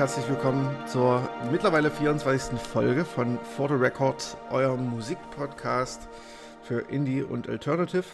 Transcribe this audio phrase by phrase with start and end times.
[0.00, 2.58] Herzlich willkommen zur mittlerweile 24.
[2.58, 6.08] Folge von For the Record, eurem Musikpodcast
[6.62, 8.04] für Indie und Alternative.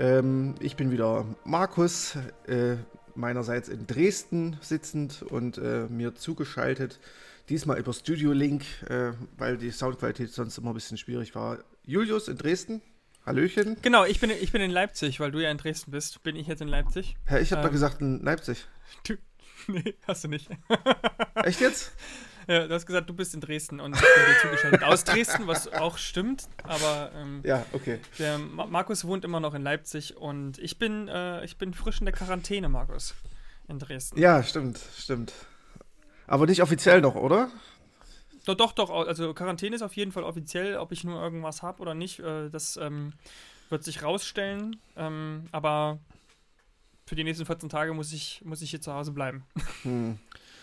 [0.00, 2.16] Ähm, ich bin wieder Markus,
[2.48, 2.78] äh,
[3.14, 6.98] meinerseits in Dresden sitzend und äh, mir zugeschaltet,
[7.48, 11.58] diesmal über Studio Link, äh, weil die Soundqualität sonst immer ein bisschen schwierig war.
[11.84, 12.82] Julius in Dresden.
[13.24, 13.76] Hallöchen.
[13.82, 16.24] Genau, ich bin, ich bin in Leipzig, weil du ja in Dresden bist.
[16.24, 17.14] Bin ich jetzt in Leipzig?
[17.26, 18.66] Hä, ich habe ähm, doch gesagt in Leipzig.
[19.04, 19.14] Du,
[19.66, 20.48] nee, hast du nicht.
[21.44, 21.92] Echt jetzt?
[22.50, 25.46] Ja, du hast gesagt, du bist in Dresden und ich bin dir zugeschaltet aus Dresden,
[25.46, 28.00] was auch stimmt, aber ähm, ja, okay.
[28.18, 32.06] Der Markus wohnt immer noch in Leipzig und ich bin, äh, ich bin frisch in
[32.06, 33.14] der Quarantäne, Markus,
[33.68, 34.18] in Dresden.
[34.18, 35.34] Ja, stimmt, stimmt.
[36.26, 37.50] Aber nicht offiziell noch, oder?
[38.46, 39.06] Doch, doch, doch.
[39.06, 42.48] Also Quarantäne ist auf jeden Fall offiziell, ob ich nur irgendwas habe oder nicht, äh,
[42.48, 43.12] das ähm,
[43.68, 44.76] wird sich rausstellen.
[44.96, 45.98] Ähm, aber
[47.08, 49.44] für die nächsten 14 Tage muss ich, muss ich hier zu Hause bleiben.
[49.82, 50.18] Hm.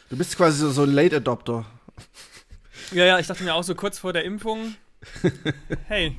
[0.09, 1.65] Du bist quasi so, so ein Late Adopter.
[2.91, 4.75] Ja, ja, ich dachte mir auch so kurz vor der Impfung,
[5.87, 6.17] hey.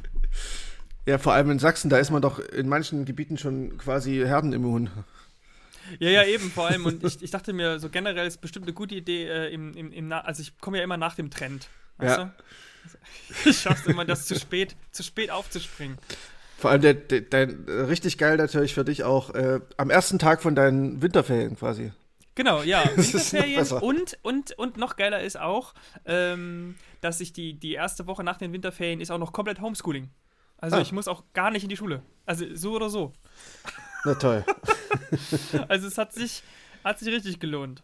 [1.07, 4.91] Ja, vor allem in Sachsen, da ist man doch in manchen Gebieten schon quasi Herdenimmun.
[6.01, 6.85] Ja, ja, eben, vor allem.
[6.85, 9.93] Und ich, ich dachte mir, so generell ist bestimmt eine gute Idee, äh, im, im,
[9.93, 11.69] im also ich komme ja immer nach dem Trend.
[11.99, 12.25] Weißt ja.
[12.25, 12.33] du?
[13.45, 15.99] Ich schaff's immer, das zu spät, zu spät aufzuspringen.
[16.57, 20.41] Vor allem der, der, dein, richtig geil natürlich für dich auch, äh, am ersten Tag
[20.41, 21.93] von deinen Winterferien quasi.
[22.35, 22.85] Genau, ja.
[22.97, 25.75] Winterferien und, und, und noch geiler ist auch,
[26.07, 30.09] ähm, dass ich die, die erste Woche nach den Winterferien ist auch noch komplett Homeschooling.
[30.59, 30.81] Also ah.
[30.81, 32.03] ich muss auch gar nicht in die Schule.
[32.25, 33.13] Also so oder so.
[34.07, 34.43] Na toll.
[35.69, 36.43] also es hat sich,
[36.83, 37.83] hat sich richtig gelohnt.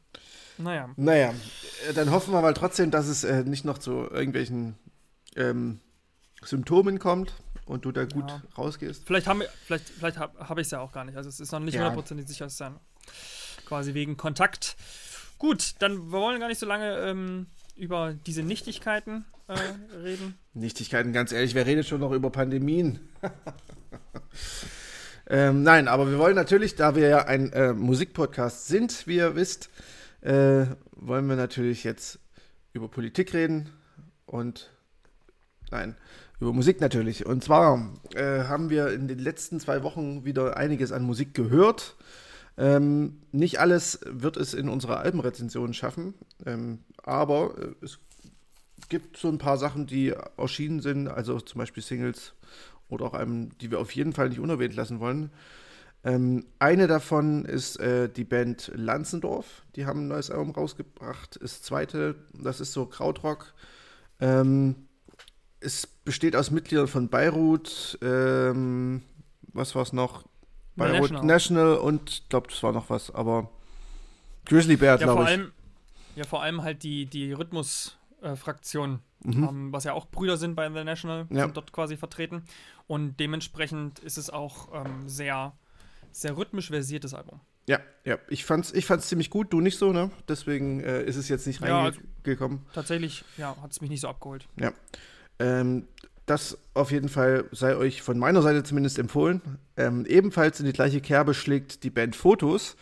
[0.56, 0.88] Naja.
[0.97, 1.34] Naja,
[1.94, 4.77] dann hoffen wir mal trotzdem, dass es äh, nicht noch zu irgendwelchen
[5.37, 5.81] ähm,
[6.43, 7.34] Symptomen kommt
[7.67, 8.43] und du da gut ja.
[8.56, 9.05] rausgehst.
[9.06, 11.17] Vielleicht, haben, vielleicht, vielleicht habe hab ich es ja auch gar nicht.
[11.17, 12.28] Also es ist noch nicht hundertprozentig ja.
[12.28, 12.77] sicher, es sein
[13.67, 14.77] quasi wegen Kontakt.
[15.39, 17.47] Gut, dann wir wollen gar nicht so lange ähm,
[17.77, 19.55] über diese Nichtigkeiten äh,
[19.97, 20.34] reden.
[20.55, 23.00] Nichtigkeiten, ganz ehrlich, wer redet schon noch über Pandemien?
[25.27, 29.34] ähm, nein, aber wir wollen natürlich, da wir ja ein äh, Musikpodcast sind, wie ihr
[29.37, 29.71] wisst,
[30.21, 32.19] äh, wollen wir natürlich jetzt
[32.73, 33.71] über Politik reden
[34.27, 34.71] und
[35.71, 35.97] nein,
[36.43, 37.25] über Musik natürlich.
[37.25, 41.97] Und zwar äh, haben wir in den letzten zwei Wochen wieder einiges an Musik gehört.
[42.59, 46.15] Ähm, nicht alles wird es in unserer Albenrezension schaffen,
[46.45, 47.99] ähm, aber äh, es
[48.89, 52.35] gibt so ein paar Sachen, die erschienen sind, also zum Beispiel Singles
[52.89, 55.31] oder auch einem, die wir auf jeden Fall nicht unerwähnt lassen wollen.
[56.05, 61.39] Ähm, eine davon ist äh, die Band Lanzendorf, die haben ein neues Album rausgebracht.
[61.41, 63.55] Das zweite, das ist so Krautrock.
[64.21, 64.89] Ähm,
[65.61, 69.03] es besteht aus Mitgliedern von Beirut, ähm,
[69.53, 70.25] was war es noch?
[70.77, 71.25] Bayreuth National.
[71.25, 73.51] National und ich glaube, das war noch was, aber
[74.47, 75.29] Grizzly Bear, ja, glaube ich.
[75.29, 75.53] Allem,
[76.17, 79.45] ja, vor allem halt die, die Rhythmus-Fraktion, mhm.
[79.45, 81.43] ähm, was ja auch Brüder sind bei The National, ja.
[81.43, 82.45] sind dort quasi vertreten.
[82.87, 85.53] Und dementsprechend ist es auch ähm, sehr,
[86.11, 87.41] sehr rhythmisch versiertes Album.
[87.69, 90.11] Ja, ja, ich fand's, ich fand's ziemlich gut, du nicht so, ne?
[90.27, 92.59] Deswegen äh, ist es jetzt nicht reingekommen.
[92.59, 94.49] Ja, also, tatsächlich, ja, hat es mich nicht so abgeholt.
[94.59, 94.73] Ja.
[95.38, 95.87] Ähm,
[96.26, 99.43] das auf jeden Fall sei euch von meiner Seite zumindest empfohlen.
[99.76, 102.76] Ähm, ebenfalls in die gleiche Kerbe schlägt die Band Fotos.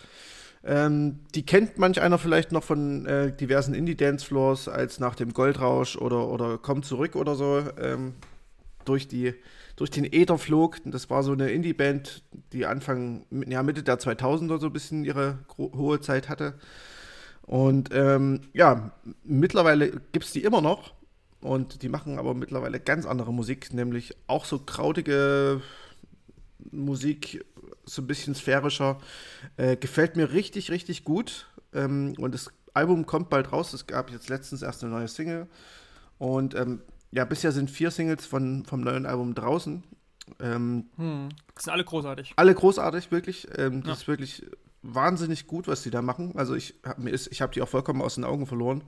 [0.63, 5.97] Ähm, die kennt manch einer vielleicht noch von äh, diversen Indie-Dance-Floors als nach dem Goldrausch
[5.97, 8.13] oder, oder Komm zurück oder so ähm,
[8.85, 9.35] durch, die,
[9.77, 10.77] durch den Äther flog.
[10.85, 12.23] Das war so eine Indie-Band,
[12.53, 16.55] die Anfang, ja, Mitte der 2000er so ein bisschen ihre hohe Zeit hatte.
[17.43, 18.93] Und ähm, ja,
[19.25, 20.93] mittlerweile gibt es die immer noch.
[21.41, 25.63] Und die machen aber mittlerweile ganz andere Musik, nämlich auch so krautige
[26.71, 27.45] Musik,
[27.85, 29.01] so ein bisschen sphärischer.
[29.57, 31.47] Äh, gefällt mir richtig, richtig gut.
[31.73, 33.73] Ähm, und das Album kommt bald raus.
[33.73, 35.49] Es gab jetzt letztens erst eine neue Single.
[36.19, 39.83] Und ähm, ja, bisher sind vier Singles von, vom neuen Album draußen.
[40.39, 41.31] Ähm, hm.
[41.59, 42.35] Sind alle großartig.
[42.37, 43.49] Alle großartig, wirklich.
[43.57, 43.93] Ähm, das ja.
[43.95, 44.47] ist wirklich
[44.83, 46.33] wahnsinnig gut, was die da machen.
[46.37, 48.85] Also ich habe hab die auch vollkommen aus den Augen verloren.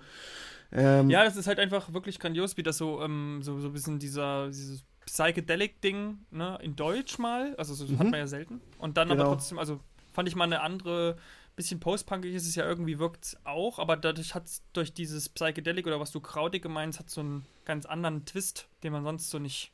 [0.73, 3.73] Ähm, ja, das ist halt einfach wirklich grandios, wie das so, ähm, so, so ein
[3.73, 7.99] bisschen dieser, dieses Psychedelic-Ding, ne, in Deutsch mal, also so mhm.
[7.99, 8.61] hat man ja selten.
[8.79, 9.23] Und dann genau.
[9.23, 9.81] aber trotzdem, also
[10.13, 11.17] fand ich mal eine andere,
[11.57, 15.87] bisschen post-punkig ist es ja irgendwie, wirkt auch, aber dadurch hat es durch dieses Psychedelic
[15.87, 19.39] oder was du krautig meinst, hat so einen ganz anderen Twist, den man sonst so
[19.39, 19.73] nicht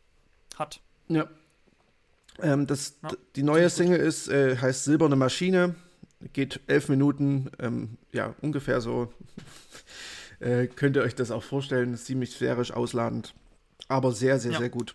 [0.57, 0.81] hat.
[1.09, 1.29] Ja.
[2.41, 5.75] Ähm, das, ja, die neue Single ist, äh, heißt Silberne Maschine,
[6.33, 9.13] geht elf Minuten, ähm, ja, ungefähr so
[10.41, 11.97] äh, könnt ihr euch das auch vorstellen.
[11.97, 13.35] Ziemlich sphärisch ausladend.
[13.89, 14.59] Aber sehr, sehr, ja.
[14.59, 14.95] sehr gut.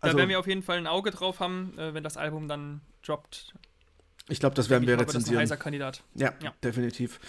[0.00, 2.48] Also, da werden wir auf jeden Fall ein Auge drauf haben, äh, wenn das Album
[2.48, 3.54] dann droppt.
[4.28, 5.20] Ich glaube, das werden wir rezensieren.
[5.20, 6.02] Das ist ein heißer Kandidat.
[6.14, 6.52] Ja, ja.
[6.62, 7.20] definitiv.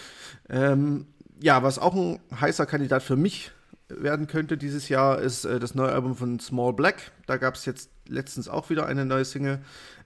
[0.50, 1.08] Ähm,
[1.42, 3.52] ja, was auch ein heißer Kandidat für mich
[3.88, 7.12] werden könnte dieses Jahr, ist äh, das neue Album von Small Black.
[7.28, 9.62] Da gab es jetzt letztens auch wieder eine neue Single.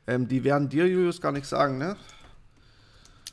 [0.08, 1.96] Ähm, die werden dir, Julius, gar nichts sagen, ne?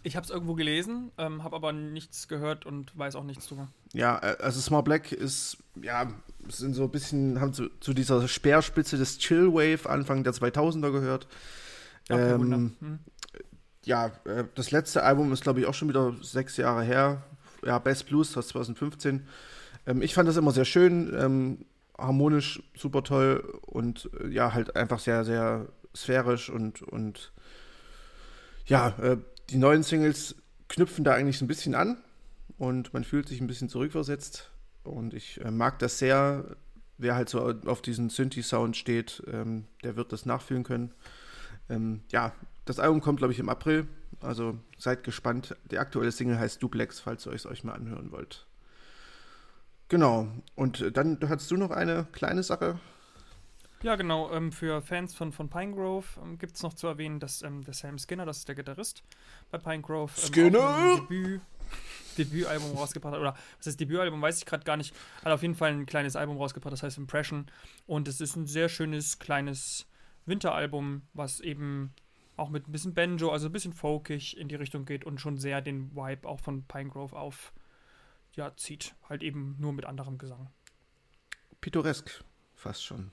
[0.07, 3.67] Ich habe es irgendwo gelesen, ähm, habe aber nichts gehört und weiß auch nichts drüber.
[3.93, 6.07] Ja, äh, also Small Black ist, ja,
[6.49, 11.27] sind so ein bisschen, haben zu, zu dieser Speerspitze des Chillwave Anfang der 2000er gehört.
[12.09, 12.99] Okay, ähm, hm.
[13.85, 17.25] Ja, äh, das letzte Album ist, glaube ich, auch schon wieder sechs Jahre her.
[17.65, 19.27] Ja, Best Blues aus 2015.
[19.89, 21.65] Ähm, ich fand das immer sehr schön, ähm,
[21.99, 25.67] harmonisch, super toll und äh, ja, halt einfach sehr, sehr
[25.97, 27.33] sphärisch und, und
[28.67, 29.17] ja, äh,
[29.51, 30.37] die neuen Singles
[30.69, 31.99] knüpfen da eigentlich so ein bisschen an
[32.59, 34.51] und man fühlt sich ein bisschen zurückversetzt
[34.83, 36.57] und ich äh, mag das sehr.
[36.99, 40.95] Wer halt so auf diesen Synthi-Sound steht, ähm, der wird das nachfühlen können.
[41.69, 42.33] Ähm, ja,
[42.65, 43.87] das Album kommt, glaube ich, im April.
[44.21, 45.55] Also seid gespannt.
[45.71, 48.47] Die aktuelle Single heißt Duplex, falls ihr es euch mal anhören wollt.
[49.89, 50.29] Genau.
[50.55, 52.79] Und dann hattest du noch eine kleine Sache.
[53.83, 54.33] Ja, genau.
[54.33, 57.75] Ähm, für Fans von, von Pinegrove ähm, gibt es noch zu erwähnen, dass ähm, der
[57.75, 59.03] Sam Skinner, das ist der Gitarrist
[59.51, 60.97] bei Pinegrove, ähm, Skinner!
[60.97, 61.41] Debüt,
[62.17, 63.21] Debütalbum rausgebracht hat.
[63.21, 64.95] Oder was heißt Debütalbum, weiß ich gerade gar nicht.
[65.25, 67.47] Hat auf jeden Fall ein kleines Album rausgebracht, das heißt Impression.
[67.87, 69.87] Und es ist ein sehr schönes, kleines
[70.25, 71.93] Winteralbum, was eben
[72.37, 75.39] auch mit ein bisschen Banjo, also ein bisschen folkig in die Richtung geht und schon
[75.39, 77.53] sehr den Vibe auch von Pinegrove auf
[78.35, 78.95] ja, zieht.
[79.09, 80.51] Halt eben nur mit anderem Gesang.
[81.61, 82.23] Pittoresk,
[82.55, 83.11] fast schon.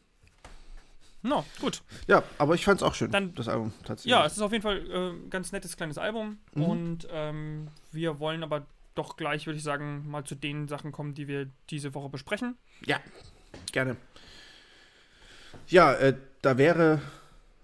[1.24, 1.82] No, gut.
[2.08, 4.12] Ja, aber ich fand es auch schön, Dann, das Album tatsächlich.
[4.12, 6.38] Ja, es ist auf jeden Fall äh, ein ganz nettes kleines Album.
[6.54, 6.64] Mhm.
[6.64, 8.66] Und ähm, wir wollen aber
[8.96, 12.58] doch gleich, würde ich sagen, mal zu den Sachen kommen, die wir diese Woche besprechen.
[12.86, 13.00] Ja,
[13.72, 13.96] gerne.
[15.68, 17.02] Ja, äh, da wäre,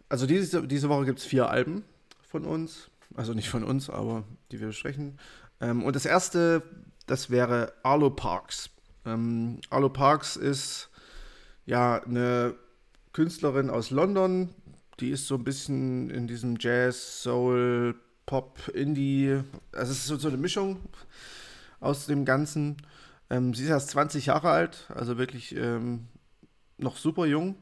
[0.07, 1.83] also diese, diese Woche gibt es vier Alben
[2.21, 2.89] von uns.
[3.15, 5.19] Also nicht von uns, aber die wir besprechen.
[5.59, 6.63] Ähm, und das erste
[7.09, 8.69] das wäre Arlo Parks.
[9.03, 10.89] Ähm, Arlo Parks ist
[11.65, 12.53] ja eine
[13.13, 14.50] Künstlerin aus London,
[15.00, 17.95] die ist so ein bisschen in diesem Jazz, Soul,
[18.25, 19.41] Pop, Indie,
[19.71, 20.79] also es ist so, so eine Mischung
[21.79, 22.77] aus dem Ganzen.
[23.29, 26.07] Ähm, sie ist erst 20 Jahre alt, also wirklich ähm,
[26.77, 27.56] noch super jung.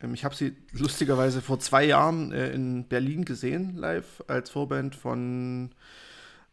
[0.00, 4.94] Ähm, ich habe sie lustigerweise vor zwei Jahren äh, in Berlin gesehen, live, als Vorband
[4.94, 5.74] von,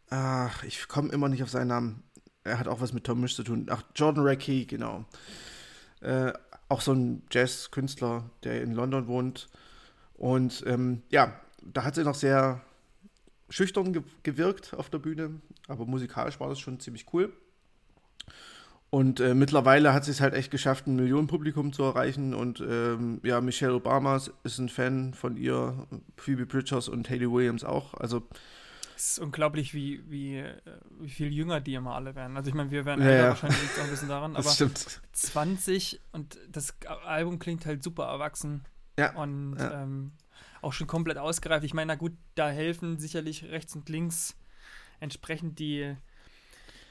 [0.09, 2.03] ach, ich komme immer nicht auf seinen Namen
[2.45, 3.65] er hat auch was mit Tom Misch zu tun.
[3.69, 5.03] Ach, Jordan Rackey, genau.
[5.99, 6.31] Äh,
[6.69, 9.50] auch so ein Jazz-Künstler, der in London wohnt.
[10.15, 12.62] Und ähm, ja, da hat sie noch sehr
[13.50, 17.31] schüchtern ge gewirkt auf der Bühne, aber musikalisch war das schon ziemlich cool.
[18.89, 22.33] Und äh, mittlerweile hat sie es halt echt geschafft, ein Millionenpublikum zu erreichen.
[22.33, 25.85] Und ähm, ja, Michelle Obama ist ein Fan von ihr,
[26.16, 27.94] Phoebe Bridgers und Haley Williams auch.
[27.95, 28.23] Also
[28.95, 30.61] es ist unglaublich, wie, wie, äh,
[30.99, 32.37] wie viel jünger die immer alle werden.
[32.37, 33.28] Also ich meine, wir werden ja, ja.
[33.30, 35.02] wahrscheinlich auch ein bisschen daran, aber stimmt.
[35.11, 36.75] 20 und das
[37.06, 38.66] Album klingt halt super erwachsen.
[38.97, 39.14] Ja.
[39.16, 39.83] Und ja.
[39.83, 40.14] Ähm,
[40.61, 41.64] auch schon komplett ausgereift.
[41.64, 44.35] Ich meine, na gut, da helfen sicherlich rechts und links
[44.99, 45.95] entsprechend die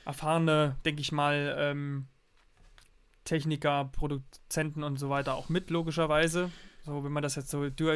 [0.05, 2.07] erfahrene, denke ich mal, ähm,
[3.25, 6.51] Techniker, Produzenten und so weiter auch mit, logischerweise.
[6.85, 7.91] So, wenn man das jetzt so, do,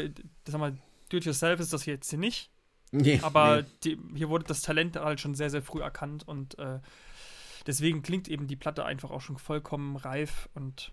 [0.47, 0.77] sag mal,
[1.11, 2.51] do it yourself ist das jetzt hier nicht.
[2.91, 3.69] Nee, aber nee.
[3.85, 6.79] Die, hier wurde das Talent halt schon sehr, sehr früh erkannt und äh,
[7.67, 10.93] deswegen klingt eben die Platte einfach auch schon vollkommen reif und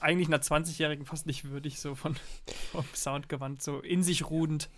[0.00, 2.16] eigentlich einer 20-Jährigen fast nicht würdig, so von,
[2.72, 4.68] vom Soundgewand, so in sich ruhend,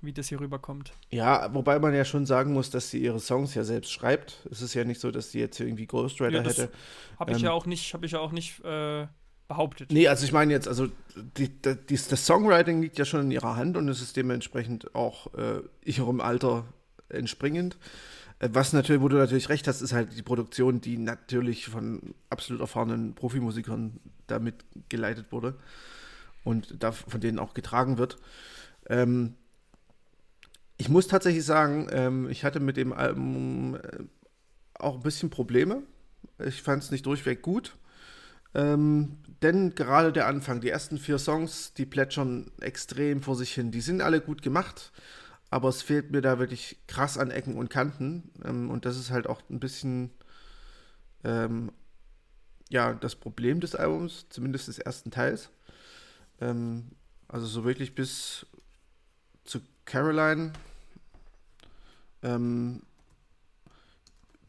[0.00, 0.92] wie das hier rüberkommt.
[1.10, 4.46] Ja, wobei man ja schon sagen muss, dass sie ihre Songs ja selbst schreibt.
[4.50, 6.70] Es ist ja nicht so, dass sie jetzt irgendwie Ghostwriter ja, hätte.
[7.18, 9.06] Habe ich ähm, ja auch nicht, habe ich ja auch nicht äh,
[9.48, 9.92] behauptet.
[9.92, 13.56] Nee, also ich meine jetzt, also die, die, das Songwriting liegt ja schon in ihrer
[13.56, 16.64] Hand und es ist dementsprechend auch äh, ihrem Alter
[17.08, 17.76] entspringend.
[18.38, 22.14] Äh, was natürlich, wo du natürlich recht hast, ist halt die Produktion, die natürlich von
[22.30, 25.54] absolut erfahrenen Profimusikern damit geleitet wurde
[26.44, 28.18] und da von denen auch getragen wird.
[28.88, 29.34] Ähm,
[30.78, 34.04] ich muss tatsächlich sagen, ähm, ich hatte mit dem Album äh,
[34.74, 35.82] auch ein bisschen Probleme.
[36.44, 37.76] Ich fand es nicht durchweg gut.
[38.56, 43.70] Ähm, denn gerade der Anfang, die ersten vier Songs, die plätschern extrem vor sich hin.
[43.70, 44.92] Die sind alle gut gemacht,
[45.50, 48.32] aber es fehlt mir da wirklich krass an Ecken und Kanten.
[48.44, 50.10] Ähm, und das ist halt auch ein bisschen
[51.22, 51.70] ähm,
[52.70, 55.50] ja, das Problem des Albums, zumindest des ersten Teils.
[56.40, 56.92] Ähm,
[57.28, 58.46] also so wirklich bis
[59.44, 60.54] zu Caroline
[62.22, 62.82] ähm,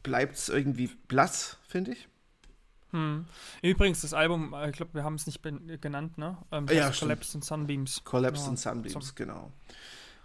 [0.02, 2.08] bleibt es irgendwie blass, finde ich.
[2.92, 3.26] Hm.
[3.62, 5.42] Übrigens, das Album, äh, ich glaube, wir haben es nicht
[5.82, 6.38] genannt, ne?
[6.52, 8.04] Ähm, ja, Collapsed in Sunbeams.
[8.04, 8.52] Collapsed ja.
[8.52, 9.52] in Sunbeams, genau.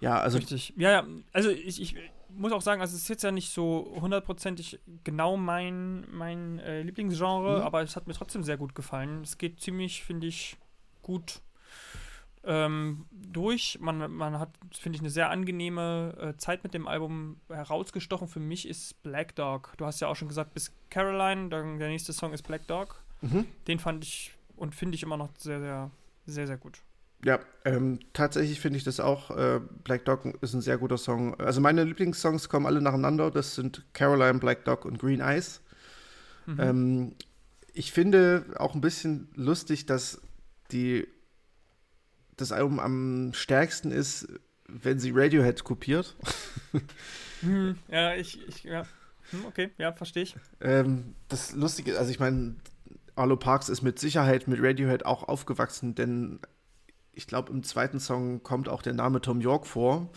[0.00, 0.38] Ja, also.
[0.38, 0.72] Richtig.
[0.76, 1.06] Ja, ja.
[1.32, 1.96] Also ich, ich
[2.28, 6.82] muss auch sagen, also es ist jetzt ja nicht so hundertprozentig genau mein, mein äh,
[6.82, 7.62] Lieblingsgenre, mhm.
[7.62, 9.22] aber es hat mir trotzdem sehr gut gefallen.
[9.22, 10.56] Es geht ziemlich, finde ich,
[11.02, 11.40] gut
[12.44, 13.78] ähm, durch.
[13.80, 18.28] Man, man hat, finde ich, eine sehr angenehme äh, Zeit mit dem Album herausgestochen.
[18.28, 19.74] Für mich ist Black Dog.
[19.76, 23.02] Du hast ja auch schon gesagt, bis Caroline, dann der nächste Song ist Black Dog.
[23.20, 23.46] Mhm.
[23.68, 25.90] Den fand ich und finde ich immer noch sehr, sehr,
[26.26, 26.82] sehr, sehr gut.
[27.24, 29.30] Ja, ähm, tatsächlich finde ich das auch.
[29.30, 31.38] Äh, Black Dog ist ein sehr guter Song.
[31.38, 33.30] Also meine Lieblingssongs kommen alle nacheinander.
[33.30, 35.62] Das sind Caroline, Black Dog und Green Eyes.
[36.46, 36.60] Mhm.
[36.60, 37.14] Ähm,
[37.72, 40.20] ich finde auch ein bisschen lustig, dass
[40.72, 41.06] die
[42.36, 44.28] das Album am stärksten ist,
[44.68, 46.16] wenn sie Radiohead kopiert.
[47.40, 48.86] hm, ja, ich, ich ja.
[49.30, 50.36] Hm, okay, ja, verstehe ich.
[50.60, 52.56] Ähm, das Lustige, also ich meine,
[53.14, 56.40] Arlo Parks ist mit Sicherheit mit Radiohead auch aufgewachsen, denn
[57.12, 60.10] ich glaube, im zweiten Song kommt auch der Name Tom York vor.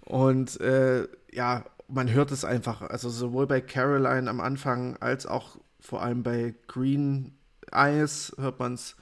[0.00, 2.82] Und äh, ja, man hört es einfach.
[2.82, 7.36] Also sowohl bei Caroline am Anfang als auch vor allem bei Green
[7.70, 8.96] Eyes hört man es.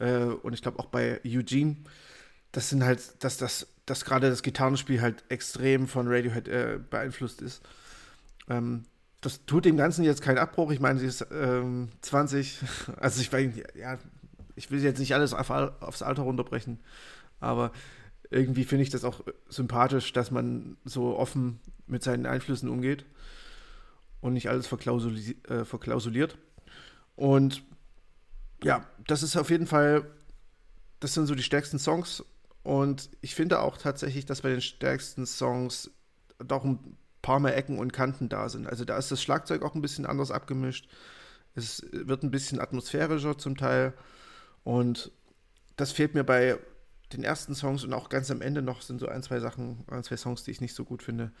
[0.00, 1.76] Äh, und ich glaube auch bei Eugene.
[2.52, 7.40] Das sind halt, dass das, dass gerade das Gitarrenspiel halt extrem von Radiohead äh, beeinflusst
[7.42, 7.62] ist.
[8.48, 8.84] Ähm,
[9.20, 10.70] das tut dem Ganzen jetzt keinen Abbruch.
[10.72, 12.58] Ich meine, sie ist ähm, 20.
[12.96, 13.98] Also ich meine, ja,
[14.56, 16.80] ich will jetzt nicht alles auf, aufs Alter runterbrechen,
[17.38, 17.72] aber
[18.30, 23.04] irgendwie finde ich das auch sympathisch, dass man so offen mit seinen Einflüssen umgeht
[24.20, 26.38] und nicht alles verklausuli äh, verklausuliert.
[27.16, 27.62] Und
[28.62, 30.04] ja, das ist auf jeden Fall,
[31.00, 32.24] das sind so die stärksten Songs.
[32.62, 35.90] Und ich finde auch tatsächlich, dass bei den stärksten Songs
[36.38, 38.66] doch ein paar mehr Ecken und Kanten da sind.
[38.66, 40.88] Also da ist das Schlagzeug auch ein bisschen anders abgemischt.
[41.54, 43.94] Es wird ein bisschen atmosphärischer zum Teil.
[44.62, 45.10] Und
[45.76, 46.58] das fehlt mir bei
[47.12, 50.04] den ersten Songs und auch ganz am Ende noch sind so ein, zwei Sachen, ein,
[50.04, 51.32] zwei Songs, die ich nicht so gut finde,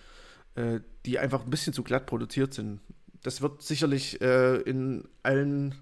[0.56, 2.80] äh, die einfach ein bisschen zu glatt produziert sind.
[3.22, 5.74] Das wird sicherlich äh, in allen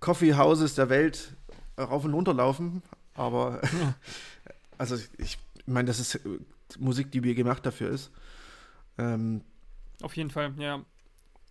[0.00, 1.36] Coffee Houses der Welt
[1.78, 2.82] rauf und runter laufen,
[3.14, 3.94] aber ja.
[4.78, 6.20] also ich meine, das ist
[6.78, 8.10] Musik, die mir gemacht dafür ist.
[8.98, 9.42] Ähm,
[10.02, 10.84] Auf jeden Fall, ja.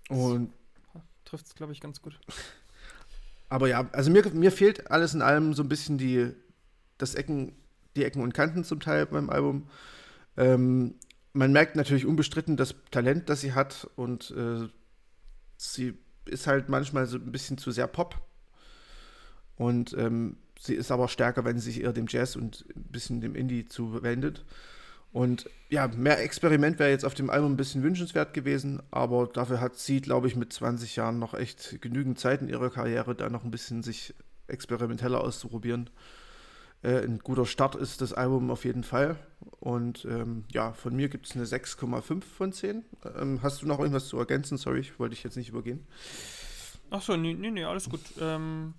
[0.10, 0.52] Und
[1.26, 2.20] trifft es, glaube ich, ganz gut.
[3.50, 6.32] Aber ja, also mir, mir fehlt alles in allem so ein bisschen die,
[7.00, 7.56] das Ecken,
[7.96, 9.68] die Ecken und Kanten zum Teil beim Album.
[10.38, 10.96] Ähm,
[11.34, 14.68] man merkt natürlich unbestritten das Talent, das sie hat und äh,
[15.58, 18.22] sie ist halt manchmal so ein bisschen zu sehr Pop.
[19.60, 23.20] Und ähm, sie ist aber stärker, wenn sie sich eher dem Jazz und ein bisschen
[23.20, 24.46] dem Indie zuwendet.
[25.12, 29.60] Und ja, mehr Experiment wäre jetzt auf dem Album ein bisschen wünschenswert gewesen, aber dafür
[29.60, 33.30] hat sie, glaube ich, mit 20 Jahren noch echt genügend Zeit in ihrer Karriere, da
[33.30, 34.14] noch ein bisschen sich
[34.48, 35.90] experimenteller auszuprobieren.
[36.84, 39.18] Äh, ein guter Start ist das Album auf jeden Fall.
[39.60, 42.86] Und ähm, ja, von mir gibt es eine 6,5 von 10.
[43.20, 44.58] Ähm, hast du noch irgendwas zu ergänzen?
[44.58, 45.86] Sorry, ich wollte dich jetzt nicht übergehen.
[46.92, 48.02] Achso, nee, nee, nee, alles gut.
[48.22, 48.74] Ähm,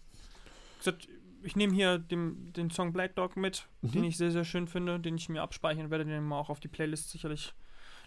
[0.81, 1.09] gesagt,
[1.43, 3.93] ich nehme hier dem, den Song Black Dog mit, mhm.
[3.93, 6.61] den ich sehr, sehr schön finde, den ich mir abspeichern werde, den wir auch auf
[6.61, 7.55] die Playlist sicherlich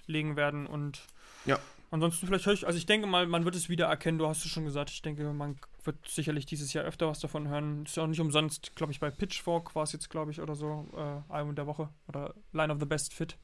[0.06, 0.68] legen werden.
[0.68, 1.04] Und
[1.46, 1.58] ja.
[1.92, 4.46] ansonsten vielleicht höre ich, also ich denke mal, man wird es wieder erkennen, du hast
[4.46, 7.86] es schon gesagt, ich denke, man wird sicherlich dieses Jahr öfter was davon hören.
[7.86, 10.56] Ist ja auch nicht umsonst, glaube ich, bei Pitchfork war es jetzt, glaube ich, oder
[10.56, 13.38] so, äh, Album der Woche oder Line of the Best Fit.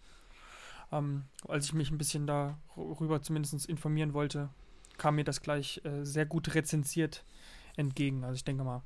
[0.91, 4.49] Ähm, als ich mich ein bisschen darüber zumindest informieren wollte,
[4.97, 7.23] kam mir das gleich äh, sehr gut rezensiert
[7.75, 8.23] entgegen.
[8.23, 8.81] Also ich denke mal,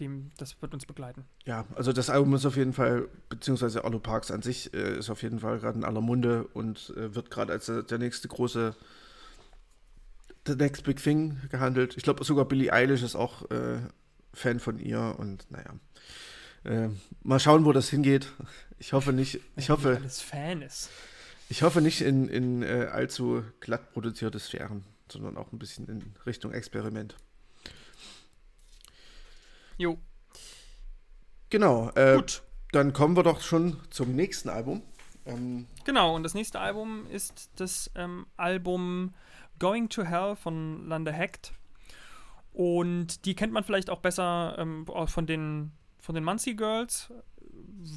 [0.00, 1.24] dem, das wird uns begleiten.
[1.44, 5.10] Ja, also das Album ist auf jeden Fall, beziehungsweise Arlo Parks an sich äh, ist
[5.10, 8.28] auf jeden Fall gerade in aller Munde und äh, wird gerade als der, der, nächste
[8.28, 8.74] große
[10.46, 11.96] The Next Big Thing gehandelt.
[11.96, 13.80] Ich glaube sogar Billie Eilish ist auch äh,
[14.34, 15.74] Fan von ihr und naja.
[16.64, 16.88] Äh,
[17.22, 18.32] mal schauen, wo das hingeht.
[18.78, 19.40] Ich hoffe nicht.
[19.56, 19.96] Ich Wenn hoffe.
[19.96, 20.90] Alles Fan ist.
[21.48, 26.14] Ich hoffe nicht in, in äh, allzu glatt produzierte Sphären, sondern auch ein bisschen in
[26.24, 27.16] Richtung Experiment.
[29.76, 29.98] Jo.
[31.50, 31.90] Genau.
[31.94, 32.42] Äh, Gut.
[32.72, 34.82] Dann kommen wir doch schon zum nächsten Album.
[35.26, 39.14] Ähm, genau, und das nächste Album ist das ähm, Album
[39.58, 41.52] Going to Hell von Lande Hecht.
[42.52, 47.12] Und die kennt man vielleicht auch besser ähm, von den, von den Muncie Girls,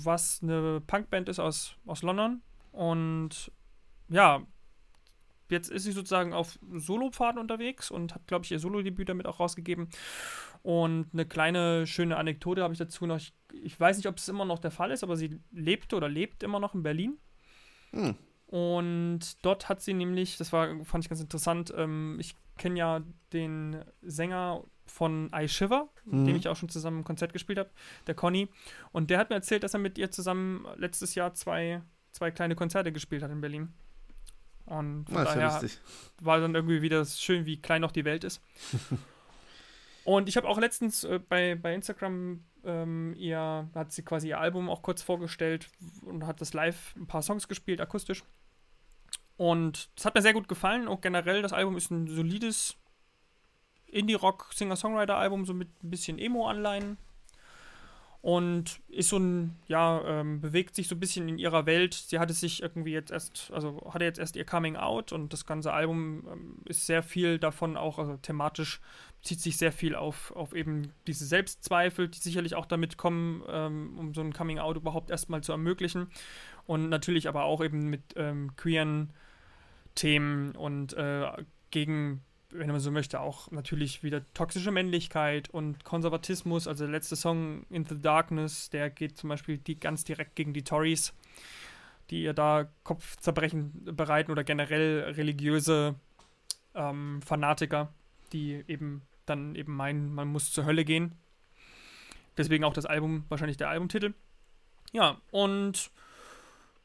[0.04, 2.42] was eine Punkband ist aus, aus London.
[2.72, 3.52] Und
[4.10, 4.42] ja,
[5.50, 9.40] jetzt ist sie sozusagen auf Solopfaden unterwegs und hat, glaube ich, ihr Solo-Debüt damit auch
[9.40, 9.90] rausgegeben.
[10.66, 13.18] Und eine kleine schöne Anekdote habe ich dazu noch.
[13.18, 16.10] Ich, ich, weiß nicht, ob es immer noch der Fall ist, aber sie lebte oder
[16.10, 17.20] lebt immer noch in Berlin.
[17.92, 18.16] Hm.
[18.48, 23.04] Und dort hat sie nämlich, das war, fand ich ganz interessant, ähm, ich kenne ja
[23.32, 26.18] den Sänger von I Shiver, mhm.
[26.18, 27.70] mit dem ich auch schon zusammen ein Konzert gespielt habe,
[28.08, 28.50] der Conny.
[28.92, 32.56] Und der hat mir erzählt, dass er mit ihr zusammen letztes Jahr zwei, zwei kleine
[32.56, 33.72] Konzerte gespielt hat in Berlin.
[34.66, 35.62] Und von daher ja
[36.22, 38.42] war dann irgendwie wieder schön, wie klein noch die Welt ist.
[40.06, 44.40] und ich habe auch letztens äh, bei, bei Instagram ähm, ihr, hat sie quasi ihr
[44.40, 45.68] Album auch kurz vorgestellt
[46.04, 48.24] und hat das live ein paar Songs gespielt, akustisch.
[49.36, 50.88] Und es hat mir sehr gut gefallen.
[50.88, 52.78] Auch generell, das Album ist ein solides
[53.88, 56.98] Indie-Rock, Singer-Songwriter-Album, so mit ein bisschen Emo-Anleihen.
[58.26, 61.94] Und ist so ein, ja, ähm, bewegt sich so ein bisschen in ihrer Welt.
[61.94, 65.46] Sie hatte sich irgendwie jetzt erst, also hatte jetzt erst ihr Coming Out und das
[65.46, 68.82] ganze Album ähm, ist sehr viel davon auch, also thematisch
[69.22, 73.96] zieht sich sehr viel auf, auf eben diese Selbstzweifel, die sicherlich auch damit kommen, ähm,
[73.96, 76.08] um so ein Coming Out überhaupt erstmal zu ermöglichen.
[76.66, 79.14] Und natürlich aber auch eben mit ähm, queeren
[79.94, 81.28] Themen und äh,
[81.70, 82.24] gegen,
[82.58, 86.68] wenn man so möchte, auch natürlich wieder toxische Männlichkeit und Konservatismus.
[86.68, 90.54] Also der letzte Song In the Darkness, der geht zum Beispiel die, ganz direkt gegen
[90.54, 91.14] die Tories,
[92.10, 95.96] die ihr da Kopfzerbrechen bereiten oder generell religiöse
[96.74, 97.94] ähm, Fanatiker,
[98.34, 101.16] die eben dann eben meinen, man muss zur Hölle gehen.
[102.38, 104.14] Deswegen auch das Album, wahrscheinlich der Albumtitel.
[104.92, 105.90] Ja, und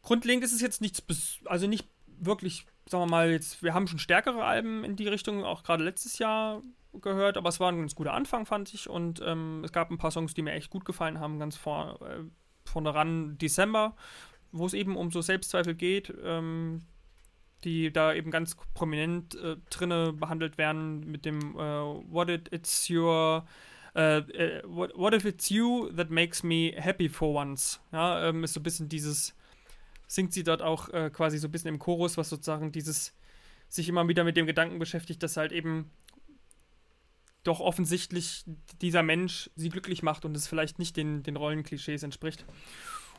[0.03, 1.03] grundlegend ist es jetzt nichts,
[1.45, 1.87] also nicht
[2.19, 5.85] wirklich sagen wir mal, jetzt, wir haben schon stärkere Alben in die Richtung, auch gerade
[5.85, 6.63] letztes Jahr
[7.01, 8.89] gehört, aber es war ein ganz guter Anfang, fand ich.
[8.89, 12.01] Und ähm, es gab ein paar Songs, die mir echt gut gefallen haben, ganz vor,
[12.03, 12.25] äh,
[12.65, 13.95] vorne ran December,
[14.51, 16.83] wo es eben um so Selbstzweifel geht, ähm,
[17.63, 22.89] die da eben ganz prominent äh, drinne behandelt werden mit dem äh, What it, it's
[22.91, 23.45] your
[23.93, 24.23] Uh,
[24.69, 27.81] what, what, if it's you that makes me happy for once?
[27.91, 29.35] Ja, ähm, ist so ein bisschen dieses,
[30.11, 33.15] singt sie dort auch äh, quasi so ein bisschen im Chorus, was sozusagen dieses
[33.69, 35.89] sich immer wieder mit dem Gedanken beschäftigt, dass halt eben
[37.45, 38.45] doch offensichtlich
[38.83, 42.45] dieser Mensch sie glücklich macht und es vielleicht nicht den, den Rollenklischees entspricht.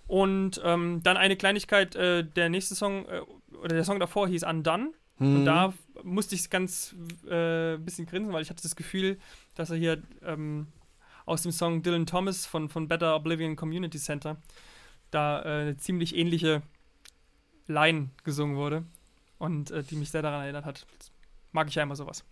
[0.06, 3.22] Und ähm, dann eine Kleinigkeit, äh, der nächste Song, äh,
[3.56, 4.92] oder der Song davor hieß Undone.
[5.18, 5.36] Mhm.
[5.38, 5.74] Und da
[6.04, 6.94] musste ich ganz
[7.26, 9.18] äh, ein bisschen grinsen, weil ich hatte das Gefühl,
[9.56, 10.68] dass er hier ähm,
[11.26, 14.36] aus dem Song Dylan Thomas von, von Better Oblivion Community Center
[15.12, 16.64] da äh, eine ziemlich ähnliche
[17.72, 18.84] Line gesungen wurde
[19.38, 20.86] und äh, die mich sehr daran erinnert hat.
[21.00, 21.12] Das
[21.52, 22.24] mag ich ja immer sowas.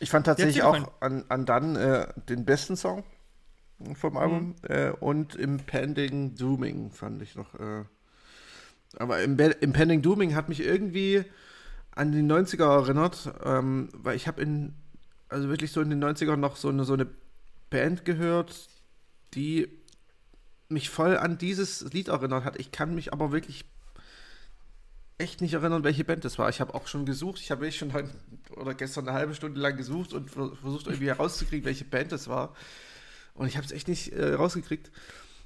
[0.00, 3.04] Ich fand tatsächlich auch an, an dann äh, den besten Song
[3.94, 4.54] vom Album mhm.
[4.68, 7.54] äh, und Impending Dooming fand ich noch.
[7.54, 7.84] Äh,
[8.96, 11.24] aber Impending Dooming hat mich irgendwie
[11.92, 14.74] an die 90er erinnert, ähm, weil ich habe in,
[15.28, 17.06] also wirklich so in den 90ern noch so eine, so eine
[17.70, 18.68] Band gehört,
[19.34, 19.68] die
[20.68, 22.58] mich voll an dieses Lied erinnert hat.
[22.58, 23.64] Ich kann mich aber wirklich
[25.18, 26.48] echt nicht erinnern, welche Band das war.
[26.48, 27.40] Ich habe auch schon gesucht.
[27.40, 28.10] Ich habe wirklich schon heute
[28.56, 32.54] oder gestern eine halbe Stunde lang gesucht und versucht irgendwie herauszukriegen, welche Band das war.
[33.34, 34.90] Und ich habe es echt nicht äh, rausgekriegt.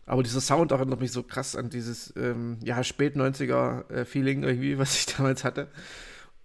[0.06, 4.78] Aber dieser Sound erinnert mich so krass an dieses ähm, ja, spät 90er äh, irgendwie,
[4.78, 5.68] was ich damals hatte,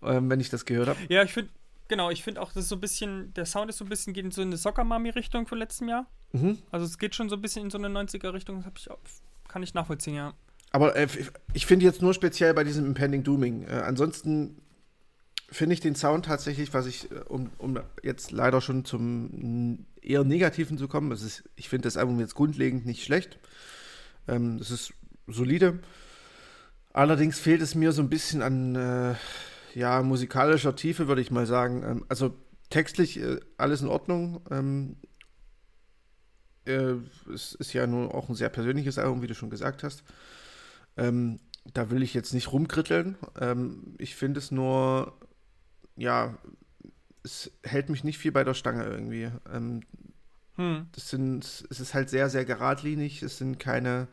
[0.01, 0.99] ähm, wenn ich das gehört habe.
[1.09, 1.51] Ja, ich finde
[1.91, 4.13] genau, ich finde auch, das ist so ein bisschen, der Sound ist so ein bisschen,
[4.13, 6.07] geht in so eine Soccer-Mami-Richtung von letztem Jahr.
[6.31, 6.57] Mhm.
[6.71, 8.99] Also es geht schon so ein bisschen in so eine 90er-Richtung, das ich auch,
[9.47, 10.33] kann ich nachvollziehen, ja.
[10.71, 11.07] Aber äh,
[11.53, 13.63] ich finde jetzt nur speziell bei diesem Impending Dooming.
[13.63, 14.61] Äh, ansonsten
[15.49, 20.23] finde ich den Sound tatsächlich, was ich, äh, um, um jetzt leider schon zum eher
[20.23, 23.37] Negativen zu kommen, ist, ich finde das Album jetzt grundlegend nicht schlecht.
[24.27, 24.93] Ähm, es ist
[25.27, 25.79] solide.
[26.93, 29.15] Allerdings fehlt es mir so ein bisschen an äh,
[29.75, 31.83] ja, musikalischer Tiefe, würde ich mal sagen.
[31.83, 32.35] Ähm, also
[32.69, 34.41] textlich äh, alles in Ordnung.
[34.49, 34.95] Ähm,
[36.65, 36.95] äh,
[37.33, 40.03] es ist ja nur auch ein sehr persönliches Album, wie du schon gesagt hast.
[40.97, 41.39] Ähm,
[41.73, 43.17] da will ich jetzt nicht rumkritteln.
[43.39, 45.13] Ähm, ich finde es nur,
[45.95, 46.37] ja,
[47.23, 49.31] es hält mich nicht viel bei der Stange irgendwie.
[49.51, 49.81] Ähm,
[50.55, 50.87] hm.
[50.93, 53.21] das sind, es ist halt sehr, sehr geradlinig.
[53.23, 54.07] Es sind keine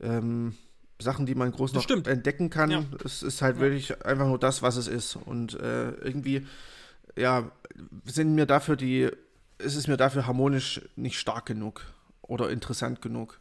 [0.00, 0.56] ähm,
[0.98, 2.08] Sachen, die man groß noch stimmt.
[2.08, 2.70] entdecken kann.
[2.70, 2.84] Ja.
[3.04, 3.62] Es ist halt ja.
[3.62, 5.16] wirklich einfach nur das, was es ist.
[5.16, 6.46] Und äh, irgendwie,
[7.16, 7.50] ja,
[8.04, 9.10] sind mir dafür die,
[9.58, 11.84] ist es mir dafür harmonisch nicht stark genug
[12.22, 13.40] oder interessant genug.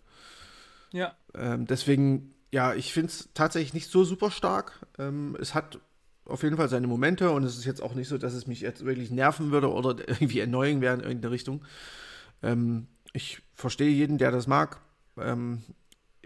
[0.91, 1.15] Ja.
[1.35, 4.87] Ähm, deswegen, ja, ich finde es tatsächlich nicht so super stark.
[4.97, 5.79] Ähm, es hat
[6.25, 8.61] auf jeden Fall seine Momente und es ist jetzt auch nicht so, dass es mich
[8.61, 11.65] jetzt wirklich nerven würde oder irgendwie erneuern wäre in irgendeine Richtung.
[12.43, 14.79] Ähm, ich verstehe jeden, der das mag.
[15.17, 15.63] Ähm,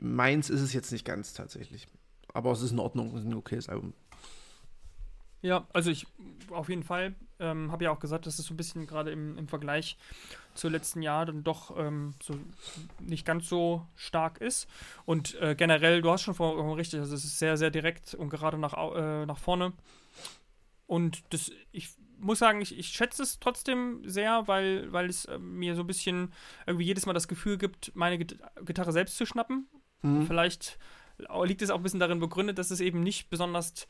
[0.02, 1.88] meins ist es jetzt nicht ganz tatsächlich.
[2.34, 3.94] Aber es ist in Ordnung, es ist ein okayes Album.
[5.42, 6.08] Ja, also ich
[6.52, 9.38] auf jeden Fall ähm, habe ja auch gesagt, dass es so ein bisschen gerade im,
[9.38, 9.98] im Vergleich
[10.54, 12.36] zu letzten Jahr dann doch ähm, so
[13.00, 14.68] nicht ganz so stark ist.
[15.06, 18.30] Und äh, generell, du hast schon vor, richtig, also es ist sehr, sehr direkt und
[18.30, 19.74] gerade nach, äh, nach vorne.
[20.88, 21.89] Und das, ich
[22.20, 25.88] muss sagen, ich, ich schätze es trotzdem sehr, weil, weil es äh, mir so ein
[25.88, 26.34] bisschen
[26.66, 29.68] irgendwie jedes Mal das Gefühl gibt, meine Gitarre selbst zu schnappen.
[30.02, 30.26] Mhm.
[30.28, 30.78] Vielleicht
[31.44, 33.88] liegt es auch ein bisschen darin begründet, dass es eben nicht besonders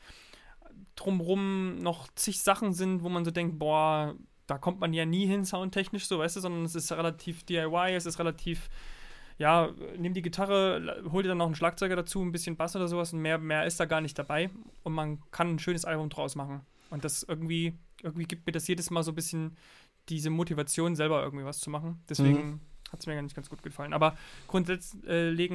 [0.96, 4.14] drumrum noch zig Sachen sind, wo man so denkt, boah,
[4.46, 7.94] da kommt man ja nie hin, soundtechnisch, so, weißt du, sondern es ist relativ DIY,
[7.94, 8.68] es ist relativ,
[9.38, 12.88] ja, nimm die Gitarre, hol dir dann noch einen Schlagzeuger dazu, ein bisschen Bass oder
[12.88, 14.50] sowas und mehr, mehr ist da gar nicht dabei
[14.82, 16.60] und man kann ein schönes Album draus machen.
[16.90, 19.56] Und das irgendwie, irgendwie gibt mir das jedes Mal so ein bisschen
[20.08, 22.02] diese Motivation, selber irgendwie was zu machen.
[22.08, 22.60] Deswegen mhm.
[22.92, 23.92] hat es mir gar nicht ganz gut gefallen.
[23.92, 25.02] Aber grundsätzlich,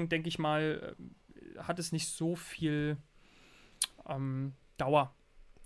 [0.10, 2.97] denke ich mal, äh, hat es nicht so viel
[4.08, 5.13] ähm, Dauer.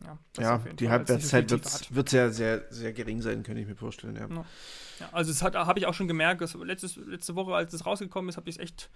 [0.04, 4.16] Ja, ja die Halbwertszeit wird, wird sehr, sehr, sehr gering sein, könnte ich mir vorstellen.
[4.16, 4.28] Ja.
[5.00, 8.30] ja also das habe ich auch schon gemerkt, dass letztes, letzte Woche, als es rausgekommen
[8.30, 8.90] ist, habe ich es echt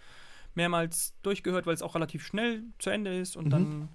[0.55, 3.49] mehrmals durchgehört, weil es auch relativ schnell zu Ende ist und mhm.
[3.49, 3.89] dann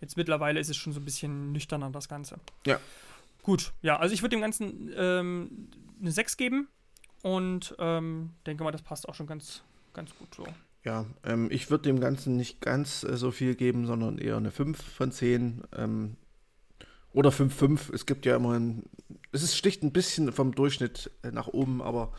[0.00, 2.38] jetzt mittlerweile ist es schon so ein bisschen nüchterner, das Ganze.
[2.66, 2.78] Ja.
[3.42, 5.68] Gut, ja, also ich würde dem Ganzen ähm,
[6.00, 6.68] eine 6 geben
[7.22, 9.62] und ähm, denke mal, das passt auch schon ganz,
[9.94, 10.46] ganz gut so.
[10.84, 14.50] Ja, ähm, ich würde dem Ganzen nicht ganz äh, so viel geben, sondern eher eine
[14.50, 15.62] 5 von 10.
[15.76, 16.16] Ähm,
[17.12, 17.92] oder 5,5.
[17.94, 18.84] Es gibt ja immer ein.
[19.32, 22.12] Es ist sticht ein bisschen vom Durchschnitt äh, nach oben, aber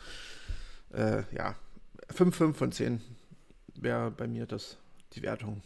[0.92, 1.56] äh, ja,
[2.12, 3.00] 5,5 von 10
[3.74, 4.76] wäre bei mir das
[5.14, 5.62] die Wertung.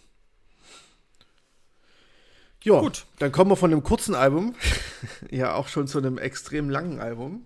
[2.62, 3.04] Ja, Gut.
[3.18, 4.54] dann kommen wir von einem kurzen Album
[5.30, 7.44] ja auch schon zu einem extrem langen Album.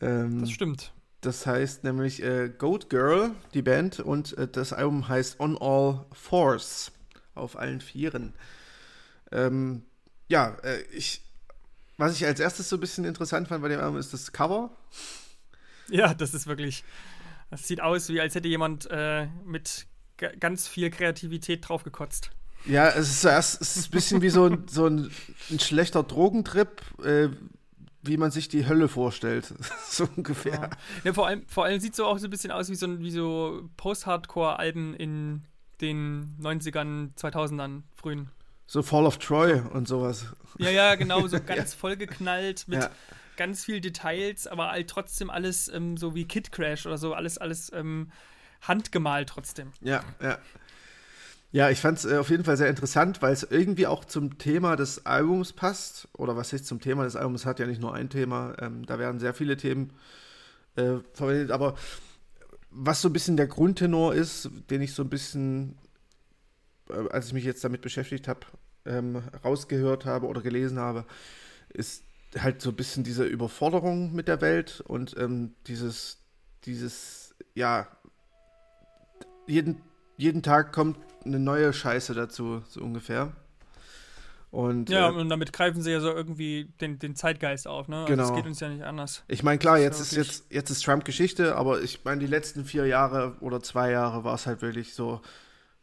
[0.00, 0.92] Ähm, das stimmt.
[1.20, 6.04] Das heißt nämlich äh, Goat Girl, die Band, und äh, das Album heißt On All
[6.12, 6.92] Fours,
[7.34, 8.34] auf allen Vieren.
[9.30, 9.84] Ähm,
[10.28, 11.22] ja, äh, ich,
[11.96, 14.70] was ich als erstes so ein bisschen interessant fand bei dem Album ist das Cover.
[15.88, 16.84] Ja, das ist wirklich,
[17.50, 19.86] das sieht aus, wie als hätte jemand äh, mit
[20.40, 22.30] ganz viel Kreativität draufgekotzt.
[22.66, 25.10] Ja, es ist zuerst es ist ein bisschen wie so ein, so ein,
[25.50, 27.28] ein schlechter Drogentrip, äh,
[28.02, 29.52] wie man sich die Hölle vorstellt.
[29.88, 30.52] so ungefähr.
[30.52, 30.70] Ja.
[31.04, 33.00] ja, vor, allem, vor allem sieht es so auch so ein bisschen aus wie so,
[33.00, 35.42] wie so Post-Hardcore-Alben in
[35.80, 38.30] den 90ern, 2000ern, frühen.
[38.66, 40.26] So Fall of Troy und sowas.
[40.58, 41.78] Ja, ja, genau, so ganz ja.
[41.78, 42.90] vollgeknallt mit ja.
[43.36, 47.38] ganz viel Details, aber halt trotzdem alles ähm, so wie Kid Crash oder so, alles,
[47.38, 48.10] alles ähm,
[48.62, 49.72] handgemalt trotzdem.
[49.80, 50.38] Ja, ja.
[51.54, 54.38] Ja, ich fand es äh, auf jeden Fall sehr interessant, weil es irgendwie auch zum
[54.38, 56.08] Thema des Albums passt.
[56.14, 57.46] Oder was heißt zum Thema des Albums?
[57.46, 58.56] Hat ja nicht nur ein Thema.
[58.60, 59.92] Ähm, da werden sehr viele Themen
[60.74, 61.52] äh, verwendet.
[61.52, 61.76] Aber
[62.72, 65.76] was so ein bisschen der Grundtenor ist, den ich so ein bisschen,
[67.10, 68.40] als ich mich jetzt damit beschäftigt habe,
[68.86, 71.04] ähm, rausgehört habe oder gelesen habe,
[71.70, 72.04] ist
[72.38, 76.18] halt so ein bisschen diese Überforderung mit der Welt und ähm, dieses,
[76.64, 77.88] dieses, ja,
[79.46, 79.80] jeden,
[80.16, 83.32] jeden Tag kommt eine neue Scheiße dazu, so ungefähr.
[84.50, 88.04] Und, ja, äh, und damit greifen sie ja so irgendwie den, den Zeitgeist auf, ne?
[88.06, 88.22] Genau.
[88.22, 89.24] Also geht uns ja nicht anders.
[89.26, 92.64] Ich meine, klar, jetzt ist, jetzt, jetzt ist Trump Geschichte, aber ich meine, die letzten
[92.64, 95.20] vier Jahre oder zwei Jahre war es halt wirklich so,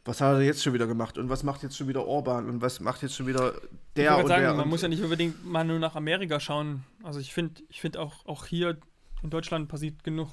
[0.04, 2.62] was hat er jetzt schon wieder gemacht und was macht jetzt schon wieder Orban und
[2.62, 3.54] was macht jetzt schon wieder
[3.96, 4.54] der ich und sagen, der.
[4.54, 6.84] Man muss ja nicht unbedingt mal nur nach Amerika schauen.
[7.04, 8.78] Also ich finde, ich finde auch, auch hier
[9.22, 10.30] in Deutschland passiert genug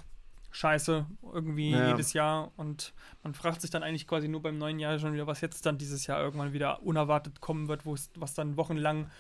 [0.50, 1.90] Scheiße irgendwie ja.
[1.90, 5.26] jedes Jahr und man fragt sich dann eigentlich quasi nur beim neuen Jahr schon wieder,
[5.26, 9.11] was jetzt dann dieses Jahr irgendwann wieder unerwartet kommen wird, wo es, was dann wochenlang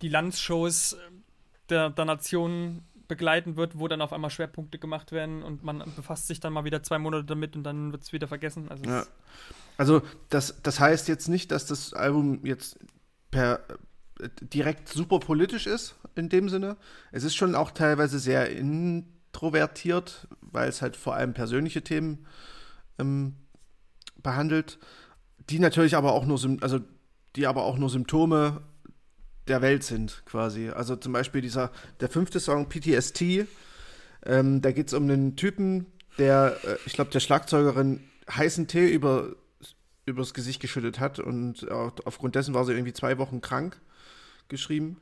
[0.00, 0.96] die Landshows
[1.68, 6.26] der, der Nationen begleiten wird, wo dann auf einmal Schwerpunkte gemacht werden und man befasst
[6.26, 8.70] sich dann mal wieder zwei Monate damit und dann wird es wieder vergessen.
[8.70, 9.04] Also, ja.
[9.76, 12.78] Also das, das heißt jetzt nicht, dass das Album jetzt
[13.30, 13.60] per
[14.20, 16.76] äh, direkt super politisch ist in dem Sinne.
[17.12, 22.26] Es ist schon auch teilweise sehr in introvertiert, weil es halt vor allem persönliche Themen
[22.98, 23.34] ähm,
[24.22, 24.78] behandelt,
[25.50, 26.80] die natürlich aber auch nur, also
[27.36, 28.62] die aber auch nur Symptome
[29.48, 30.70] der Welt sind, quasi.
[30.70, 33.46] Also zum Beispiel dieser, der fünfte Song PTST,
[34.24, 38.88] ähm, da geht es um einen Typen, der, äh, ich glaube, der Schlagzeugerin heißen Tee
[38.88, 39.34] über,
[40.06, 43.80] übers Gesicht geschüttet hat und aufgrund dessen war sie irgendwie zwei Wochen krank
[44.48, 44.98] geschrieben.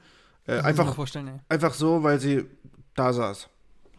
[0.46, 0.96] Äh, einfach,
[1.48, 2.46] einfach so, weil sie
[2.94, 3.48] da saß.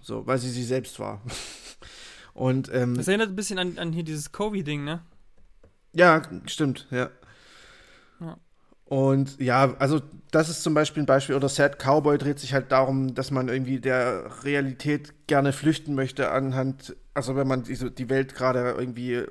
[0.02, 1.22] So, weil sie sie selbst war.
[2.34, 5.02] Und, ähm, das erinnert ein bisschen an, an hier dieses Covid-Ding, ne?
[5.94, 7.10] Ja, stimmt, ja.
[8.20, 8.38] ja.
[8.86, 12.72] Und ja, also das ist zum Beispiel ein Beispiel, oder Sad Cowboy dreht sich halt
[12.72, 18.10] darum, dass man irgendwie der Realität gerne flüchten möchte anhand, also wenn man diese, die
[18.10, 19.26] Welt gerade irgendwie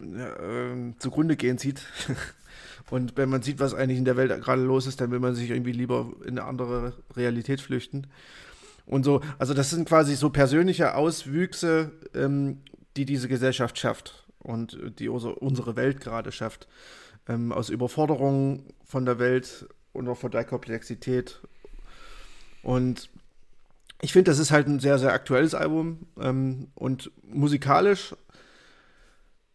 [0.00, 1.82] äh, äh, zugrunde gehen sieht.
[2.90, 5.34] Und wenn man sieht, was eigentlich in der Welt gerade los ist, dann will man
[5.34, 8.06] sich irgendwie lieber in eine andere Realität flüchten.
[8.86, 12.58] Und so, also das sind quasi so persönliche Auswüchse, ähm,
[12.96, 16.68] die diese Gesellschaft schafft und die unsere Welt gerade schafft.
[17.26, 21.40] Ähm, aus Überforderung von der Welt und auch von der Komplexität.
[22.62, 23.08] Und
[24.02, 28.14] ich finde, das ist halt ein sehr, sehr aktuelles Album ähm, und musikalisch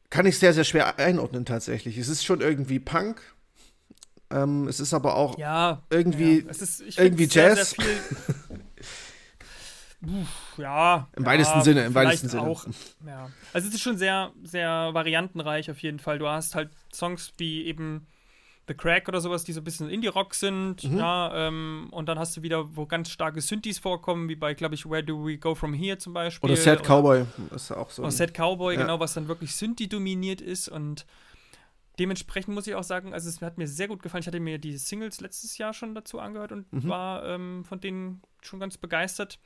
[0.10, 1.98] kann ich sehr, sehr schwer einordnen tatsächlich.
[1.98, 3.22] Es ist schon irgendwie Punk,
[4.32, 6.50] ähm, es ist aber auch ja, irgendwie, ja.
[6.50, 7.72] Ist, irgendwie Jazz.
[7.72, 8.60] Sehr, sehr
[10.22, 11.10] Uff, ja.
[11.18, 12.44] Im ja, weitesten Sinne, im weitesten Sinne.
[12.44, 12.66] Auch,
[13.06, 13.30] ja.
[13.52, 16.20] Also es ist schon sehr, sehr variantenreich auf jeden Fall.
[16.20, 18.08] Du hast halt Songs wie eben
[18.70, 21.00] The Crack oder sowas, die so ein bisschen Indie-Rock sind, mhm.
[21.00, 24.76] ja, ähm, und dann hast du wieder, wo ganz starke Synthes vorkommen, wie bei, glaube
[24.76, 26.52] ich, Where Do We Go From Here zum Beispiel.
[26.52, 28.04] Oder Sad Cowboy ist auch so.
[28.04, 28.82] Oder Sad Cowboy, ja.
[28.82, 31.08] genau, was dann wirklich Synthie dominiert ist und
[31.98, 34.22] dementsprechend muss ich auch sagen, also es hat mir sehr gut gefallen.
[34.22, 36.88] Ich hatte mir die Singles letztes Jahr schon dazu angehört und mhm.
[36.88, 39.40] war ähm, von denen schon ganz begeistert.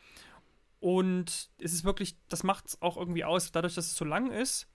[0.80, 4.32] Und es ist wirklich, das macht es auch irgendwie aus, dadurch, dass es so lang
[4.32, 4.68] ist,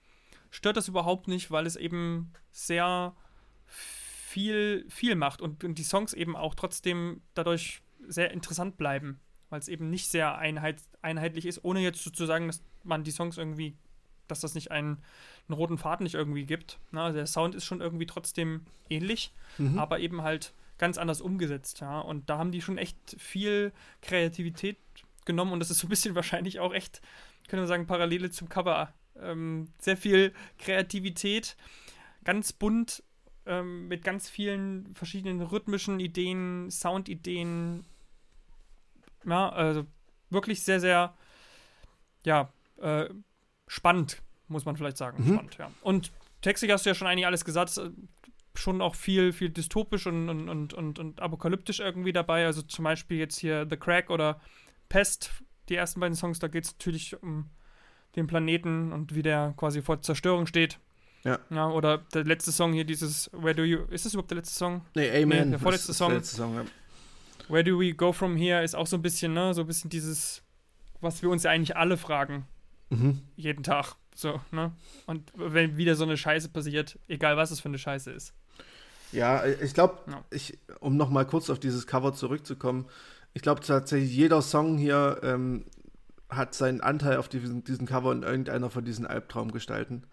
[0.49, 3.15] stört das überhaupt nicht, weil es eben sehr
[4.39, 9.59] viel, viel macht und, und die Songs eben auch trotzdem dadurch sehr interessant bleiben, weil
[9.59, 13.37] es eben nicht sehr einheit, einheitlich ist, ohne jetzt zu sagen, dass man die Songs
[13.37, 13.75] irgendwie
[14.27, 14.99] dass das nicht einen,
[15.47, 16.77] einen roten Faden nicht irgendwie gibt.
[16.91, 19.79] Na, also der Sound ist schon irgendwie trotzdem ähnlich, mhm.
[19.79, 21.81] aber eben halt ganz anders umgesetzt.
[21.81, 21.99] Ja?
[21.99, 23.73] Und da haben die schon echt viel
[24.03, 24.77] Kreativität
[25.25, 27.01] genommen und das ist so ein bisschen wahrscheinlich auch echt,
[27.47, 28.93] können wir sagen, Parallele zum Cover.
[29.19, 31.57] Ähm, sehr viel Kreativität,
[32.23, 33.01] ganz bunt,
[33.49, 37.83] ähm, mit ganz vielen verschiedenen rhythmischen Ideen, Soundideen.
[39.25, 39.85] Ja, also
[40.29, 41.15] wirklich sehr, sehr,
[42.25, 43.09] ja, äh,
[43.67, 45.23] spannend, muss man vielleicht sagen.
[45.23, 45.33] Mhm.
[45.33, 45.71] Spannend, ja.
[45.81, 47.89] Und textlich hast du ja schon eigentlich alles gesagt, äh,
[48.55, 52.45] schon auch viel, viel dystopisch und, und, und, und, und apokalyptisch irgendwie dabei.
[52.45, 54.39] Also zum Beispiel jetzt hier The Crack oder
[54.89, 55.31] Pest,
[55.69, 57.49] die ersten beiden Songs, da geht es natürlich um
[58.15, 60.79] den Planeten und wie der quasi vor Zerstörung steht.
[61.23, 61.39] Ja.
[61.49, 61.69] ja.
[61.69, 63.79] Oder der letzte Song hier, dieses Where Do You.
[63.89, 64.81] Ist das überhaupt der letzte Song?
[64.95, 65.45] Nee, Amen.
[65.45, 66.09] Nee, der vorletzte Song.
[66.09, 66.65] Der letzte Song ja.
[67.49, 69.89] Where Do We Go From Here ist auch so ein bisschen, ne, so ein bisschen
[69.89, 70.43] dieses,
[71.01, 72.45] was wir uns ja eigentlich alle fragen.
[72.89, 73.21] Mhm.
[73.35, 73.95] Jeden Tag.
[74.15, 74.73] So, ne?
[75.05, 78.33] Und wenn wieder so eine Scheiße passiert, egal was es für eine Scheiße ist.
[79.11, 79.97] Ja, ich glaube,
[80.29, 82.85] ich, um nochmal kurz auf dieses Cover zurückzukommen,
[83.33, 85.65] ich glaube tatsächlich, jeder Song hier ähm,
[86.29, 90.05] hat seinen Anteil auf diesen, diesen Cover in irgendeiner von diesen Albtraumgestalten.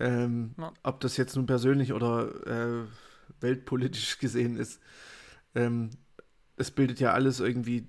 [0.00, 0.72] Ähm, ja.
[0.82, 2.84] Ob das jetzt nun persönlich oder äh,
[3.40, 4.80] weltpolitisch gesehen ist.
[5.54, 5.90] Ähm,
[6.56, 7.86] es bildet ja alles irgendwie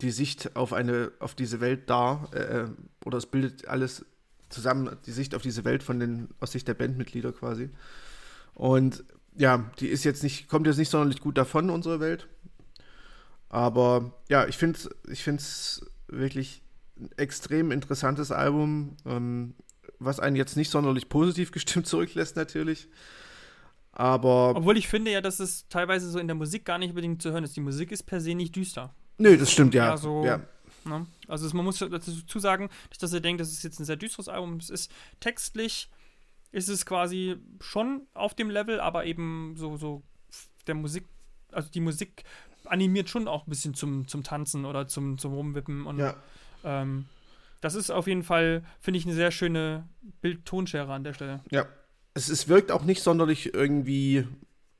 [0.00, 2.66] die Sicht auf eine, auf diese Welt dar, äh,
[3.04, 4.04] oder es bildet alles
[4.48, 7.70] zusammen die Sicht auf diese Welt von den, aus Sicht der Bandmitglieder quasi.
[8.54, 9.04] Und
[9.36, 12.28] ja, die ist jetzt nicht, kommt jetzt nicht sonderlich gut davon, unsere Welt.
[13.48, 16.62] Aber ja, ich finde es ich find's wirklich
[16.98, 19.54] ein extrem interessantes Album, ähm,
[19.98, 22.88] was einen jetzt nicht sonderlich positiv gestimmt zurücklässt, natürlich.
[23.92, 24.54] Aber.
[24.54, 27.32] Obwohl ich finde ja, dass es teilweise so in der Musik gar nicht unbedingt zu
[27.32, 27.56] hören ist.
[27.56, 28.94] Die Musik ist per se nicht düster.
[29.18, 29.96] Nö, das stimmt, ja.
[29.96, 30.40] So, ja.
[30.84, 31.06] Ne?
[31.28, 34.28] Also man muss dazu sagen, nicht, dass ihr denkt, das ist jetzt ein sehr düsteres
[34.28, 34.56] Album.
[34.56, 35.90] Es ist textlich,
[36.52, 40.02] ist es quasi schon auf dem Level, aber eben so, so
[40.66, 41.04] der Musik,
[41.50, 42.24] also die Musik
[42.64, 45.86] animiert schon auch ein bisschen zum, zum Tanzen oder zum, zum Rumwippen.
[45.86, 46.14] Und ja.
[46.64, 47.06] ähm,
[47.60, 49.88] das ist auf jeden Fall, finde ich, eine sehr schöne
[50.20, 51.40] Bild-Tonschere an der Stelle.
[51.50, 51.66] Ja.
[52.14, 54.26] Es, es wirkt auch nicht sonderlich irgendwie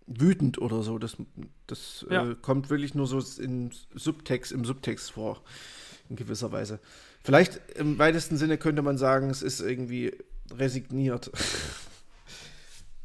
[0.06, 0.98] wütend oder so.
[0.98, 1.16] Das,
[1.66, 2.30] das ja.
[2.30, 5.42] äh, kommt wirklich nur so in Subtext, im Subtext vor,
[6.08, 6.80] in gewisser Weise.
[7.22, 10.16] Vielleicht im weitesten Sinne könnte man sagen, es ist irgendwie
[10.50, 11.30] resigniert.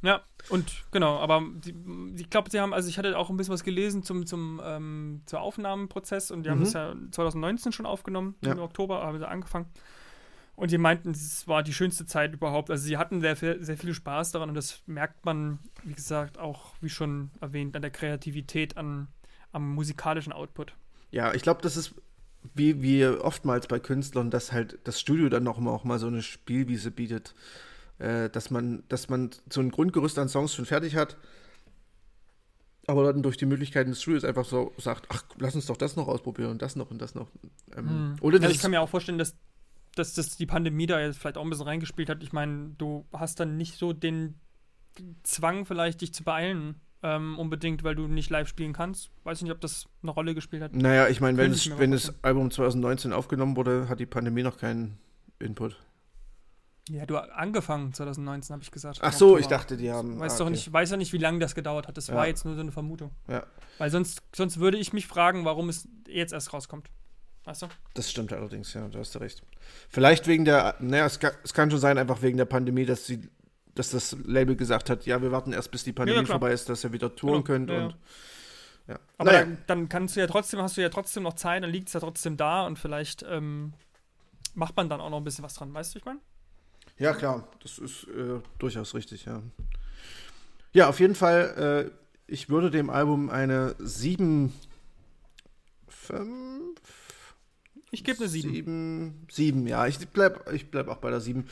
[0.03, 1.73] Ja, und genau, aber die,
[2.17, 5.21] ich glaube, sie haben, also ich hatte auch ein bisschen was gelesen zum, zum ähm,
[5.25, 6.53] zur Aufnahmeprozess und die mhm.
[6.53, 8.51] haben das ja 2019 schon aufgenommen, ja.
[8.51, 9.67] im Oktober haben sie angefangen.
[10.55, 12.69] Und die meinten, es war die schönste Zeit überhaupt.
[12.69, 16.75] Also sie hatten sehr, sehr viel Spaß daran und das merkt man, wie gesagt, auch,
[16.81, 19.07] wie schon erwähnt, an der Kreativität, an,
[19.53, 20.75] am musikalischen Output.
[21.09, 21.95] Ja, ich glaube, das ist
[22.53, 26.07] wie, wie oftmals bei Künstlern, dass halt das Studio dann noch mal, auch mal so
[26.07, 27.33] eine Spielwiese bietet.
[28.01, 31.17] Äh, dass, man, dass man so ein Grundgerüst an Songs schon fertig hat,
[32.87, 35.95] aber dann durch die Möglichkeiten des Studios einfach so sagt, ach, lass uns doch das
[35.95, 37.27] noch ausprobieren und das noch und das noch.
[37.77, 38.15] Ähm, hm.
[38.21, 39.35] Oder also ich kann mir auch vorstellen, dass
[39.95, 42.23] dass das die Pandemie da jetzt vielleicht auch ein bisschen reingespielt hat.
[42.23, 44.35] Ich meine, du hast dann nicht so den
[45.23, 49.11] Zwang, vielleicht dich zu beeilen, ähm, unbedingt, weil du nicht live spielen kannst.
[49.25, 50.73] Weiß ich nicht, ob das eine Rolle gespielt hat.
[50.73, 54.57] Naja, ich meine, wenn, es, wenn das Album 2019 aufgenommen wurde, hat die Pandemie noch
[54.57, 54.97] keinen
[55.39, 55.77] Input.
[56.93, 58.99] Ja, du angefangen 2019, habe ich gesagt.
[59.01, 60.19] Ach so, ich dachte, die haben.
[60.19, 60.51] Weiß ah, doch okay.
[60.51, 61.97] nicht, weiß ja nicht, wie lange das gedauert hat.
[61.97, 62.15] Das ja.
[62.15, 63.11] war jetzt nur so eine Vermutung.
[63.27, 63.43] Ja.
[63.77, 66.89] Weil sonst, sonst würde ich mich fragen, warum es jetzt erst rauskommt.
[67.45, 67.67] Weißt du?
[67.95, 69.41] Das stimmt allerdings, ja, da hast du recht.
[69.89, 73.07] Vielleicht wegen der, naja, es kann, es kann schon sein, einfach wegen der Pandemie, dass
[73.07, 73.29] sie,
[73.73, 76.69] dass das Label gesagt hat, ja, wir warten erst, bis die Pandemie ja, vorbei ist,
[76.69, 77.65] dass ihr wieder touren genau.
[77.65, 77.69] könnt.
[77.69, 77.95] Ja, und
[78.87, 78.99] Ja.
[79.17, 79.45] Aber naja.
[79.45, 81.93] dann, dann, kannst du ja trotzdem, hast du ja trotzdem noch Zeit, dann liegt es
[81.93, 83.73] ja trotzdem da und vielleicht ähm,
[84.53, 86.19] macht man dann auch noch ein bisschen was dran, weißt du, ich meine?
[87.01, 89.41] Ja, klar, das ist äh, durchaus richtig, ja.
[90.71, 94.53] Ja, auf jeden Fall, äh, ich würde dem Album eine 7.
[95.87, 96.79] 5.
[97.89, 98.53] Ich gebe eine 7.
[98.53, 101.49] 7, 7, ja, ich bleib, ich bleib auch bei der 7.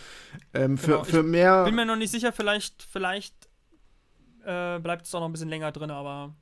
[0.54, 1.64] Ähm, genau, für, für mehr.
[1.64, 3.34] Bin mir noch nicht sicher, vielleicht, vielleicht
[4.46, 6.36] äh, bleibt es auch noch ein bisschen länger drin, aber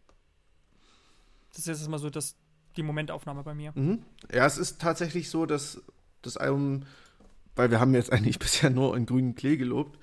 [1.52, 2.36] das ist jetzt mal so das,
[2.76, 3.72] die Momentaufnahme bei mir.
[3.74, 4.04] Mhm.
[4.34, 5.82] Ja, es ist tatsächlich so, dass
[6.22, 6.84] das Album,
[7.58, 10.00] weil wir haben jetzt eigentlich bisher nur in grünen Klee gelobt,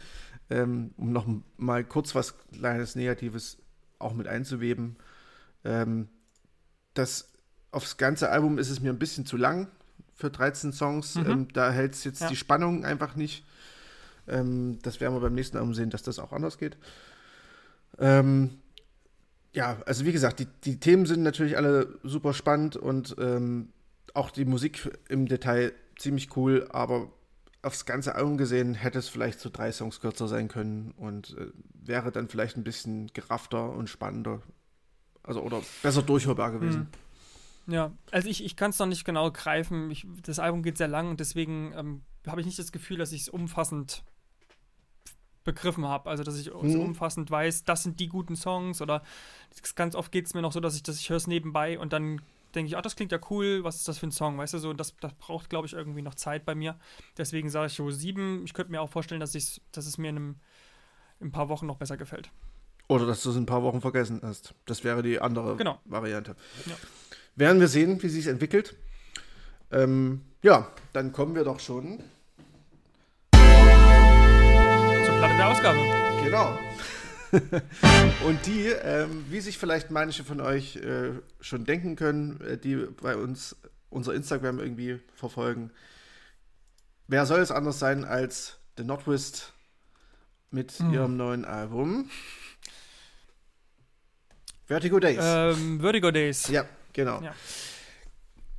[0.51, 3.59] ähm, um noch mal kurz was kleines Negatives
[3.99, 4.97] auch mit einzuweben.
[5.65, 6.09] Ähm,
[6.93, 7.33] das
[7.71, 9.69] aufs ganze Album ist es mir ein bisschen zu lang
[10.15, 11.17] für 13 Songs.
[11.17, 11.31] Mhm.
[11.31, 12.29] Ähm, da hält es jetzt ja.
[12.29, 13.45] die Spannung einfach nicht.
[14.29, 16.77] Ähm, das werden wir beim nächsten Album sehen, dass das auch anders geht.
[17.99, 18.59] Ähm,
[19.53, 23.69] ja, also wie gesagt, die, die Themen sind natürlich alle super spannend und ähm,
[24.13, 27.11] auch die Musik im Detail ziemlich cool, aber
[27.65, 31.47] aufs ganze Album gesehen hätte es vielleicht so drei Songs kürzer sein können und äh,
[31.75, 34.43] wäre dann vielleicht ein bisschen geraffter und spannender.
[35.23, 36.89] Also oder besser durchhörbar gewesen.
[37.67, 37.75] Hm.
[37.75, 39.91] Ja, also ich, ich kann es noch nicht genau greifen.
[39.91, 43.13] Ich, das Album geht sehr lang und deswegen ähm, habe ich nicht das Gefühl, dass
[43.13, 44.05] ich es umfassend
[45.45, 46.11] begriffen habe.
[46.11, 46.71] Also, dass ich mhm.
[46.71, 49.03] so umfassend weiß, das sind die guten Songs oder
[49.75, 51.93] ganz oft geht es mir noch so, dass ich, dass ich höre es nebenbei und
[51.93, 52.21] dann
[52.55, 54.59] denke ich, ach, das klingt ja cool, was ist das für ein Song, weißt du,
[54.59, 56.79] so, das, das braucht, glaube ich, irgendwie noch Zeit bei mir.
[57.17, 58.43] Deswegen sage ich so sieben.
[58.45, 60.37] Ich könnte mir auch vorstellen, dass, dass es mir in, einem,
[61.21, 62.31] in ein paar Wochen noch besser gefällt.
[62.89, 64.55] Oder dass du es in ein paar Wochen vergessen hast.
[64.67, 65.81] Das wäre die andere genau.
[65.85, 66.37] Variante.
[66.67, 66.75] Ja.
[67.37, 68.77] Werden wir sehen, wie sich entwickelt.
[69.73, 71.99] Ähm, ja, dann kommen wir doch schon
[73.33, 75.79] zur Platte der Ausgabe.
[76.23, 76.59] Genau.
[78.27, 82.77] Und die, ähm, wie sich vielleicht manche von euch äh, schon denken können, äh, die
[82.77, 83.57] bei uns
[83.91, 85.71] unser Instagram irgendwie verfolgen,
[87.07, 89.53] wer soll es anders sein als The Notwist
[90.51, 90.93] mit hm.
[90.93, 92.11] ihrem neuen Album?
[94.67, 95.21] Vertigo Days.
[95.21, 96.49] Ähm, Vertigo Days.
[96.49, 97.21] Ja, Genau.
[97.21, 97.35] Ja.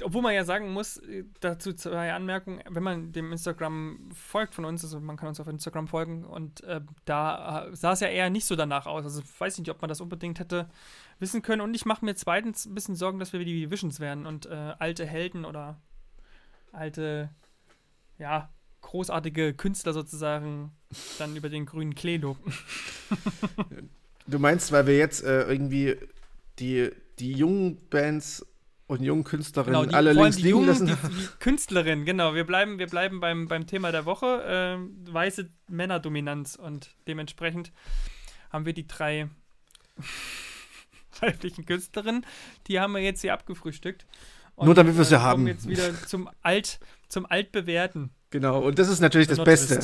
[0.03, 4.65] Obwohl man ja sagen muss, äh, dazu zwei Anmerkungen, wenn man dem Instagram folgt von
[4.65, 8.07] uns, also man kann uns auf Instagram folgen und äh, da äh, sah es ja
[8.07, 9.05] eher nicht so danach aus.
[9.05, 10.69] Also ich weiß nicht, ob man das unbedingt hätte
[11.19, 11.61] wissen können.
[11.61, 14.47] Und ich mache mir zweitens ein bisschen Sorgen, dass wir wie die Visions werden und
[14.47, 15.79] äh, alte Helden oder
[16.73, 17.29] alte,
[18.17, 18.49] ja,
[18.81, 20.71] großartige Künstler sozusagen
[21.17, 22.53] dann über den grünen Klee loben.
[24.27, 25.95] du meinst, weil wir jetzt äh, irgendwie
[26.59, 28.45] die die jungen Bands
[28.87, 30.87] und jungen Künstlerinnen genau, die, alle links liegen jungen, lassen.
[30.87, 32.35] Die, die Künstlerin, genau.
[32.35, 34.77] Wir bleiben, wir bleiben beim, beim Thema der Woche.
[34.77, 37.71] Äh, weiße Männerdominanz und dementsprechend
[38.51, 39.29] haben wir die drei
[41.19, 42.25] weiblichen Künstlerinnen.
[42.67, 44.05] Die haben wir jetzt hier abgefrühstückt.
[44.55, 45.47] Und, Nur damit wir sie äh, haben.
[45.47, 48.11] jetzt wieder zum Alt, zum Altbewerten.
[48.29, 49.79] Genau, und das ist natürlich das Beste.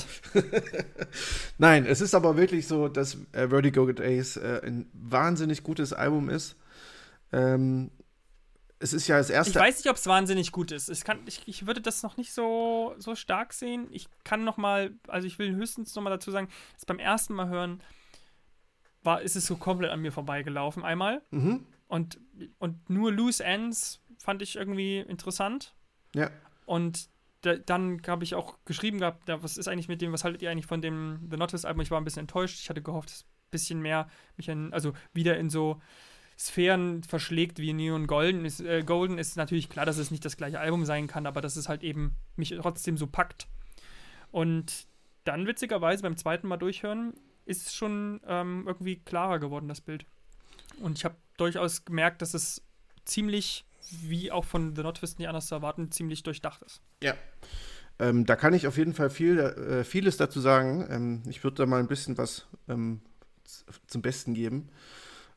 [1.57, 6.29] Nein, es ist aber wirklich so, dass äh, Vertigo Days äh, ein wahnsinnig gutes Album
[6.29, 6.57] ist.
[7.31, 7.91] Ähm,
[8.82, 9.52] es ist ja das erste.
[9.52, 10.89] Ich weiß nicht, ob es wahnsinnig gut ist.
[10.89, 13.88] Ich, kann, ich, ich würde das noch nicht so, so stark sehen.
[13.91, 17.34] Ich kann noch mal, also ich will höchstens noch mal dazu sagen, dass beim ersten
[17.34, 17.82] Mal hören
[19.04, 21.22] war, ist es so komplett an mir vorbeigelaufen einmal.
[21.30, 21.65] Mhm.
[21.88, 22.20] Und,
[22.58, 25.76] und nur Loose Ends fand ich irgendwie interessant.
[26.15, 26.32] Ja.
[26.65, 27.10] Und
[27.41, 30.41] da, dann habe ich auch geschrieben gehabt, ja, was ist eigentlich mit dem, was haltet
[30.41, 31.82] ihr eigentlich von dem The Notice Album?
[31.82, 32.60] Ich war ein bisschen enttäuscht.
[32.60, 35.82] Ich hatte gehofft, dass ein bisschen mehr mich an, also wieder in so
[36.42, 40.37] Sphären verschlägt wie Neon Golden ist, äh, Golden ist natürlich klar, dass es nicht das
[40.37, 43.48] gleiche Album sein kann, aber dass es halt eben mich trotzdem so packt.
[44.31, 44.87] Und
[45.23, 47.13] dann witzigerweise beim zweiten Mal durchhören
[47.46, 50.08] ist es schon ähm, irgendwie klarer geworden, das Bild.
[50.79, 52.63] Und ich habe durchaus gemerkt, dass es
[53.06, 53.63] ziemlich,
[54.02, 56.81] wie auch von The Notwist nicht anders zu erwarten, ziemlich durchdacht ist.
[57.04, 57.13] Ja.
[58.00, 60.87] Ähm, da kann ich auf jeden Fall viel, äh, vieles dazu sagen.
[60.89, 63.02] Ähm, ich würde da mal ein bisschen was ähm,
[63.85, 64.69] zum Besten geben.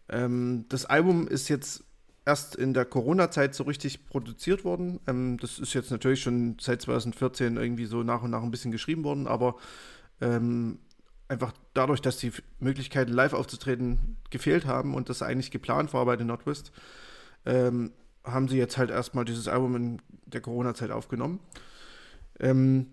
[0.09, 1.85] Ähm, das Album ist jetzt
[2.27, 5.01] erst in der Corona-Zeit so richtig produziert worden.
[5.07, 8.73] Ähm, das ist jetzt natürlich schon seit 2014 irgendwie so nach und nach ein bisschen
[8.73, 9.57] geschrieben worden, aber
[10.21, 10.79] ähm,
[11.29, 16.17] einfach dadurch, dass die Möglichkeiten live aufzutreten gefehlt haben und das eigentlich geplant war bei
[16.17, 16.73] The Nordwest,
[17.47, 17.93] ähm,
[18.25, 21.41] haben sie jetzt halt erstmal dieses Album in der Corona-Zeit aufgenommen.
[22.41, 22.87] Ähm,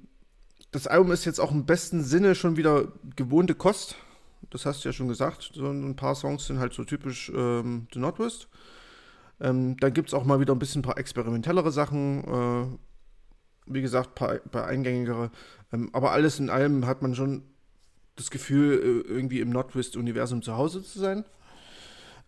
[0.71, 3.95] das Album ist jetzt auch im besten Sinne schon wieder gewohnte Kost
[4.49, 5.51] das hast du ja schon gesagt.
[5.53, 8.47] So ein paar Songs sind halt so typisch ähm, The Nordwest.
[9.39, 12.23] Ähm, dann gibt es auch mal wieder ein bisschen ein paar experimentellere Sachen.
[12.23, 12.77] Äh,
[13.67, 15.31] wie gesagt, paar, paar eingängigere.
[15.71, 17.43] Ähm, aber alles in allem hat man schon
[18.15, 18.73] das Gefühl,
[19.07, 21.25] äh, irgendwie im Nordwest-Universum zu Hause zu sein.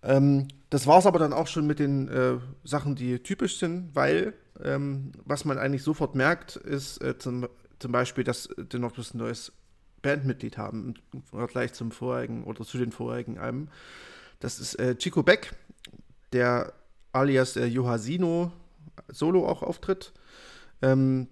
[0.01, 3.95] Ähm, das war es aber dann auch schon mit den äh, Sachen, die typisch sind,
[3.95, 4.33] weil
[4.63, 7.47] ähm, was man eigentlich sofort merkt, ist äh, zum,
[7.79, 9.53] zum Beispiel, dass die Noctis ein neues
[10.03, 13.69] Bandmitglied haben im Vergleich zum vorherigen oder zu den vorherigen Alben.
[14.39, 15.53] Das ist äh, Chico Beck,
[16.31, 16.73] der
[17.11, 18.51] alias äh, Johasino
[19.07, 20.13] solo auch auftritt.
[20.83, 21.27] Ähm,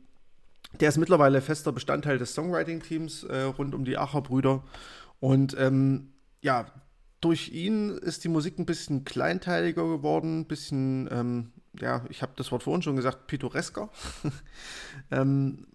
[0.80, 4.64] der ist mittlerweile fester Bestandteil des Songwriting-Teams äh, rund um die Acher-Brüder.
[5.20, 6.66] Und ähm, ja,
[7.20, 12.32] durch ihn ist die Musik ein bisschen kleinteiliger geworden, ein bisschen, ähm, ja, ich habe
[12.36, 13.90] das Wort vorhin schon gesagt, pittoresker.
[15.12, 15.68] ähm,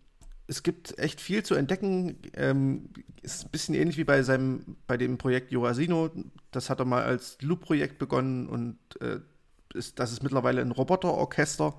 [0.47, 2.19] es gibt echt viel zu entdecken.
[2.35, 2.91] Ähm,
[3.23, 6.11] ist ein bisschen ähnlich wie bei seinem, bei dem Projekt Joasino.
[6.51, 9.21] Das hat er mal als Loop-Projekt begonnen und äh,
[9.75, 11.75] ist, das ist mittlerweile ein Roboterorchester.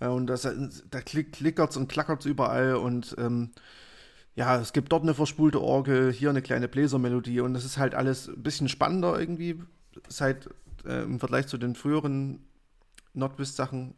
[0.00, 0.48] Äh, und das,
[0.90, 3.50] da klickert es und klackert es überall und ähm,
[4.36, 7.94] ja, es gibt dort eine verspulte Orgel, hier eine kleine Bläsermelodie und das ist halt
[7.94, 9.60] alles ein bisschen spannender irgendwie
[10.08, 10.48] seit
[10.84, 12.40] äh, im Vergleich zu den früheren
[13.12, 13.94] Nordwest-Sachen.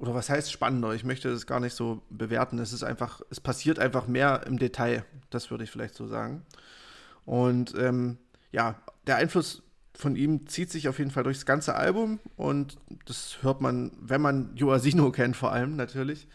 [0.00, 0.94] Oder was heißt spannender?
[0.94, 2.58] Ich möchte das gar nicht so bewerten.
[2.58, 5.04] Es ist einfach, es passiert einfach mehr im Detail.
[5.28, 6.42] Das würde ich vielleicht so sagen.
[7.26, 8.16] Und ähm,
[8.50, 9.62] ja, der Einfluss
[9.94, 14.22] von ihm zieht sich auf jeden Fall durchs ganze Album und das hört man, wenn
[14.22, 16.26] man Joasino kennt, vor allem natürlich.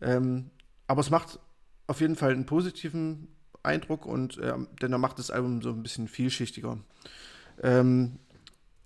[0.00, 0.50] Ähm,
[0.86, 1.40] aber es macht
[1.88, 3.26] auf jeden Fall einen positiven
[3.64, 6.78] Eindruck und äh, denn er macht das Album so ein bisschen vielschichtiger.
[7.62, 8.20] Ähm,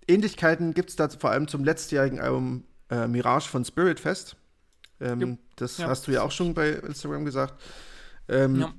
[0.08, 4.36] Ähnlichkeiten gibt es da vor allem zum letztjährigen Album äh, Mirage von Spirit Fest.
[5.00, 5.88] Ähm, das ja.
[5.88, 7.54] hast du ja auch schon bei Instagram gesagt.
[8.28, 8.74] Ähm, ja.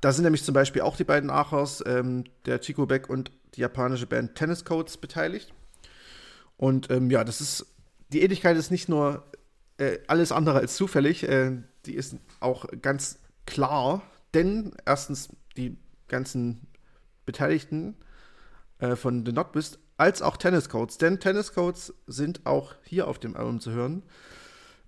[0.00, 3.62] Da sind nämlich zum Beispiel auch die beiden Achers, ähm, der Chico Beck und die
[3.62, 5.54] japanische Band Tennis Codes beteiligt.
[6.56, 7.66] Und ähm, ja, das ist,
[8.12, 9.24] die Ähnlichkeit ist nicht nur
[9.78, 11.52] äh, alles andere als zufällig, äh,
[11.86, 14.02] die ist auch ganz klar,
[14.34, 15.76] denn erstens die
[16.08, 16.66] ganzen
[17.26, 17.96] Beteiligten
[18.78, 23.18] äh, von The Notbist als auch Tennis Codes, denn Tennis Codes sind auch hier auf
[23.18, 24.02] dem Album zu hören,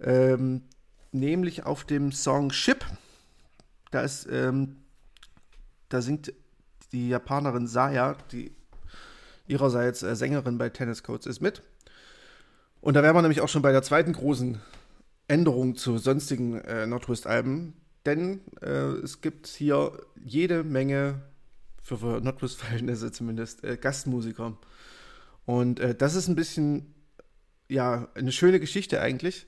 [0.00, 0.62] ähm,
[1.12, 2.84] nämlich auf dem Song Ship.
[3.90, 4.78] Da ist, ähm,
[5.88, 6.32] da singt
[6.92, 8.52] die Japanerin Saya, die
[9.46, 11.62] ihrerseits äh, Sängerin bei Tennis Codes ist, mit.
[12.80, 14.60] Und da wären wir nämlich auch schon bei der zweiten großen
[15.28, 18.68] Änderung zu sonstigen äh, Nordwest-Alben, denn äh,
[19.02, 21.22] es gibt hier jede Menge,
[21.82, 24.56] für, Nordwest-Verhältnisse zumindest, äh, Gastmusiker.
[25.46, 26.94] Und äh, das ist ein bisschen,
[27.68, 29.46] ja, eine schöne Geschichte eigentlich,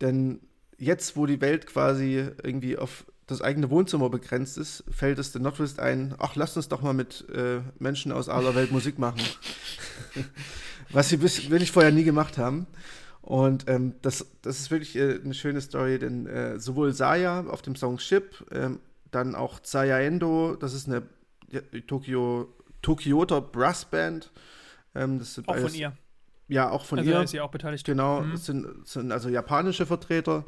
[0.00, 0.40] denn
[0.78, 5.42] jetzt, wo die Welt quasi irgendwie auf das eigene Wohnzimmer begrenzt ist, fällt es den
[5.42, 9.20] Nordwest ein, ach, lasst uns doch mal mit äh, Menschen aus aller Welt Musik machen.
[10.90, 12.66] Was sie bis, wirklich vorher nie gemacht haben.
[13.22, 17.62] Und ähm, das, das ist wirklich äh, eine schöne Story, denn äh, sowohl Saya auf
[17.62, 18.80] dem Song Ship, ähm,
[19.10, 21.02] dann auch Saya Endo, das ist eine
[21.50, 24.32] ja, Tokio, Tokioter Brassband.
[24.94, 25.96] Ähm, das sind auch beides, von ihr.
[26.48, 27.22] Ja, auch von also ihr.
[27.22, 27.86] ist sie auch beteiligt.
[27.86, 28.36] Genau, mhm.
[28.36, 30.44] sind, sind also japanische Vertreter.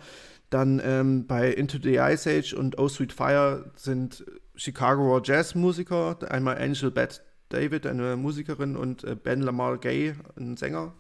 [0.51, 4.24] Dann ähm, bei Into the Ice Age und Oh Sweet Fire sind
[4.55, 6.18] Chicago Jazz-Musiker.
[6.30, 10.92] Einmal Angel Beth David, eine Musikerin, und äh, Ben Lamar Gay, ein Sänger.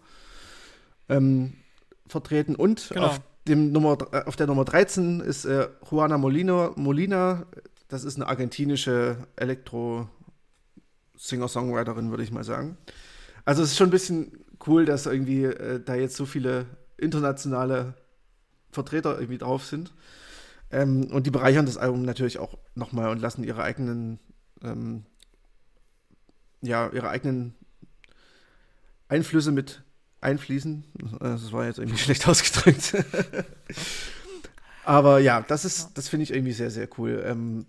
[1.08, 1.54] Ähm,
[2.06, 2.54] vertreten.
[2.54, 3.06] Und genau.
[3.06, 7.46] auf, dem Nummer, äh, auf der Nummer 13 ist äh, Juana Molina, Molina.
[7.88, 12.76] Das ist eine argentinische Elektro-Singer-Songwriterin, würde ich mal sagen.
[13.44, 16.66] Also es ist schon ein bisschen cool, dass irgendwie äh, da jetzt so viele
[16.96, 17.94] internationale
[18.70, 19.92] Vertreter irgendwie drauf sind.
[20.70, 24.18] Ähm, und die bereichern das Album natürlich auch nochmal und lassen ihre eigenen,
[24.62, 25.04] ähm,
[26.62, 27.54] ja, ihre eigenen
[29.08, 29.82] Einflüsse mit
[30.20, 30.84] einfließen.
[31.20, 32.94] Das war jetzt irgendwie schlecht ausgedrückt.
[34.84, 37.22] Aber ja, das ist, das finde ich irgendwie sehr, sehr cool.
[37.24, 37.66] Ähm,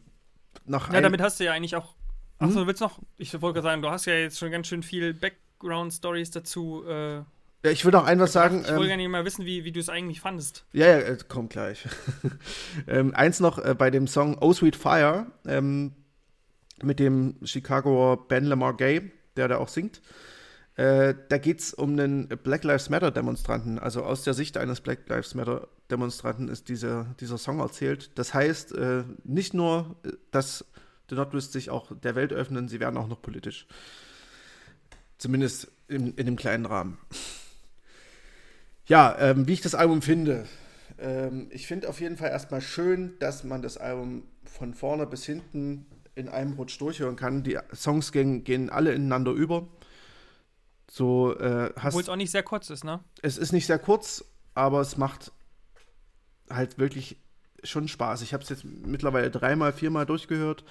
[0.66, 1.94] noch ja, damit hast du ja eigentlich auch.
[2.40, 2.62] Achso, hm?
[2.62, 5.14] du willst noch, ich wollte gerade sagen, du hast ja jetzt schon ganz schön viel
[5.60, 6.84] Background-Stories dazu.
[6.88, 7.24] Äh,
[7.66, 8.62] ja, ich würde noch ein was sagen.
[8.62, 10.66] Ich wollte ähm, gerne mal wissen, wie, wie du es eigentlich fandest.
[10.72, 11.88] Ja, ja, äh, kommt gleich.
[12.88, 15.94] ähm, eins noch äh, bei dem Song Oh Sweet Fire ähm,
[16.84, 20.02] mit dem Chicagoer Ben Lamar Gay, der da auch singt.
[20.76, 23.80] Äh, da geht es um einen Black Lives Matter Demonstranten.
[23.80, 28.12] Also aus der Sicht eines Black Lives Matter Demonstranten ist dieser, dieser Song erzählt.
[28.16, 30.66] Das heißt, äh, nicht nur, äh, dass
[31.10, 33.68] The Nordwest sich auch der Welt öffnen, sie werden auch noch politisch.
[35.18, 36.98] Zumindest in, in dem kleinen Rahmen.
[38.88, 40.46] Ja, ähm, wie ich das Album finde.
[40.98, 45.26] Ähm, ich finde auf jeden Fall erstmal schön, dass man das Album von vorne bis
[45.26, 45.86] hinten
[46.16, 47.44] in einem Rutsch durchhören kann.
[47.44, 49.68] Die Songs gehen, gehen alle ineinander über.
[50.90, 53.04] So, äh, Obwohl es auch nicht sehr kurz ist, ne?
[53.22, 55.32] Es ist nicht sehr kurz, aber es macht
[56.50, 57.18] halt wirklich
[57.64, 58.22] schon Spaß.
[58.22, 60.64] Ich habe es jetzt mittlerweile dreimal, viermal durchgehört.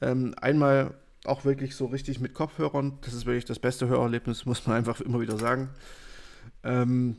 [0.00, 0.94] Ähm, einmal
[1.26, 2.98] auch wirklich so richtig mit Kopfhörern.
[3.02, 5.70] Das ist wirklich das beste Hörerlebnis, muss man einfach immer wieder sagen.
[6.62, 7.16] Ähm,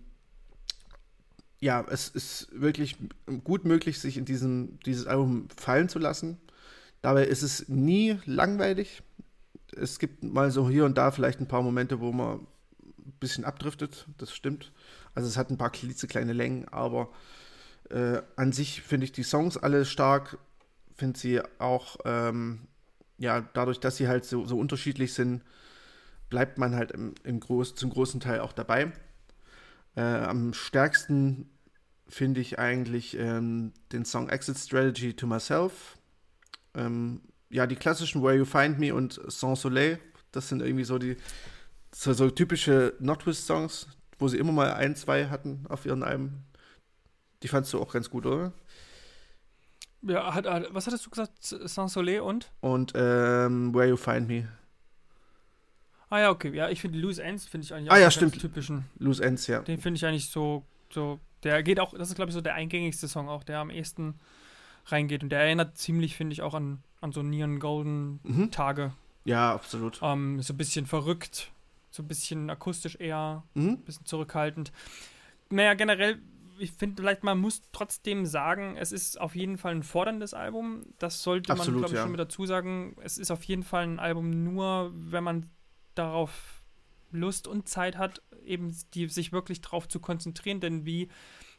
[1.60, 2.98] ja, es ist wirklich
[3.44, 6.38] gut möglich, sich in diesem, dieses Album fallen zu lassen.
[7.02, 9.02] Dabei ist es nie langweilig.
[9.76, 13.46] Es gibt mal so hier und da vielleicht ein paar Momente, wo man ein bisschen
[13.46, 14.72] abdriftet, das stimmt.
[15.16, 17.10] Also es hat ein paar klitzekleine Längen, aber
[17.90, 20.38] äh, an sich finde ich die Songs alle stark.
[20.96, 22.68] Finde sie auch, ähm,
[23.18, 25.44] ja, dadurch, dass sie halt so, so unterschiedlich sind,
[26.30, 28.92] bleibt man halt im, im Groß, zum großen Teil auch dabei.
[29.96, 31.50] Äh, am stärksten
[32.08, 35.98] finde ich eigentlich ähm, den Song Exit Strategy to Myself.
[36.74, 40.00] Ähm, ja, die klassischen Where You Find Me und Sans Soleil,
[40.32, 41.18] das sind irgendwie so die
[41.94, 43.88] so, so typische Notwist-Songs,
[44.20, 46.46] wo sie immer mal ein, zwei hatten auf ihren Alben.
[47.44, 48.54] Die fandst du auch ganz gut, oder?
[50.08, 51.32] Ja, hat, was hattest du gesagt?
[51.42, 52.52] Sans Soleil und?
[52.62, 54.48] Und ähm, Where You Find Me.
[56.10, 56.54] Ah ja, okay.
[56.54, 58.40] Ja, ich finde Loose Ends finde ich eigentlich ah, auch ja, stimmt.
[58.40, 58.86] typischen.
[58.98, 59.60] Loose Ends, ja.
[59.60, 61.20] Den finde ich eigentlich so, so.
[61.44, 64.16] Der geht auch, das ist glaube ich so der eingängigste Song auch, der am ehesten
[64.86, 65.24] reingeht.
[65.24, 68.52] Und der erinnert ziemlich, finde ich, auch an, an so Neon Golden mhm.
[68.52, 68.94] Tage.
[69.26, 70.00] Ja, absolut.
[70.02, 71.52] Ähm, so ein bisschen verrückt,
[71.92, 73.70] so ein bisschen akustisch eher, mhm.
[73.70, 74.72] ein bisschen zurückhaltend.
[75.50, 76.20] Naja, generell,
[76.60, 80.84] ich finde vielleicht, man muss trotzdem sagen, es ist auf jeden Fall ein forderndes Album.
[81.00, 82.04] Das sollte absolut, man, glaube ich, ja.
[82.04, 82.96] schon mit dazu sagen.
[83.02, 85.50] Es ist auf jeden Fall ein Album nur, wenn man
[85.96, 86.64] darauf
[87.12, 91.10] Lust und Zeit hat, eben die, sich wirklich darauf zu konzentrieren, denn wie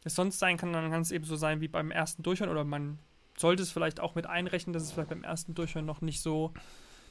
[0.05, 2.65] es sonst sein kann, dann kann es eben so sein wie beim ersten Durchhören oder
[2.65, 2.99] man
[3.37, 6.53] sollte es vielleicht auch mit einrechnen, dass es vielleicht beim ersten Durchhören noch nicht so,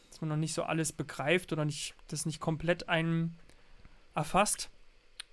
[0.10, 3.38] dass man noch nicht so alles begreift oder nicht, das nicht komplett einen
[4.14, 4.70] erfasst.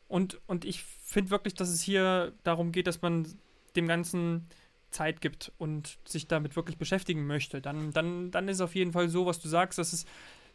[0.09, 3.27] Und, und ich finde wirklich, dass es hier darum geht, dass man
[3.77, 4.49] dem Ganzen
[4.91, 7.61] Zeit gibt und sich damit wirklich beschäftigen möchte.
[7.61, 10.07] Dann, dann, dann ist auf jeden Fall so, was du sagst, dass es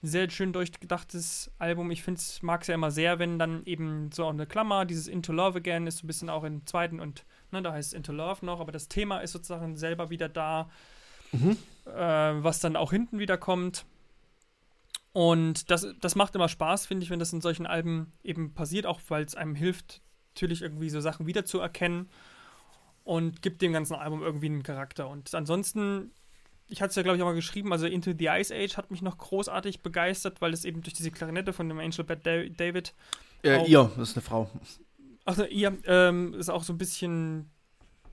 [0.01, 1.91] sehr schön durchgedachtes Album.
[1.91, 5.07] Ich finde es, mag es ja immer sehr, wenn dann eben so eine Klammer, dieses
[5.07, 7.93] Into Love Again ist so ein bisschen auch im zweiten und ne, da heißt es
[7.93, 10.69] Into Love noch, aber das Thema ist sozusagen selber wieder da,
[11.33, 11.57] mhm.
[11.85, 13.85] äh, was dann auch hinten wieder kommt.
[15.11, 18.85] Und das, das macht immer Spaß, finde ich, wenn das in solchen Alben eben passiert,
[18.85, 20.01] auch weil es einem hilft,
[20.35, 22.09] natürlich irgendwie so Sachen wiederzuerkennen
[23.03, 25.09] und gibt dem ganzen Album irgendwie einen Charakter.
[25.09, 26.11] Und ansonsten
[26.69, 28.91] ich hatte es ja, glaube ich, auch mal geschrieben, also Into the Ice Age hat
[28.91, 32.93] mich noch großartig begeistert, weil es eben durch diese Klarinette von dem Angel Bad David.
[33.43, 34.49] Äh, ihr, das ist eine Frau.
[35.25, 37.49] Also ihr ähm, ist auch so ein bisschen,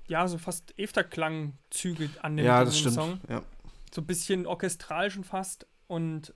[0.09, 2.95] ja, so fast Efterklangzüge an dem, ja, das stimmt.
[2.95, 3.21] Song.
[3.29, 3.43] Ja.
[3.93, 5.67] So ein bisschen orchestral schon fast.
[5.87, 6.33] Und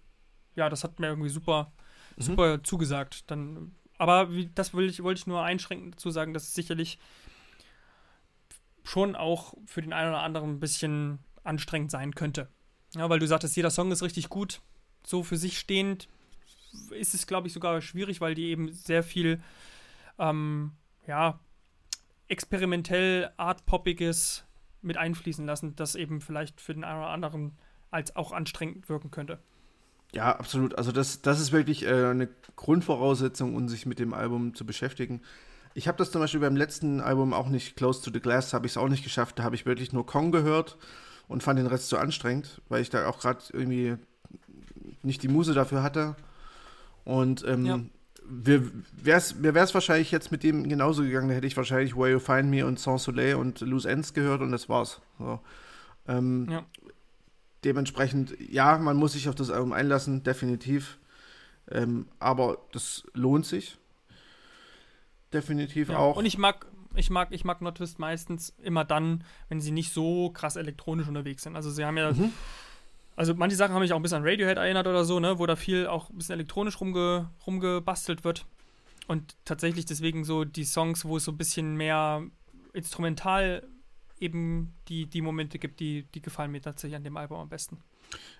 [0.54, 1.72] ja, das hat mir irgendwie super,
[2.16, 2.22] mhm.
[2.22, 3.30] super zugesagt.
[3.30, 6.98] Dann, aber wie, das will ich, wollte ich nur einschränkend dazu sagen, dass es sicherlich
[8.84, 12.48] schon auch für den einen oder anderen ein bisschen anstrengend sein könnte.
[12.94, 14.60] Ja, weil du sagtest, jeder Song ist richtig gut.
[15.06, 16.08] So für sich stehend
[16.90, 19.42] ist es, glaube ich, sogar schwierig, weil die eben sehr viel,
[20.18, 20.72] ähm,
[21.06, 21.40] ja,
[22.28, 24.44] experimentell Art-Poppiges
[24.82, 27.58] mit einfließen lassen, das eben vielleicht für den einen oder anderen
[27.90, 29.42] als auch anstrengend wirken könnte.
[30.12, 30.76] Ja, absolut.
[30.76, 35.22] Also das, das ist wirklich äh, eine Grundvoraussetzung, um sich mit dem Album zu beschäftigen.
[35.74, 38.66] Ich habe das zum Beispiel beim letzten Album auch nicht, Close to the Glass, habe
[38.66, 39.38] ich es auch nicht geschafft.
[39.38, 40.76] Da habe ich wirklich nur Kong gehört
[41.28, 43.96] und fand den Rest zu anstrengend, weil ich da auch gerade irgendwie
[45.02, 46.16] nicht die Muse dafür hatte.
[47.04, 47.80] Und ähm, ja.
[48.28, 48.68] wir,
[49.00, 52.10] wär's, mir wäre es wahrscheinlich jetzt mit dem genauso gegangen, da hätte ich wahrscheinlich Where
[52.10, 55.00] You Find Me und Sans Soleil und Loose Ends gehört und das war's.
[55.18, 55.40] So.
[56.08, 56.64] Ähm, ja.
[57.64, 60.98] Dementsprechend, ja, man muss sich auf das Album einlassen, definitiv.
[61.70, 63.78] Ähm, aber das lohnt sich.
[65.32, 65.98] Definitiv ja.
[65.98, 66.16] auch.
[66.16, 70.30] Und ich mag, ich mag, ich mag Notwist meistens immer dann, wenn sie nicht so
[70.30, 71.54] krass elektronisch unterwegs sind.
[71.54, 72.32] Also sie haben ja, mhm.
[73.14, 75.46] also manche Sachen haben mich auch ein bisschen an Radiohead erinnert oder so, ne, wo
[75.46, 78.46] da viel auch ein bisschen elektronisch rumge, rumgebastelt wird.
[79.06, 82.22] Und tatsächlich deswegen so die Songs, wo es so ein bisschen mehr
[82.72, 83.66] instrumental
[84.20, 87.78] eben die, die Momente gibt, die, die gefallen mir tatsächlich an dem Album am besten.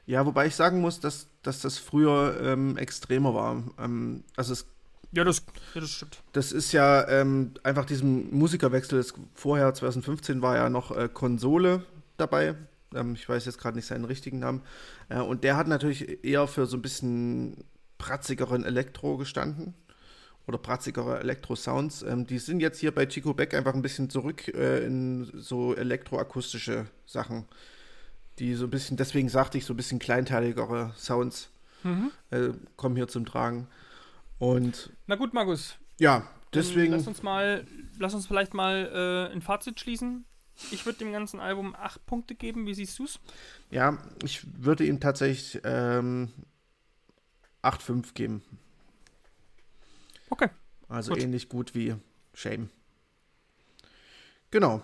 [0.06, 3.62] Ja, wobei ich sagen muss, dass, dass das früher ähm, extremer war.
[3.78, 4.66] Ähm, also es
[5.12, 5.42] ja, das,
[5.74, 6.22] ja, das stimmt.
[6.32, 8.98] Das ist ja ähm, einfach diesem Musikerwechsel.
[8.98, 11.84] Das vorher, 2015, war ja noch äh, Konsole
[12.16, 12.54] dabei.
[12.94, 14.62] Ähm, ich weiß jetzt gerade nicht seinen richtigen Namen.
[15.08, 17.64] Äh, und der hat natürlich eher für so ein bisschen
[17.98, 19.74] pratzigeren Elektro gestanden.
[20.50, 22.02] Oder pratzigere Elektro-Sounds.
[22.02, 25.76] Ähm, die sind jetzt hier bei Chico Beck einfach ein bisschen zurück äh, in so
[25.76, 27.44] elektroakustische Sachen.
[28.40, 31.50] Die so ein bisschen, deswegen sagte ich, so ein bisschen kleinteiligere Sounds
[31.84, 32.10] mhm.
[32.32, 33.68] Äh, kommen hier zum Tragen.
[34.40, 35.76] Und Na gut, Markus.
[36.00, 36.94] Ja, deswegen.
[36.94, 37.64] Lass uns mal,
[38.00, 40.24] lass uns vielleicht mal äh, ein Fazit schließen.
[40.72, 42.66] Ich würde dem ganzen Album acht Punkte geben.
[42.66, 43.20] Wie siehst du es?
[43.70, 46.32] Ja, ich würde ihm tatsächlich ähm,
[47.62, 48.42] 8,5 geben.
[50.30, 50.48] Okay.
[50.88, 51.22] Also gut.
[51.22, 51.94] ähnlich gut wie
[52.34, 52.70] Shame.
[54.50, 54.82] Genau.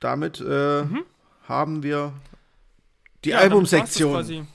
[0.00, 1.04] Damit äh, mhm.
[1.44, 2.12] haben wir
[3.24, 4.46] die ja, Albumsektion.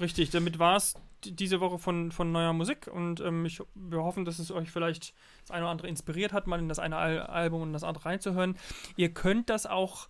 [0.00, 4.24] Richtig, damit war es diese Woche von, von neuer Musik und ähm, ich, wir hoffen,
[4.24, 7.20] dass es euch vielleicht das eine oder andere inspiriert hat, mal in das eine Al
[7.20, 8.56] Album und das andere reinzuhören.
[8.96, 10.08] Ihr könnt das auch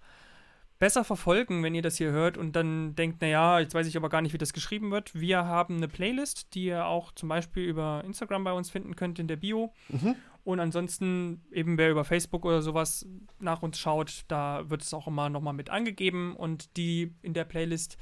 [0.79, 4.09] besser verfolgen, wenn ihr das hier hört und dann denkt, naja, jetzt weiß ich aber
[4.09, 5.19] gar nicht, wie das geschrieben wird.
[5.19, 9.19] Wir haben eine Playlist, die ihr auch zum Beispiel über Instagram bei uns finden könnt
[9.19, 9.73] in der Bio.
[9.89, 10.15] Mhm.
[10.45, 13.07] Und ansonsten, eben wer über Facebook oder sowas
[13.41, 17.45] nach uns schaut, da wird es auch immer nochmal mit angegeben und die in der
[17.45, 17.99] Playlist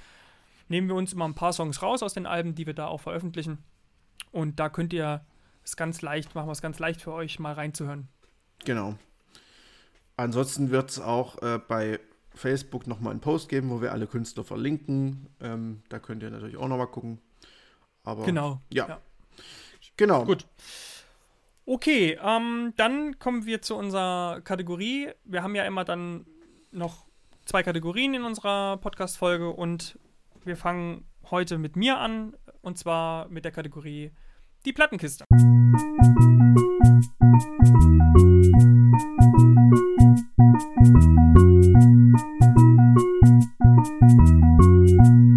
[0.68, 3.00] nehmen wir uns immer ein paar Songs raus aus den Alben, die wir da auch
[3.00, 3.58] veröffentlichen.
[4.32, 5.24] Und da könnt ihr
[5.64, 8.08] es ganz leicht, machen wir es ganz leicht für euch, mal reinzuhören.
[8.64, 8.96] Genau.
[10.16, 12.00] Ansonsten wird es auch äh, bei
[12.36, 15.26] Facebook nochmal einen Post geben, wo wir alle Künstler verlinken.
[15.40, 17.18] Ähm, da könnt ihr natürlich auch nochmal gucken.
[18.04, 18.60] Aber genau.
[18.72, 18.88] Ja.
[18.88, 19.00] ja.
[19.96, 20.24] Genau.
[20.24, 20.46] Gut.
[21.64, 25.10] Okay, ähm, dann kommen wir zu unserer Kategorie.
[25.24, 26.24] Wir haben ja immer dann
[26.70, 27.06] noch
[27.44, 29.98] zwei Kategorien in unserer Podcast-Folge und
[30.44, 34.12] wir fangen heute mit mir an und zwar mit der Kategorie
[34.64, 35.24] Die Plattenkiste.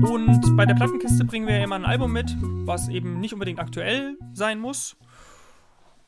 [0.09, 4.17] Und bei der Plattenkiste bringen wir immer ein Album mit, was eben nicht unbedingt aktuell
[4.33, 4.95] sein muss.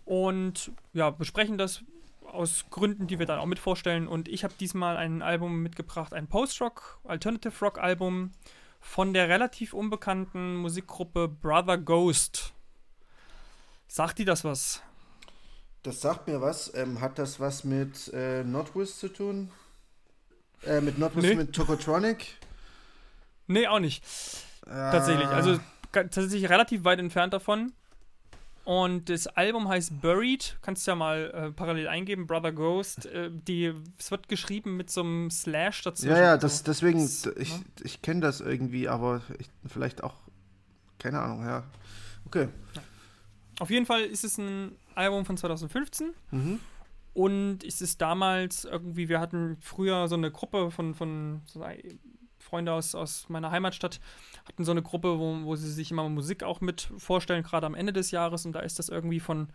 [0.05, 1.83] Und ja, besprechen das
[2.25, 4.07] aus Gründen, die wir dann auch mit vorstellen.
[4.07, 8.31] Und ich habe diesmal ein Album mitgebracht, ein Post-Rock, Alternative Rock Album
[8.79, 12.53] von der relativ unbekannten Musikgruppe Brother Ghost.
[13.87, 14.83] Sagt die das was?
[15.83, 16.71] Das sagt mir was.
[16.75, 19.51] Ähm, hat das was mit äh, Notwiz zu tun?
[20.65, 21.35] Äh, mit Notwiz nee.
[21.35, 22.37] mit Tokotronic?
[23.47, 24.03] Nee, auch nicht.
[24.67, 24.91] Ah.
[24.91, 25.27] Tatsächlich.
[25.27, 25.59] Also
[25.91, 27.73] tatsächlich relativ weit entfernt davon.
[28.63, 30.57] Und das Album heißt Buried.
[30.61, 33.07] Kannst du ja mal äh, parallel eingeben, Brother Ghost.
[33.07, 36.07] Äh, die, es wird geschrieben mit so einem Slash dazu.
[36.07, 37.03] Ja, ja, das, deswegen,
[37.37, 37.65] ich, ne?
[37.83, 40.13] ich kenne das irgendwie, aber ich, vielleicht auch,
[40.99, 41.63] keine Ahnung, ja.
[42.27, 42.49] Okay.
[43.59, 46.13] Auf jeden Fall ist es ein Album von 2015.
[46.31, 46.59] Mhm.
[47.13, 51.63] Und es ist damals irgendwie, wir hatten früher so eine Gruppe von, von so
[52.39, 53.99] Freunde aus, aus meiner Heimatstadt,
[54.47, 57.75] hatten so eine Gruppe, wo, wo sie sich immer Musik auch mit vorstellen, gerade am
[57.75, 58.45] Ende des Jahres.
[58.45, 59.49] Und da ist das irgendwie von,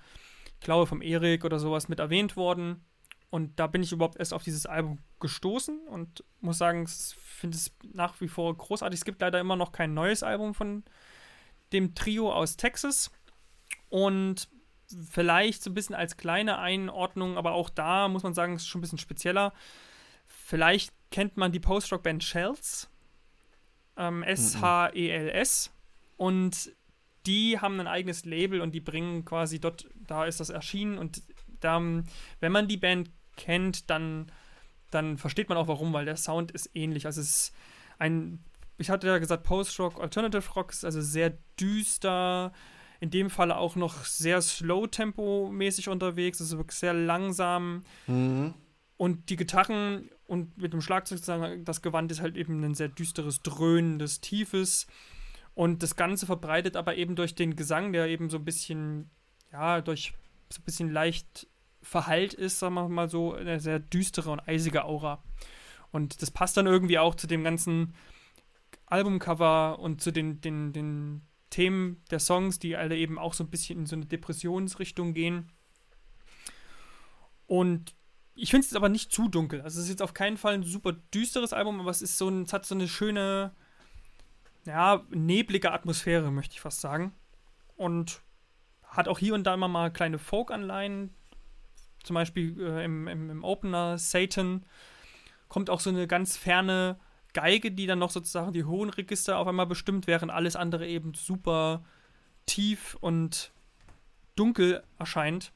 [0.54, 2.84] ich glaube, vom Erik oder sowas mit erwähnt worden.
[3.30, 7.56] Und da bin ich überhaupt erst auf dieses Album gestoßen und muss sagen, ich finde
[7.56, 9.00] es nach wie vor großartig.
[9.00, 10.84] Es gibt leider immer noch kein neues Album von
[11.72, 13.10] dem Trio aus Texas.
[13.88, 14.48] Und
[15.10, 18.78] vielleicht so ein bisschen als kleine Einordnung, aber auch da muss man sagen, ist schon
[18.78, 19.52] ein bisschen spezieller.
[20.26, 22.88] Vielleicht kennt man die Post-Rock-Band Shells
[23.96, 25.72] ähm, S-H-E-L-S.
[26.16, 26.72] Und
[27.26, 31.22] die haben ein eigenes Label und die bringen quasi dort, da ist das erschienen und
[31.60, 31.80] da,
[32.40, 34.30] wenn man die Band kennt, dann,
[34.90, 37.06] dann versteht man auch warum, weil der Sound ist ähnlich.
[37.06, 37.54] Also es ist
[37.98, 38.44] ein,
[38.78, 42.52] ich hatte ja gesagt, Post-Rock, Alternative Rock ist also sehr düster,
[43.00, 47.82] in dem Fall auch noch sehr slow-tempo-mäßig unterwegs, also wirklich sehr langsam.
[48.06, 48.54] Mhm.
[48.96, 52.88] Und die Gitarren und mit dem Schlagzeug sozusagen, das Gewand ist halt eben ein sehr
[52.88, 54.86] düsteres, dröhnendes, tiefes.
[55.54, 59.10] Und das Ganze verbreitet aber eben durch den Gesang, der eben so ein bisschen,
[59.52, 60.12] ja, durch
[60.50, 61.46] so ein bisschen leicht
[61.82, 65.22] verhallt ist, sagen wir mal so, eine sehr düstere und eisige Aura.
[65.92, 67.94] Und das passt dann irgendwie auch zu dem ganzen
[68.86, 73.50] Albumcover und zu den, den, den Themen der Songs, die alle eben auch so ein
[73.50, 75.52] bisschen in so eine Depressionsrichtung gehen.
[77.46, 77.94] Und
[78.34, 79.62] ich finde es aber nicht zu dunkel.
[79.62, 82.28] Also es ist jetzt auf keinen Fall ein super düsteres Album, aber es ist so
[82.28, 83.52] ein, es hat so eine schöne,
[84.66, 87.14] ja, neblige Atmosphäre, möchte ich fast sagen.
[87.76, 88.20] Und
[88.82, 91.14] hat auch hier und da immer mal kleine Folk-Anleihen.
[92.02, 94.64] Zum Beispiel äh, im, im, im, Opener Satan
[95.48, 96.98] kommt auch so eine ganz ferne
[97.36, 101.12] Geige, die dann noch sozusagen die hohen Register auf einmal bestimmt, während alles andere eben
[101.12, 101.84] super
[102.46, 103.52] tief und
[104.36, 105.52] dunkel erscheint.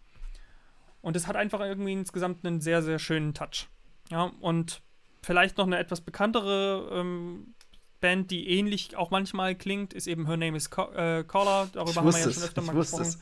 [1.01, 3.69] Und es hat einfach irgendwie insgesamt einen sehr, sehr schönen Touch.
[4.11, 4.83] Ja, und
[5.23, 7.55] vielleicht noch eine etwas bekanntere ähm,
[8.03, 11.71] Band, die ähnlich auch manchmal klingt, ist eben Her Name is Co äh, Caller.
[11.73, 13.17] Darüber haben wir ja schon öfter mal gesprochen.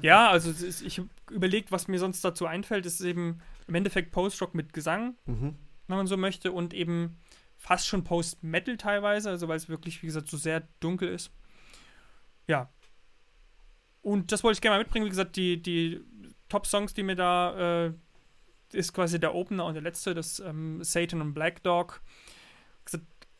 [0.00, 4.54] ja, also ist, ich überlegt, was mir sonst dazu einfällt, ist eben im Endeffekt Post-Rock
[4.54, 5.56] mit Gesang, mhm.
[5.88, 7.16] wenn man so möchte, und eben
[7.64, 11.32] fast schon Post-Metal teilweise, also weil es wirklich, wie gesagt, so sehr dunkel ist.
[12.46, 12.68] Ja.
[14.02, 15.06] Und das wollte ich gerne mal mitbringen.
[15.06, 16.02] Wie gesagt, die, die
[16.50, 17.94] Top-Songs, die mir da äh,
[18.74, 22.02] ist quasi der Opener und der letzte, das ähm, Satan und Black Dog.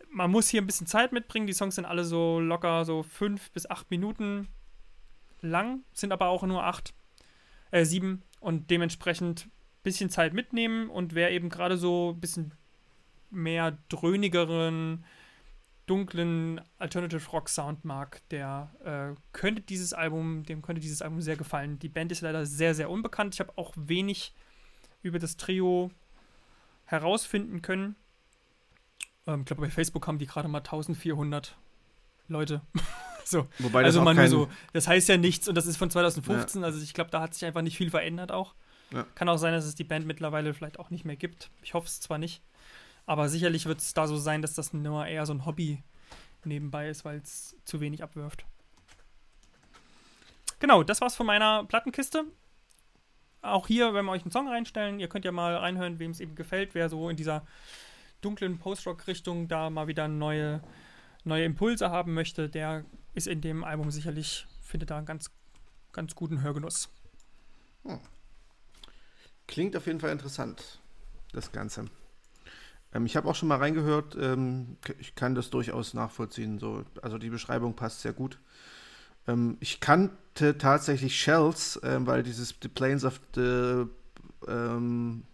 [0.08, 1.46] Man muss hier ein bisschen Zeit mitbringen.
[1.46, 4.48] Die Songs sind alle so locker so fünf bis acht Minuten
[5.42, 6.94] lang, sind aber auch nur acht,
[7.72, 9.50] äh, sieben und dementsprechend ein
[9.82, 12.54] bisschen Zeit mitnehmen und wer eben gerade so ein bisschen
[13.34, 15.04] mehr dröhnigeren,
[15.86, 21.36] dunklen Alternative Rock Sound mag, der äh, könnte dieses Album, dem könnte dieses Album sehr
[21.36, 21.78] gefallen.
[21.78, 23.34] Die Band ist leider sehr, sehr unbekannt.
[23.34, 24.32] Ich habe auch wenig
[25.02, 25.90] über das Trio
[26.86, 27.96] herausfinden können.
[29.26, 31.56] Ähm, ich glaube, bei Facebook haben die gerade mal 1400
[32.28, 32.62] Leute.
[33.24, 33.46] so.
[33.58, 36.66] Wobei also man nur so, das heißt ja nichts und das ist von 2015, ja.
[36.66, 38.54] also ich glaube, da hat sich einfach nicht viel verändert auch.
[38.92, 39.06] Ja.
[39.14, 41.50] Kann auch sein, dass es die Band mittlerweile vielleicht auch nicht mehr gibt.
[41.62, 42.42] Ich hoffe es zwar nicht.
[43.06, 45.82] Aber sicherlich wird es da so sein, dass das nur eher so ein Hobby
[46.44, 48.44] nebenbei ist, weil es zu wenig abwirft.
[50.58, 52.24] Genau, das war's von meiner Plattenkiste.
[53.42, 56.20] Auch hier, wenn wir euch einen Song reinstellen, ihr könnt ja mal reinhören, wem es
[56.20, 57.46] eben gefällt, wer so in dieser
[58.22, 60.62] dunklen Post-Rock-Richtung da mal wieder neue,
[61.24, 65.30] neue Impulse haben möchte, der ist in dem Album sicherlich, findet da einen ganz,
[65.92, 66.88] ganz guten Hörgenuss.
[67.84, 68.00] Hm.
[69.46, 70.80] Klingt auf jeden Fall interessant,
[71.32, 71.84] das Ganze.
[72.94, 76.58] Ähm, ich habe auch schon mal reingehört, ähm, ich kann das durchaus nachvollziehen.
[76.58, 76.84] So.
[77.02, 78.38] Also die Beschreibung passt sehr gut.
[79.26, 83.84] Ähm, ich kannte tatsächlich Shells, ähm, weil dieses The Plains of the
[84.46, 85.24] ähm,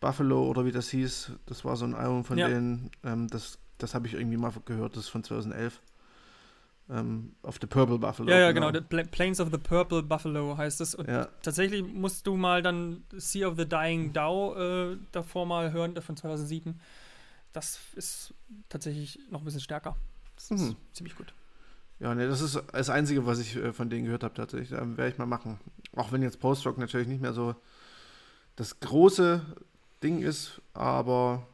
[0.00, 2.48] Buffalo oder wie das hieß, das war so ein Album von ja.
[2.48, 2.90] denen,
[3.28, 5.78] das, das habe ich irgendwie mal gehört, das ist von 2011
[6.90, 8.30] ähm, of the Purple Buffalo.
[8.30, 8.72] Ja, ja, genau.
[8.72, 8.84] genau.
[8.90, 10.94] The Plains of the Purple Buffalo heißt es.
[10.94, 11.28] Und ja.
[11.42, 16.16] tatsächlich musst du mal dann Sea of the Dying Dow äh, davor mal hören, von
[16.16, 16.80] 2007.
[17.52, 18.34] Das ist
[18.68, 19.96] tatsächlich noch ein bisschen stärker.
[20.36, 20.76] Das ist mhm.
[20.92, 21.34] ziemlich gut.
[21.98, 24.72] Ja, ne, das ist das Einzige, was ich äh, von denen gehört habe, tatsächlich.
[24.72, 25.58] Ähm, Werde ich mal machen.
[25.94, 27.54] Auch wenn jetzt Post-Rock natürlich nicht mehr so
[28.56, 29.44] das große
[30.02, 31.46] Ding ist, aber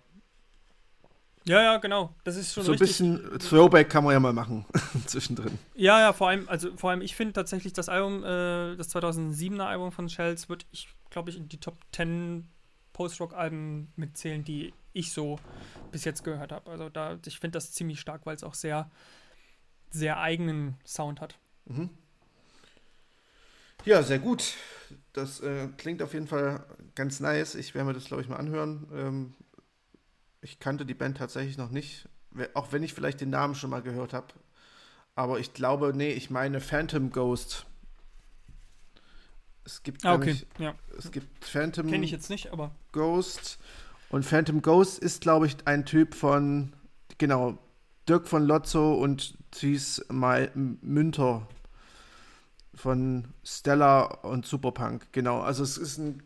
[1.46, 2.14] ja, ja, genau.
[2.24, 4.64] Das ist schon so ein bisschen Throwback kann man ja mal machen
[5.06, 5.58] zwischendrin.
[5.74, 9.62] Ja, ja, vor allem, also vor allem, ich finde tatsächlich das Album, äh, das 2007er
[9.62, 12.48] Album von Shells, wird ich, glaube ich, in die Top 10
[12.92, 15.38] Post-Rock-Alben mitzählen, die ich so
[15.92, 16.70] bis jetzt gehört habe.
[16.70, 18.90] Also da, ich finde das ziemlich stark, weil es auch sehr,
[19.90, 21.38] sehr eigenen Sound hat.
[21.66, 21.90] Mhm.
[23.84, 24.54] Ja, sehr gut.
[25.12, 27.54] Das äh, klingt auf jeden Fall ganz nice.
[27.54, 28.88] Ich werde mir das, glaube ich, mal anhören.
[28.92, 29.34] Ähm,
[30.46, 32.08] ich kannte die Band tatsächlich noch nicht,
[32.54, 34.28] auch wenn ich vielleicht den Namen schon mal gehört habe.
[35.16, 37.66] Aber ich glaube, nee, ich meine Phantom Ghost.
[39.64, 40.34] Es gibt, ah, okay.
[40.34, 40.76] Nicht, ja.
[40.96, 43.58] es gibt Phantom Kenne ich jetzt nicht, aber Ghost.
[44.08, 46.72] Und Phantom Ghost ist, glaube ich, ein Typ von,
[47.18, 47.58] genau,
[48.08, 51.48] Dirk von Lotzo und Thies Münter
[52.72, 55.08] von Stella und Superpunk.
[55.10, 56.22] Genau, also es ist ein,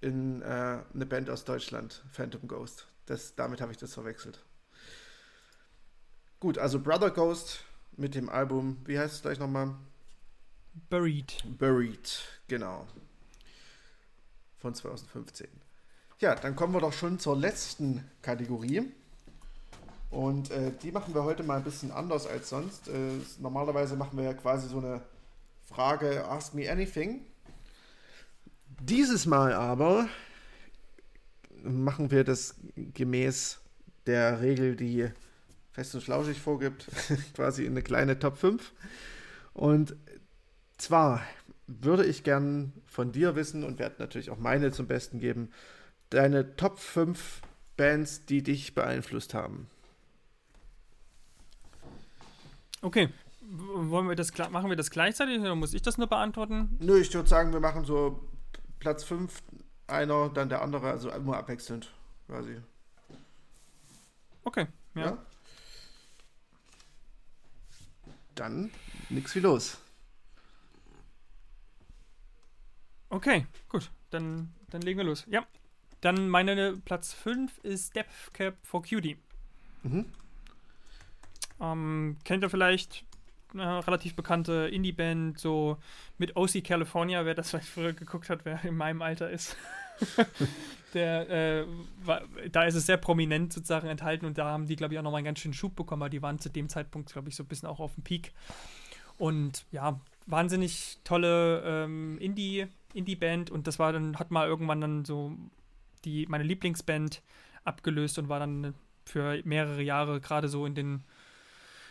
[0.00, 2.86] in, äh, eine Band aus Deutschland, Phantom Ghost.
[3.10, 4.38] Das, damit habe ich das verwechselt.
[6.38, 7.64] Gut, also Brother Ghost
[7.96, 9.74] mit dem Album, wie heißt es gleich nochmal?
[10.90, 11.42] Buried.
[11.58, 12.86] Buried, genau.
[14.58, 15.48] Von 2015.
[16.20, 18.92] Ja, dann kommen wir doch schon zur letzten Kategorie.
[20.10, 22.86] Und äh, die machen wir heute mal ein bisschen anders als sonst.
[22.86, 25.02] Äh, normalerweise machen wir ja quasi so eine
[25.64, 27.26] Frage Ask Me Anything.
[28.78, 30.08] Dieses Mal aber
[31.64, 33.60] machen wir das gemäß
[34.06, 35.10] der Regel, die
[35.72, 36.86] Fest und Schlauschig vorgibt,
[37.34, 38.72] quasi in eine kleine Top 5.
[39.54, 39.94] Und
[40.78, 41.22] zwar
[41.66, 45.50] würde ich gern von dir wissen und werde natürlich auch meine zum Besten geben,
[46.10, 47.40] deine Top 5
[47.76, 49.68] Bands, die dich beeinflusst haben.
[52.82, 53.08] Okay.
[53.52, 56.76] Wollen wir das machen wir das gleichzeitig oder muss ich das nur beantworten?
[56.78, 58.28] Nö, ich würde sagen, wir machen so
[58.78, 59.42] Platz 5,
[59.90, 61.92] einer, dann der andere, also immer abwechselnd
[62.26, 62.60] quasi.
[64.44, 65.04] Okay, ja.
[65.04, 65.18] ja?
[68.34, 68.70] Dann
[69.10, 69.78] nix wie los.
[73.10, 73.90] Okay, gut.
[74.10, 75.26] Dann, dann legen wir los.
[75.28, 75.46] Ja.
[76.00, 79.18] Dann meine Platz 5 ist Depth Cap for Cutie.
[79.82, 80.06] Mhm.
[81.60, 83.04] Ähm, kennt ihr vielleicht
[83.52, 85.78] eine relativ bekannte Indie-Band, so
[86.18, 89.56] mit OC California, wer das vielleicht früher geguckt hat, wer in meinem Alter ist.
[90.94, 91.66] der, äh,
[92.04, 95.02] war, da ist es sehr prominent sozusagen enthalten und da haben die, glaube ich, auch
[95.02, 97.42] nochmal einen ganz schönen Schub bekommen, weil die waren zu dem Zeitpunkt, glaube ich, so
[97.42, 98.32] ein bisschen auch auf dem Peak.
[99.18, 105.04] Und ja, wahnsinnig tolle ähm, Indie, Indie-Band und das war dann, hat mal irgendwann dann
[105.04, 105.36] so
[106.04, 107.22] die, meine Lieblingsband
[107.64, 108.74] abgelöst und war dann
[109.04, 111.04] für mehrere Jahre gerade so in den,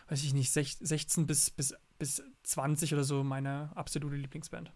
[0.10, 4.72] weiß ich nicht, 16 bis, bis, bis 20 oder so meine absolute Lieblingsband.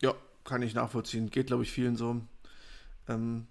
[0.00, 1.30] Ja, kann ich nachvollziehen.
[1.30, 2.20] Geht, glaube ich, vielen so.
[3.06, 3.46] Ähm,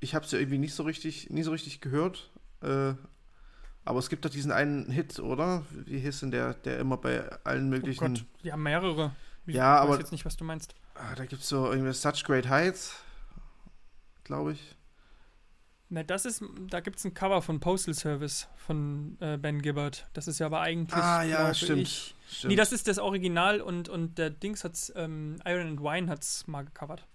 [0.00, 2.30] ich habe es ja irgendwie nicht so richtig, nie so richtig gehört.
[2.62, 2.94] Äh,
[3.84, 5.64] aber es gibt doch diesen einen Hit, oder?
[5.70, 8.04] Wie hieß denn der, der immer bei allen möglichen.
[8.04, 9.16] Oh Gott, ja, mehrere.
[9.46, 9.98] Ich ja, weiß aber.
[9.98, 10.74] jetzt nicht, was du meinst.
[10.94, 12.96] Ah, da gibt es so irgendwie Such Great Heights,
[14.24, 14.76] glaube ich.
[15.90, 20.06] Na, das ist, da gibt es ein Cover von Postal Service von äh, Ben Gibbard.
[20.12, 21.02] Das ist ja aber eigentlich.
[21.02, 22.50] Ah, ja, stimmt, ich, stimmt.
[22.50, 26.46] Nee, das ist das Original und, und der Dings hat's, ähm, Iron and Wine hat's
[26.46, 27.06] mal gecovert.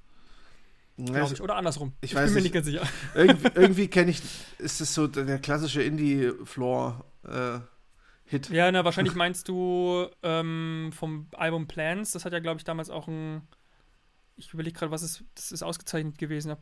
[0.97, 1.41] Ja, ich.
[1.41, 1.93] Oder andersrum.
[2.01, 2.87] Ich, ich bin mir nicht ganz sicher.
[3.15, 4.21] Irgendwie, irgendwie kenne ich,
[4.57, 8.49] ist das so der klassische Indie-Floor-Hit.
[8.49, 12.11] Äh, ja, na, wahrscheinlich meinst du ähm, vom Album Plans.
[12.11, 13.47] Das hat ja, glaube ich, damals auch ein.
[14.35, 15.23] Ich überlege gerade, was ist.
[15.35, 16.55] Das ist ausgezeichnet gewesen.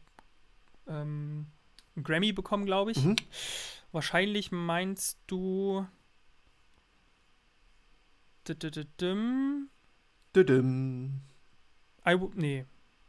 [0.88, 1.48] Ähm,
[1.96, 3.04] einen Grammy bekommen, glaube ich.
[3.04, 3.16] Mhm.
[3.92, 5.86] Wahrscheinlich meinst du.
[8.48, 9.70] Düdüm.
[12.08, 12.66] I nee.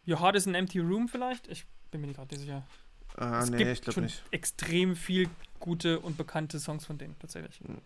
[0.07, 1.49] Your Heart is an Empty Room vielleicht?
[1.49, 2.67] Ich bin mir nicht gerade sicher.
[3.17, 4.23] Ah, es nee, gibt ich glaube nicht.
[4.31, 5.29] Extrem viel
[5.61, 7.61] gute und bekannte Songs von denen, tatsächlich.
[7.61, 7.79] Hm.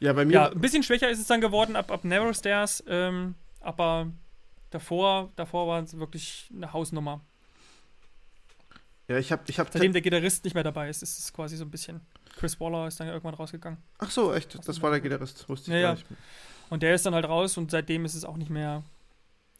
[0.00, 0.32] Ja, bei mir.
[0.32, 4.10] Ja, ein bisschen schwächer ist es dann geworden ab, ab Narrow Stairs, ähm, aber
[4.70, 7.20] davor, davor war es wirklich eine Hausnummer.
[9.08, 9.42] Ja, ich habe.
[9.46, 12.00] Ich hab Seitdem der Gitarrist nicht mehr dabei ist, ist es quasi so ein bisschen.
[12.36, 13.78] Chris Waller ist dann irgendwann rausgegangen.
[13.98, 14.58] Ach so, echt?
[14.66, 16.06] Das war der Gitarrist, wusste ich ja, gar nicht.
[16.68, 18.82] Und der ist dann halt raus und seitdem ist es auch nicht mehr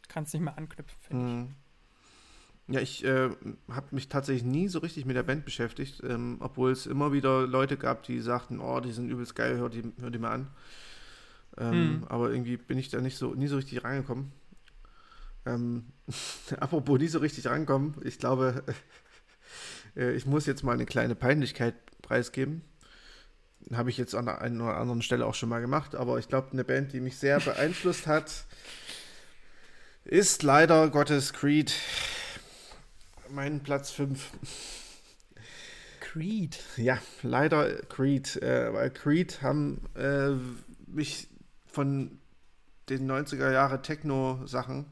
[0.07, 2.73] kannst nicht mehr anknüpfen, finde ich.
[2.73, 3.29] Ja, ich äh,
[3.69, 7.47] habe mich tatsächlich nie so richtig mit der Band beschäftigt, ähm, obwohl es immer wieder
[7.47, 10.47] Leute gab, die sagten, oh, die sind übelst geil, hör die, hör die mal an.
[11.57, 12.03] Ähm, mhm.
[12.09, 14.33] Aber irgendwie bin ich da nicht so, nie so richtig reingekommen.
[15.45, 15.85] Ähm,
[16.59, 18.63] apropos nie so richtig rankommen, ich glaube,
[19.97, 22.61] äh, ich muss jetzt mal eine kleine Peinlichkeit preisgeben.
[23.73, 26.29] Habe ich jetzt an der einen oder anderen Stelle auch schon mal gemacht, aber ich
[26.29, 28.45] glaube, eine Band, die mich sehr beeinflusst hat,
[30.05, 31.73] ist leider Gottes Creed
[33.29, 34.31] mein Platz 5.
[35.99, 36.63] Creed?
[36.77, 38.41] Ja, leider Creed.
[38.41, 40.31] Äh, weil Creed haben äh,
[40.87, 41.27] mich
[41.65, 42.19] von
[42.89, 44.85] den 90er Jahre Techno-Sachen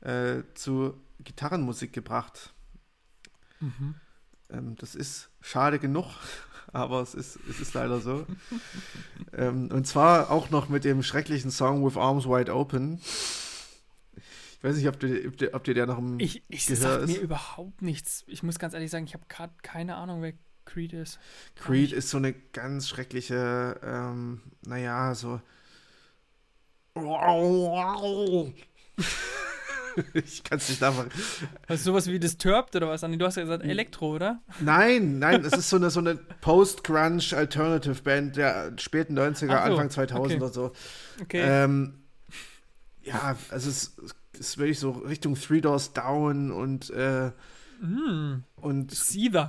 [0.00, 2.54] äh, zu Gitarrenmusik gebracht.
[3.60, 3.94] Mhm.
[4.50, 6.06] Ähm, das ist schade genug,
[6.72, 8.26] aber es ist, es ist leider so.
[9.32, 13.00] ähm, und zwar auch noch mit dem schrecklichen Song With Arms Wide Open
[14.64, 17.02] weiß nicht, ob, du, ob, dir, ob dir der noch im Ich, ich Gehör sag
[17.02, 17.10] ist.
[17.10, 18.24] mir überhaupt nichts.
[18.26, 20.32] Ich muss ganz ehrlich sagen, ich habe gerade keine Ahnung, wer
[20.64, 21.18] Creed ist.
[21.56, 25.40] Creed ist so eine ganz schreckliche, ähm, naja, so.
[30.14, 31.10] ich kann es nicht nachmachen.
[31.68, 33.00] Also sowas wie Disturbed oder was?
[33.00, 34.40] Du hast ja gesagt Elektro, oder?
[34.60, 40.24] Nein, nein, es ist so eine, so eine Post-Grunge-Alternative-Band der späten 90er, so, Anfang 2000
[40.24, 40.36] okay.
[40.36, 40.72] oder so.
[41.22, 41.42] Okay.
[41.42, 42.00] Ähm,
[43.02, 43.96] ja, also es,
[44.38, 47.30] ist wirklich so Richtung Three Doors Down und äh,
[47.80, 48.44] mm.
[48.56, 49.48] und Seether.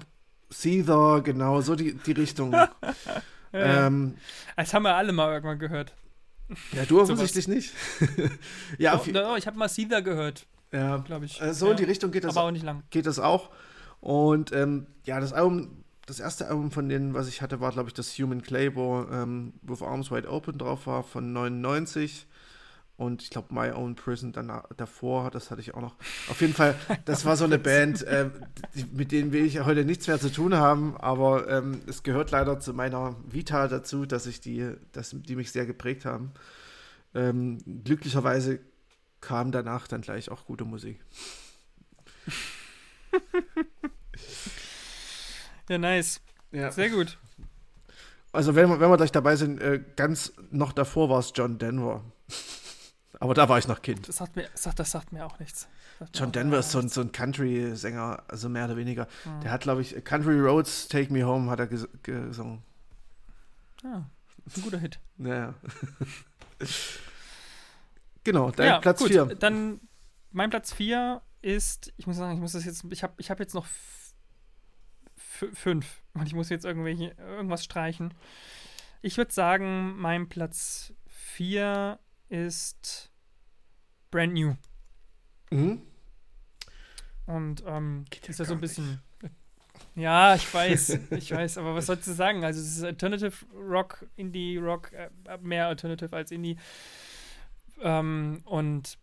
[0.49, 2.51] Seether, genau, so die, die Richtung.
[2.53, 2.69] ja,
[3.51, 4.15] ähm,
[4.55, 5.93] das haben wir alle mal irgendwann gehört.
[6.73, 7.73] Ja, du offensichtlich nicht.
[8.77, 10.45] ja, oh, no, ich habe mal Seether gehört.
[10.71, 11.41] Ja, glaube ich.
[11.41, 11.71] Äh, so ja.
[11.71, 12.83] in die Richtung geht das Aber auch nicht lang.
[12.89, 13.49] Geht das auch.
[14.01, 17.89] Und ähm, ja, das Album, das erste Album von denen, was ich hatte, war, glaube
[17.89, 22.27] ich, das Human Claymore, ähm, With Arms Wide Open drauf war, von 99.
[22.97, 25.95] Und ich glaube, My Own Prison danach, davor, das hatte ich auch noch.
[26.29, 28.29] Auf jeden Fall, das war so eine Band, äh,
[28.73, 32.31] die, mit denen will ich heute nichts mehr zu tun haben, aber ähm, es gehört
[32.31, 36.31] leider zu meiner Vita dazu, dass ich die, dass die mich sehr geprägt haben.
[37.13, 38.59] Ähm, glücklicherweise
[39.19, 41.01] kam danach dann gleich auch gute Musik.
[45.69, 46.21] ja, nice.
[46.51, 46.71] Ja.
[46.71, 47.17] Sehr gut.
[48.31, 52.03] Also, wenn, wenn wir gleich dabei sind, äh, ganz noch davor war es John Denver.
[53.19, 54.07] Aber da war ich noch Kind.
[54.07, 55.67] Das sagt mir, das sagt mir auch nichts.
[56.13, 59.07] John Denver ist so ein, so ein Country-Sänger, also mehr oder weniger.
[59.25, 59.41] Mhm.
[59.41, 62.61] Der hat, glaube ich, Country Roads, Take Me Home hat er ges gesungen.
[63.83, 64.05] Ja, ah,
[64.55, 64.99] ein guter Hit.
[65.17, 65.53] Ja.
[68.23, 69.25] genau, dein ja, Platz 4.
[69.35, 69.79] Dann
[70.31, 73.39] mein Platz 4 ist, ich muss sagen, ich muss das jetzt, ich habe ich hab
[73.39, 73.67] jetzt noch
[75.53, 78.13] fünf und ich muss jetzt irgendwelche, irgendwas streichen.
[79.01, 81.99] Ich würde sagen, mein Platz 4
[82.29, 83.11] ist
[84.11, 84.55] Brand New.
[85.51, 85.81] Mhm.
[87.25, 89.01] Und ähm, Geht ist ja so ein bisschen.
[89.21, 89.33] Nicht.
[89.95, 92.43] Ja, ich weiß, ich weiß, aber was sollst du sagen?
[92.43, 95.09] Also es ist Alternative Rock, Indie Rock, äh,
[95.41, 96.57] mehr Alternative als Indie.
[97.81, 98.97] Ähm, und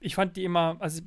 [0.00, 1.02] ich fand die immer, also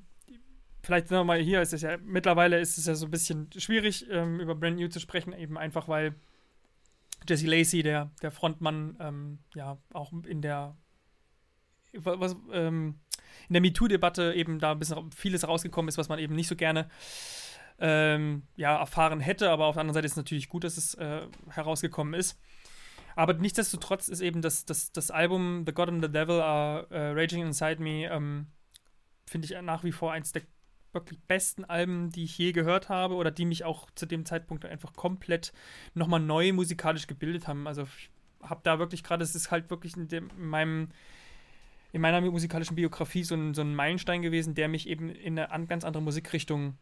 [0.84, 4.39] vielleicht nochmal hier ist es ja, mittlerweile ist es ja so ein bisschen schwierig, ähm,
[4.39, 6.16] über Brand New zu sprechen, eben einfach weil
[7.28, 10.78] Jesse Lacey, der, der Frontmann, ähm, ja, auch in der
[11.94, 13.00] was, ähm,
[13.48, 16.56] in der MeToo-Debatte eben da ein bisschen vieles rausgekommen ist, was man eben nicht so
[16.56, 16.90] gerne
[17.80, 19.50] ähm, ja, erfahren hätte.
[19.50, 22.40] Aber auf der anderen Seite ist es natürlich gut, dass es äh, herausgekommen ist.
[23.16, 27.14] Aber nichtsdestotrotz ist eben das, das, das Album The God and the Devil Are uh,
[27.14, 28.48] Raging Inside Me, ähm,
[29.26, 30.44] finde ich nach wie vor eins der
[30.94, 34.66] wirklich besten Alben, die ich je gehört habe oder die mich auch zu dem Zeitpunkt
[34.66, 35.54] einfach komplett
[35.94, 37.68] nochmal neu musikalisch gebildet haben.
[37.68, 38.10] Also ich
[38.42, 40.90] habe da wirklich gerade, es ist halt wirklich in, dem, in, meinem
[41.92, 45.68] in meiner musikalischen Biografie so ein, so ein Meilenstein gewesen, der mich eben in eine
[45.68, 46.78] ganz andere Musikrichtung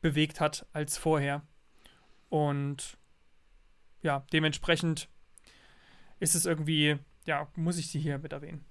[0.00, 1.42] bewegt hat als vorher.
[2.28, 2.98] Und
[4.02, 5.08] ja, dementsprechend
[6.20, 8.64] ist es irgendwie, ja, muss ich sie hier mit erwähnen.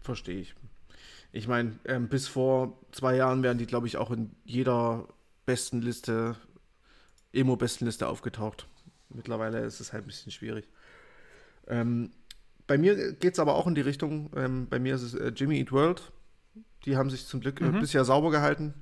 [0.00, 0.54] Verstehe ich.
[1.32, 5.08] Ich meine, ähm, bis vor zwei Jahren wären die, glaube ich, auch in jeder
[5.44, 6.36] besten Liste,
[7.32, 8.66] Emo-Bestenliste aufgetaucht.
[9.10, 10.68] Mittlerweile ist es halt ein bisschen schwierig.
[11.66, 12.10] Ähm,
[12.68, 15.32] bei mir geht es aber auch in die Richtung, ähm, bei mir ist es äh,
[15.34, 16.12] Jimmy Eat World.
[16.84, 17.80] Die haben sich zum Glück äh, mhm.
[17.80, 18.74] bisher sauber gehalten.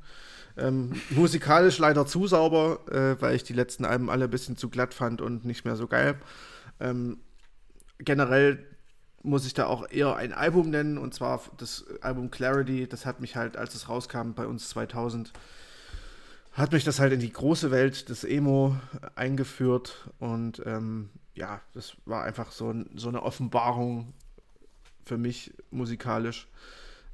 [0.59, 4.68] Ähm, musikalisch leider zu sauber, äh, weil ich die letzten Alben alle ein bisschen zu
[4.68, 6.16] glatt fand und nicht mehr so geil.
[6.80, 7.18] Ähm,
[7.99, 8.59] generell
[9.22, 12.89] muss ich da auch eher ein Album nennen, und zwar das Album Clarity.
[12.89, 15.32] Das hat mich halt, als es rauskam bei uns 2000,
[16.53, 18.76] hat mich das halt in die große Welt des Emo
[19.14, 20.09] eingeführt.
[20.18, 24.14] Und ähm, ja, das war einfach so, so eine Offenbarung
[25.05, 26.49] für mich musikalisch.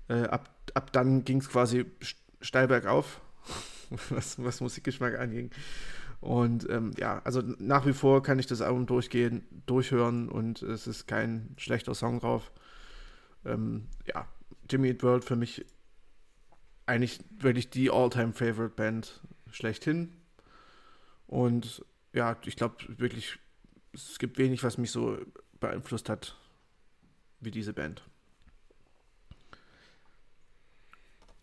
[0.09, 1.87] Äh, ab, ab dann ging es quasi
[2.41, 3.21] steil bergauf,
[4.11, 5.51] was, was Musikgeschmack anging.
[6.21, 10.87] Und ähm, ja, also nach wie vor kann ich das Album durchgehen, durchhören und es
[10.87, 12.53] ist kein schlechter Song drauf.
[13.45, 14.29] Ähm, ja,
[14.71, 15.67] Jimmy Eat World für mich
[16.87, 19.21] eigentlich wirklich die All-Time-Favorite-Band
[19.51, 20.13] schlechthin.
[21.27, 23.39] Und ja, ich glaube wirklich,
[23.93, 25.19] es gibt wenig, was mich so
[25.61, 26.37] beeinflusst hat
[27.41, 28.03] wie diese Band.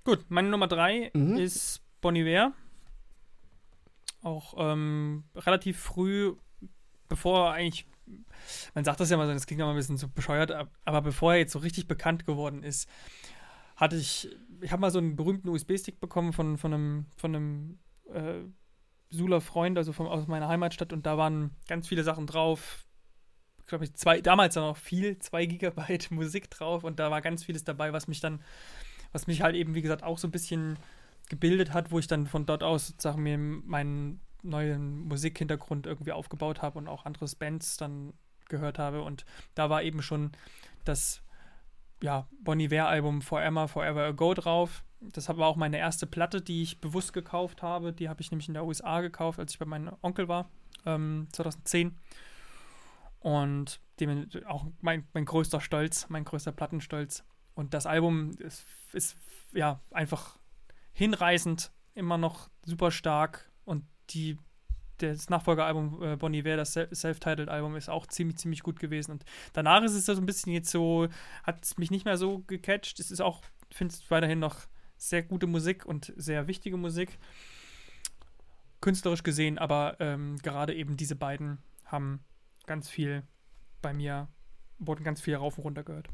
[0.03, 1.37] Gut, meine Nummer drei mhm.
[1.37, 2.53] ist Bonnie Iver
[4.21, 6.33] auch ähm, relativ früh,
[7.07, 7.85] bevor eigentlich,
[8.73, 10.51] man sagt das ja mal so, das klingt immer ein bisschen so bescheuert,
[10.85, 12.89] aber bevor er jetzt so richtig bekannt geworden ist,
[13.75, 17.79] hatte ich, ich habe mal so einen berühmten USB-Stick bekommen von, von einem, von einem
[18.13, 18.41] äh,
[19.09, 22.85] Sula Freund, also vom, aus meiner Heimatstadt, und da waren ganz viele Sachen drauf.
[23.61, 27.43] Ich glaube, zwei, damals dann noch viel, zwei Gigabyte Musik drauf und da war ganz
[27.43, 28.41] vieles dabei, was mich dann,
[29.11, 30.77] was mich halt eben, wie gesagt, auch so ein bisschen
[31.29, 36.61] gebildet hat, wo ich dann von dort aus sozusagen mir meinen neuen Musikhintergrund irgendwie aufgebaut
[36.61, 38.13] habe und auch andere Bands dann
[38.47, 39.03] gehört habe.
[39.03, 40.31] Und da war eben schon
[40.85, 41.21] das
[42.01, 44.83] ja, Bon Iver-Album Forever, Forever Ago drauf.
[45.01, 47.93] Das war auch meine erste Platte, die ich bewusst gekauft habe.
[47.93, 50.49] Die habe ich nämlich in der USA gekauft, als ich bei meinem Onkel war,
[50.85, 51.97] ähm, 2010.
[53.19, 57.23] Und dem auch mein, mein größter Stolz, mein größter Plattenstolz.
[57.53, 59.17] Und das Album ist, ist
[59.53, 60.37] ja einfach
[60.93, 64.37] hinreißend, immer noch super stark und die
[64.97, 69.11] das Nachfolgealbum äh, Bon Iver, das Self-Titled-Album, ist auch ziemlich, ziemlich gut gewesen.
[69.11, 71.07] Und danach ist es so ein bisschen jetzt so,
[71.43, 72.99] hat es mich nicht mehr so gecatcht.
[72.99, 73.41] Es ist auch,
[73.71, 74.67] finde ich weiterhin noch
[74.99, 77.17] sehr gute Musik und sehr wichtige Musik.
[78.81, 82.19] Künstlerisch gesehen, aber ähm, gerade eben diese beiden haben
[82.67, 83.23] ganz viel
[83.81, 84.27] bei mir,
[84.77, 86.07] wurden ganz viel rauf und runter gehört.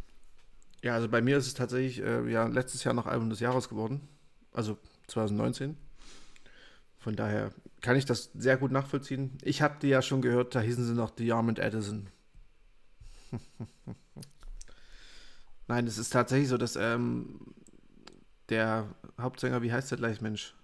[0.81, 3.67] Ja, also bei mir ist es tatsächlich äh, ja, letztes Jahr noch Album des Jahres
[3.67, 4.07] geworden
[4.55, 4.77] also
[5.07, 5.77] 2019.
[6.97, 9.38] Von daher kann ich das sehr gut nachvollziehen.
[9.43, 12.07] Ich habe die ja schon gehört, da hießen sie noch Armand Edison.
[15.67, 17.39] Nein, es ist tatsächlich so, dass ähm,
[18.50, 18.88] der
[19.20, 20.56] Hauptsänger, wie heißt der gleich, Mensch?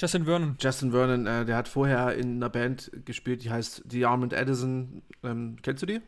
[0.00, 0.56] Justin Vernon.
[0.60, 5.02] Justin Vernon, äh, der hat vorher in einer Band gespielt, die heißt The Armand Edison.
[5.22, 6.00] Ähm, kennst du die?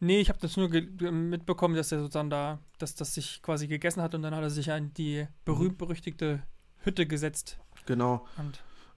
[0.00, 4.02] Nee, ich habe das nur mitbekommen, dass er sozusagen da, dass das sich quasi gegessen
[4.02, 6.42] hat und dann hat er sich an die berühmt-berüchtigte
[6.78, 7.58] Hütte gesetzt.
[7.86, 8.26] Genau.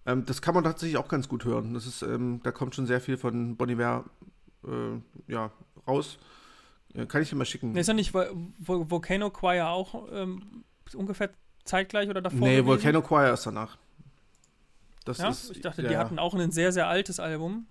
[0.05, 1.73] Ähm, das kann man tatsächlich auch ganz gut hören.
[1.73, 4.05] Das ist, ähm, da kommt schon sehr viel von Bon Iver
[4.67, 5.51] äh, ja,
[5.87, 6.19] raus.
[6.93, 7.75] Ja, kann ich dir mal schicken.
[7.75, 10.63] ist ja nicht Volcano Choir auch ähm,
[10.93, 11.29] ungefähr
[11.63, 12.39] zeitgleich oder davor?
[12.39, 12.67] Nee, gewesen?
[12.67, 13.77] Volcano Choir ist danach.
[15.05, 15.29] Das ja?
[15.29, 15.89] ist, ich dachte, ja.
[15.89, 17.67] die hatten auch ein sehr, sehr altes Album.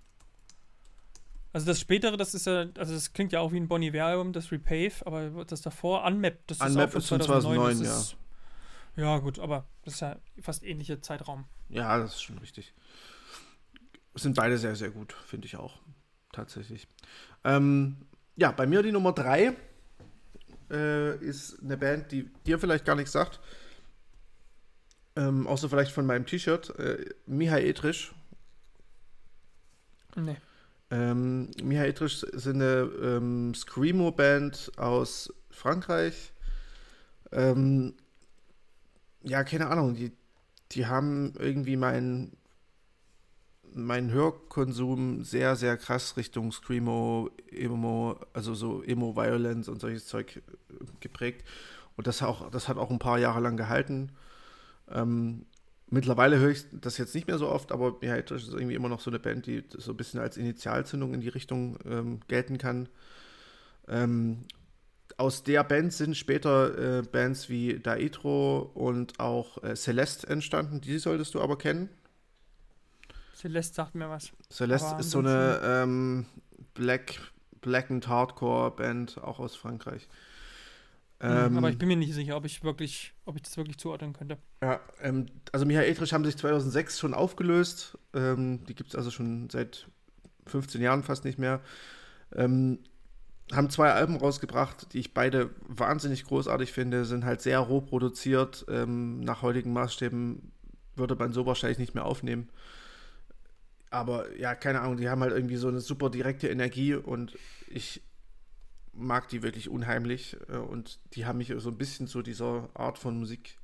[1.53, 4.31] Also das spätere, das ist ja, also das klingt ja auch wie ein Bonnie Album,
[4.31, 8.17] das Repave, aber das davor, Unmap, das ist Unmap auch von 2009, 2009 ist, ja.
[9.03, 11.45] Ja, gut, aber das ist ja fast ähnlicher Zeitraum.
[11.69, 12.73] Ja, das ist schon richtig.
[14.15, 15.79] Sind beide sehr, sehr gut, finde ich auch.
[16.31, 16.87] Tatsächlich.
[17.43, 17.97] Ähm,
[18.35, 19.55] ja, bei mir die Nummer 3
[20.71, 23.39] äh, ist eine Band, die dir vielleicht gar nichts sagt.
[25.15, 26.77] Ähm, außer vielleicht von meinem T-Shirt.
[26.79, 28.13] Äh, Mihai Etrisch.
[30.15, 30.37] Nee
[30.89, 36.33] Ähm, Miha Etrisch ist eine ähm, Screamo-Band aus Frankreich.
[37.31, 37.93] Ähm,
[39.23, 40.11] ja, keine Ahnung, die,
[40.71, 42.35] die haben irgendwie meinen
[43.73, 50.41] mein Hörkonsum sehr, sehr krass Richtung Screamo, Emo, also so Emo-Violence und solches Zeug äh,
[50.99, 51.45] geprägt.
[51.95, 54.11] Und das, auch, das hat auch ein paar Jahre lang gehalten.
[54.89, 55.45] Ähm,
[55.89, 59.01] mittlerweile höre ich das jetzt nicht mehr so oft, aber ja, ist irgendwie immer noch
[59.01, 62.89] so eine Band, die so ein bisschen als Initialzündung in die Richtung ähm, gelten kann.
[63.87, 64.45] Ähm,
[65.17, 70.81] aus der Band sind später äh, Bands wie Daedro und auch äh, Celeste entstanden.
[70.81, 71.89] Die solltest du aber kennen.
[73.41, 74.31] Celeste sagt mir was.
[74.51, 76.25] Celeste ist so eine ähm,
[76.73, 77.19] Black,
[77.61, 80.07] Black and Hardcore Band, auch aus Frankreich.
[81.23, 84.13] Ähm, aber ich bin mir nicht sicher, ob ich wirklich, ob ich das wirklich zuordnen
[84.13, 84.37] könnte.
[84.61, 87.97] Ja, ähm, also Michael Etrich haben sich 2006 schon aufgelöst.
[88.13, 89.87] Ähm, die gibt es also schon seit
[90.47, 91.61] 15 Jahren fast nicht mehr.
[92.35, 92.79] Ähm,
[93.51, 98.65] haben zwei Alben rausgebracht, die ich beide wahnsinnig großartig finde, sind halt sehr roh produziert.
[98.69, 100.51] Ähm, nach heutigen Maßstäben
[100.95, 102.49] würde man so wahrscheinlich nicht mehr aufnehmen.
[103.91, 107.37] Aber ja, keine Ahnung, die haben halt irgendwie so eine super direkte Energie und
[107.67, 108.01] ich
[108.93, 112.97] mag die wirklich unheimlich äh, und die haben mich so ein bisschen zu dieser Art
[112.97, 113.57] von Musik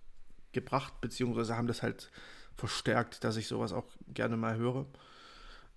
[0.52, 2.12] gebracht, beziehungsweise haben das halt
[2.56, 4.86] verstärkt, dass ich sowas auch gerne mal höre.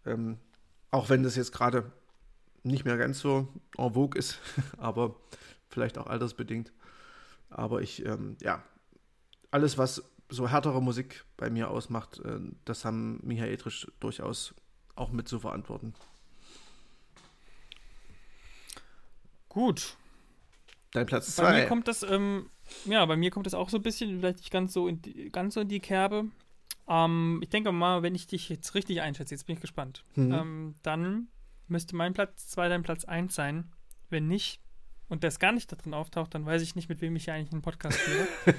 [0.05, 0.39] Ähm,
[0.91, 1.93] auch wenn das jetzt gerade
[2.65, 3.49] nicht mehr ganz so
[3.79, 4.39] en vogue ist,
[4.79, 5.15] aber
[5.69, 6.73] vielleicht auch altersbedingt.
[7.51, 8.65] Aber ich, ähm, ja,
[9.53, 14.55] alles, was so härtere Musik bei mir ausmacht, äh, das haben Michael Edrich durchaus
[14.95, 15.95] auch mit zu verantworten.
[19.49, 19.97] Gut.
[20.93, 21.43] Dein Platz 2.
[21.43, 22.51] Bei mir kommt das, ähm,
[22.85, 25.31] ja, bei mir kommt das auch so ein bisschen, vielleicht nicht ganz so in die,
[25.31, 26.27] ganz so in die Kerbe.
[26.89, 30.33] Ähm, ich denke mal, wenn ich dich jetzt richtig einschätze, jetzt bin ich gespannt, mhm.
[30.33, 31.29] ähm, dann
[31.69, 33.71] müsste mein Platz 2 dein Platz 1 sein.
[34.09, 34.61] Wenn nicht,
[35.09, 37.35] und der gar nicht da drin auftaucht, dann weiß ich nicht, mit wem ich hier
[37.35, 38.27] eigentlich einen Podcast führe.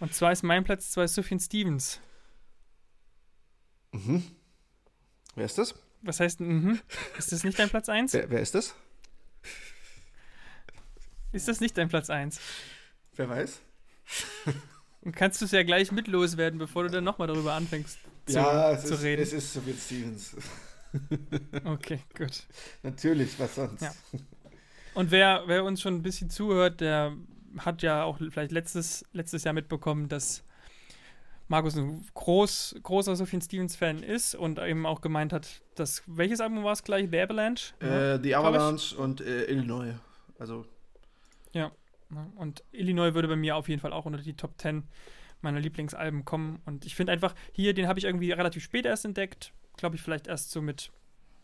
[0.00, 2.00] und zwar ist mein Platz 2 Sufjan Stevens.
[3.92, 4.24] Mhm.
[5.34, 5.74] Wer ist das?
[6.02, 6.80] Was heißt, mhm?
[7.18, 8.12] Ist das nicht dein Platz 1?
[8.14, 8.74] Wer, wer ist das?
[11.32, 12.40] Ist das nicht dein Platz 1?
[13.14, 13.60] Wer weiß?
[15.02, 18.32] Und kannst du es ja gleich mit loswerden, bevor du dann nochmal darüber anfängst zu,
[18.32, 19.22] ja, es zu ist, reden.
[19.22, 20.36] es ist Sophie Stevens.
[21.64, 22.42] okay, gut.
[22.82, 23.82] Natürlich, was sonst?
[23.82, 23.92] Ja.
[24.94, 27.16] Und wer, wer uns schon ein bisschen zuhört, der
[27.58, 30.44] hat ja auch vielleicht letztes, letztes Jahr mitbekommen, dass
[31.48, 36.62] Markus ein groß, großer Sophie Stevens-Fan ist und eben auch gemeint hat, dass welches Album
[36.62, 37.08] war es gleich?
[37.10, 37.74] The Avalanche?
[37.80, 39.94] Äh, The Avalanche und äh, Illinois.
[40.38, 40.64] Also
[41.52, 41.72] ja,
[42.36, 44.84] und Illinois würde bei mir auf jeden Fall auch unter die Top 10
[45.42, 46.60] meiner Lieblingsalben kommen.
[46.66, 49.52] Und ich finde einfach, hier, den habe ich irgendwie relativ spät erst entdeckt.
[49.76, 50.90] Glaube ich, vielleicht erst so mit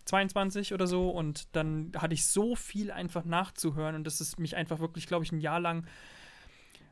[0.06, 1.10] 22 oder so.
[1.10, 3.94] Und dann hatte ich so viel einfach nachzuhören.
[3.94, 5.86] Und das ist mich einfach wirklich, glaube ich, ein Jahr lang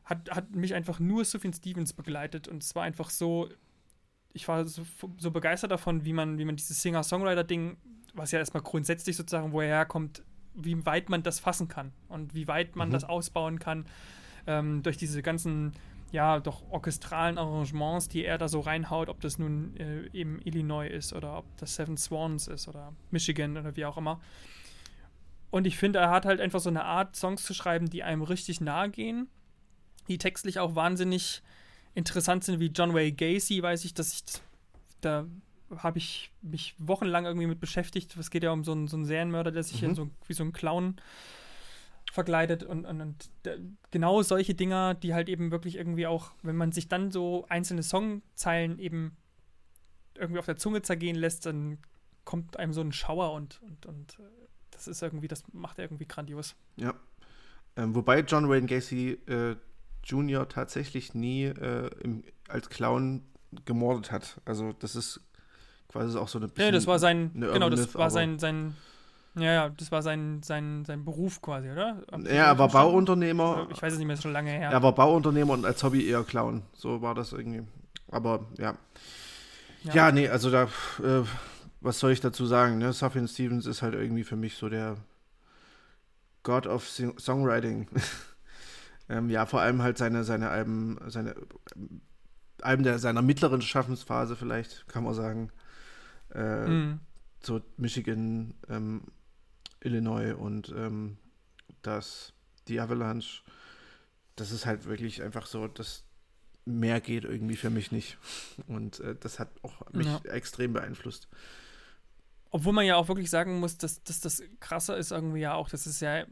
[0.05, 2.47] hat, hat mich einfach nur Sufjan Stevens begleitet.
[2.49, 3.49] Und es war einfach so,
[4.33, 4.85] ich war so,
[5.17, 7.79] so begeistert davon, wie man, wie man dieses Singer-Songwriter-Ding,
[8.13, 10.23] was ja erstmal grundsätzlich sozusagen, wo er herkommt,
[10.55, 12.93] wie weit man das fassen kann und wie weit man mhm.
[12.93, 13.87] das ausbauen kann
[14.47, 15.73] ähm, durch diese ganzen
[16.13, 20.87] ja, doch orchestralen Arrangements, die er da so reinhaut, ob das nun äh, eben Illinois
[20.87, 24.21] ist oder ob das Seven Swans ist oder Michigan oder wie auch immer.
[25.51, 28.23] Und ich finde, er hat halt einfach so eine Art, Songs zu schreiben, die einem
[28.23, 29.29] richtig nahe gehen,
[30.09, 31.43] die textlich auch wahnsinnig
[31.95, 34.25] interessant sind, wie John Wayne Gacy, weiß ich, dass ich
[35.01, 35.27] da
[35.77, 38.17] habe ich mich wochenlang irgendwie mit beschäftigt.
[38.17, 39.95] Es geht ja um so einen, so einen Serienmörder, der sich mhm.
[39.95, 40.97] so, wie so ein Clown
[42.15, 43.31] verkleidet und, und, und
[43.91, 47.83] genau solche Dinger, die halt eben wirklich irgendwie auch, wenn man sich dann so einzelne
[47.83, 49.17] Songzeilen eben
[50.17, 51.79] irgendwie auf der Zunge zergehen lässt, dann
[52.25, 54.23] kommt einem so ein Schauer und, und, und äh,
[54.71, 56.55] das ist irgendwie, das macht er irgendwie grandios.
[56.77, 56.95] Ja.
[57.77, 59.57] Ähm, wobei John Wayne Gacy äh,
[60.05, 60.49] Jr.
[60.49, 63.25] tatsächlich nie äh, im, als Clown
[63.65, 64.41] gemordet hat.
[64.45, 65.21] Also das ist
[65.89, 68.77] quasi auch so eine Nee, das war sein, genau, das war sein, sein,
[69.37, 72.03] ja, ja, das war sein, sein, sein Beruf quasi, oder?
[72.25, 73.69] ja, er war Bauunternehmer.
[73.71, 74.71] Ich weiß es nicht mehr, ist schon lange her.
[74.71, 76.63] Er war Bauunternehmer und als Hobby eher Clown.
[76.73, 77.63] So war das irgendwie.
[78.09, 78.77] Aber ja.
[79.83, 80.65] Ja, ja nee, also da,
[81.03, 81.25] äh,
[81.81, 82.79] was soll ich dazu sagen?
[82.79, 82.93] Ne?
[82.93, 84.97] Sufjan Stevens ist halt irgendwie für mich so der
[86.43, 87.89] God of Songwriting.
[89.09, 91.35] ähm, ja, vor allem halt seine, seine Alben, seine
[92.63, 95.51] Alben der, seiner mittleren Schaffensphase vielleicht, kann man sagen
[96.35, 97.01] äh, mhm.
[97.43, 99.03] so Michigan, ähm,
[99.85, 101.17] Illinois und ähm,
[101.83, 102.33] das,
[102.69, 103.43] die Avalanche,
[104.37, 106.05] das ist halt wirklich einfach so, das
[106.65, 108.19] mehr geht irgendwie für mich nicht.
[108.67, 110.21] Und äh, das hat auch mich ja.
[110.25, 111.29] extrem beeinflusst.
[112.51, 115.69] obwohl man ja auch wirklich sagen muss, dass, dass das krasser ist irgendwie ja auch,
[115.69, 116.25] dass es ja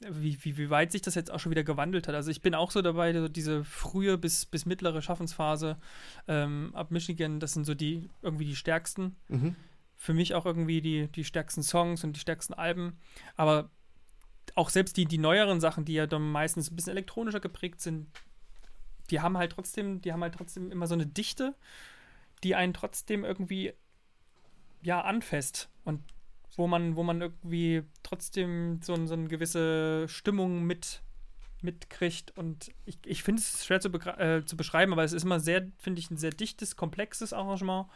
[0.00, 2.14] wie, wie, wie weit sich das jetzt auch schon wieder gewandelt hat.
[2.14, 5.76] Also ich bin auch so dabei, so diese frühe bis, bis mittlere Schaffensphase
[6.28, 9.16] ähm, ab Michigan, das sind so die irgendwie die stärksten.
[9.28, 9.56] Mhm.
[9.98, 12.98] Für mich auch irgendwie die, die stärksten Songs und die stärksten Alben.
[13.36, 13.68] Aber
[14.54, 18.06] auch selbst die, die neueren Sachen, die ja dann meistens ein bisschen elektronischer geprägt sind,
[19.10, 21.54] die haben halt trotzdem, die haben halt trotzdem immer so eine Dichte,
[22.44, 23.74] die einen trotzdem irgendwie
[24.82, 25.68] ja anfasst.
[25.84, 26.02] Und
[26.56, 31.02] wo man, wo man irgendwie trotzdem so, so eine gewisse Stimmung mit,
[31.62, 32.36] mitkriegt.
[32.36, 35.68] Und ich, ich finde es schwer zu, äh, zu beschreiben, aber es ist immer sehr,
[35.78, 37.86] finde ich, ein sehr dichtes, komplexes Arrangement,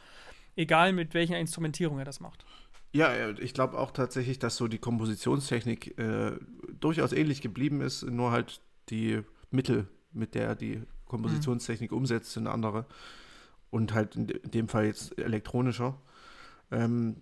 [0.56, 2.44] egal mit welcher Instrumentierung er das macht.
[2.92, 6.32] Ja, ich glaube auch tatsächlich, dass so die Kompositionstechnik äh,
[6.78, 8.60] durchaus ähnlich geblieben ist, nur halt
[8.90, 11.98] die Mittel, mit der die Kompositionstechnik mhm.
[11.98, 12.86] umsetzt, sind andere.
[13.70, 15.96] Und halt in dem Fall jetzt elektronischer.
[16.70, 17.16] Ähm,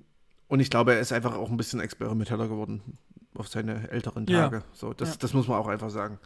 [0.48, 2.98] und ich glaube, er ist einfach auch ein bisschen experimenteller geworden
[3.34, 4.56] auf seine älteren Tage.
[4.56, 4.64] Ja.
[4.72, 5.16] So, das, ja.
[5.20, 6.18] das muss man auch einfach sagen.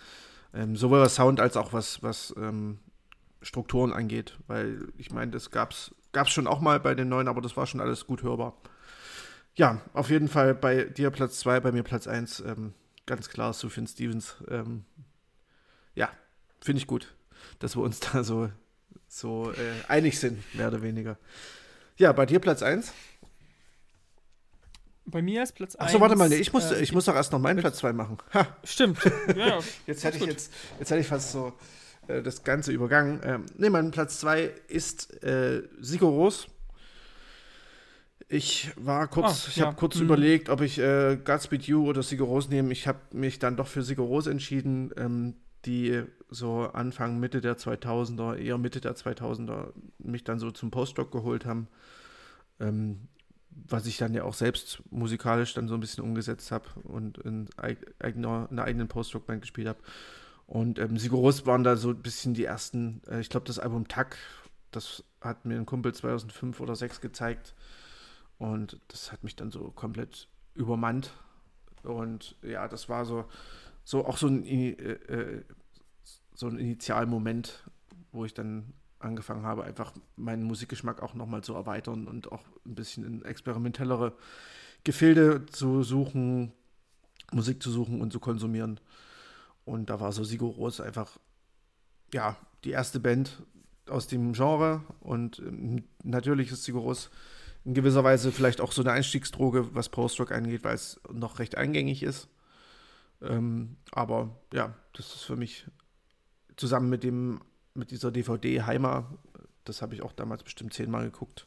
[0.55, 2.79] Ähm, sowohl was Sound als auch was, was ähm,
[3.43, 4.39] Strukturen angeht.
[4.47, 5.95] Weil ich meine, das gab es
[6.27, 8.57] schon auch mal bei den neuen, aber das war schon alles gut hörbar.
[9.57, 12.41] Ja, auf jeden Fall bei dir Platz 2, bei mir Platz 1.
[12.41, 12.75] Ähm,
[13.07, 14.37] ganz klar, Sufjan Stevens.
[14.49, 14.85] Ähm,
[15.95, 16.11] ja,
[16.61, 17.15] finde ich gut,
[17.61, 18.51] dass wir uns da so,
[19.07, 21.19] so äh, einig sind, mehr oder weniger.
[21.97, 22.93] Ja, bei dir Platz 1?
[25.07, 25.89] Bei mir ist Platz 1.
[25.89, 27.93] Achso, warte mal, nee, ich, muss, äh, ich muss doch erst noch meinen Platz 2
[27.93, 28.19] machen.
[28.33, 28.57] Ha.
[28.65, 28.99] Stimmt.
[29.37, 31.53] Ja, jetzt, hätte ich jetzt, jetzt hätte ich fast so
[32.09, 33.21] äh, das Ganze übergangen.
[33.25, 36.49] Ähm, nee, mein Platz 2 ist äh, Sigoros.
[38.29, 39.67] Ich war kurz, ah, ich ja.
[39.67, 40.03] habe kurz hm.
[40.03, 42.73] überlegt, ob ich äh, Godspeed You oder Sigoros nehme.
[42.73, 45.35] Ich habe mich dann doch für Sigoros entschieden, ähm,
[45.67, 51.13] die so Anfang, Mitte der 2000er, eher Mitte der 2000er, mich dann so zum Postdoc
[51.13, 51.69] geholt haben.
[52.61, 53.09] Ähm,
[53.69, 57.49] was ich dann ja auch selbst musikalisch dann so ein bisschen umgesetzt habe und in
[57.99, 59.79] eigener, einer eigenen Post-Rock-Band gespielt habe.
[60.47, 63.89] Und ähm, Sigoros waren da so ein bisschen die ersten, äh, ich glaube, das Album
[63.89, 64.17] Tack,
[64.71, 67.55] das hat mir ein Kumpel 2005 oder 2006 gezeigt.
[68.39, 71.13] Und das hat mich dann so komplett übermannt.
[71.83, 73.27] Und ja, das war so,
[73.85, 75.45] so auch so ein, äh, äh,
[76.35, 77.65] so ein Initialmoment,
[78.13, 82.75] wo ich dann angefangen habe, einfach meinen Musikgeschmack auch nochmal zu erweitern und auch ein
[82.75, 84.15] bisschen in experimentellere
[84.83, 86.53] Gefilde zu suchen,
[87.33, 88.81] Musik zu suchen und zu konsumieren.
[89.65, 91.19] Und da war so Sigoros einfach,
[92.13, 93.43] ja, die erste Band
[93.89, 94.83] aus dem Genre.
[95.01, 97.11] Und ähm, natürlich ist Sigoros
[97.65, 101.57] in gewisser Weise vielleicht auch so eine Einstiegsdroge, was Post-Rock angeht, weil es noch recht
[101.57, 102.29] eingängig ist.
[103.23, 105.67] Ähm, aber ja, das ist für mich
[106.57, 107.41] zusammen mit dem
[107.75, 109.19] mit dieser DVD Heimer,
[109.65, 111.47] das habe ich auch damals bestimmt zehnmal geguckt.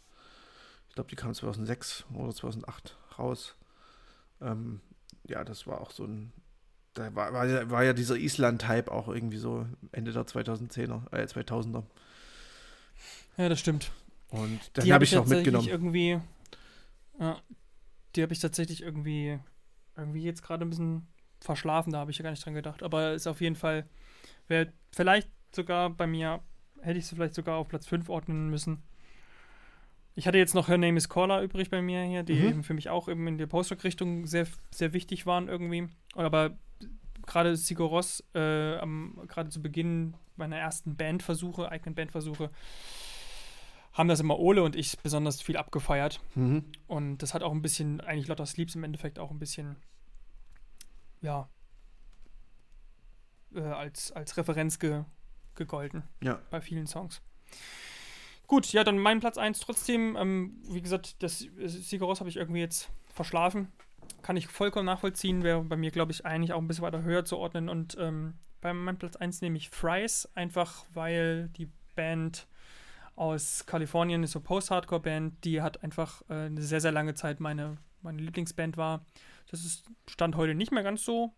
[0.90, 3.56] Ich glaube, die kam 2006 oder 2008 raus.
[4.42, 4.82] Ähm,
[5.28, 6.34] ja, das war auch so ein.
[6.98, 11.26] Da war, war, ja, war ja dieser Island-Hype auch irgendwie so Ende der 2010er, äh,
[11.26, 11.84] 2000er.
[13.38, 13.92] Ja, das stimmt.
[14.30, 15.68] Und dann habe ich, ich noch mitgenommen.
[15.68, 16.20] Irgendwie,
[17.20, 17.40] ja,
[18.16, 19.38] die habe ich tatsächlich irgendwie,
[19.96, 21.08] irgendwie jetzt gerade ein bisschen
[21.40, 22.82] verschlafen, da habe ich ja gar nicht dran gedacht.
[22.82, 23.88] Aber ist auf jeden Fall,
[24.48, 26.40] wäre vielleicht sogar bei mir,
[26.82, 28.82] hätte ich sie vielleicht sogar auf Platz 5 ordnen müssen.
[30.16, 32.48] Ich hatte jetzt noch Her Name is Caller übrig bei mir hier, die mhm.
[32.48, 35.90] eben für mich auch eben in der Post-Rock-Richtung sehr, sehr wichtig waren irgendwie.
[36.16, 36.58] Aber
[37.28, 38.80] gerade Sigur Ross, äh,
[39.28, 42.50] gerade zu Beginn meiner ersten Bandversuche, eigenen Bandversuche,
[43.94, 46.22] haben das immer Ole und ich besonders viel abgefeiert.
[46.36, 46.66] Mhm.
[46.88, 49.76] Und das hat auch ein bisschen, eigentlich Lotta Sleeps im Endeffekt auch ein bisschen,
[51.22, 51.50] ja,
[53.56, 55.04] äh, als, als Referenz ge,
[55.56, 56.04] gegolten.
[56.22, 56.40] Ja.
[56.50, 57.22] Bei vielen Songs.
[58.46, 60.16] Gut, ja, dann mein Platz 1 trotzdem.
[60.16, 63.72] Ähm, wie gesagt, das Sigaros habe ich irgendwie jetzt verschlafen.
[64.28, 65.42] Kann ich vollkommen nachvollziehen.
[65.42, 67.70] Wäre bei mir, glaube ich, eigentlich auch ein bisschen weiter höher zu ordnen.
[67.70, 72.46] Und ähm, bei meinem Platz 1 nehme ich Fries, einfach weil die Band
[73.16, 77.78] aus Kalifornien ist so Post-Hardcore-Band, die hat einfach äh, eine sehr, sehr lange Zeit meine,
[78.02, 79.06] meine Lieblingsband war.
[79.50, 81.34] Das ist, stand heute nicht mehr ganz so,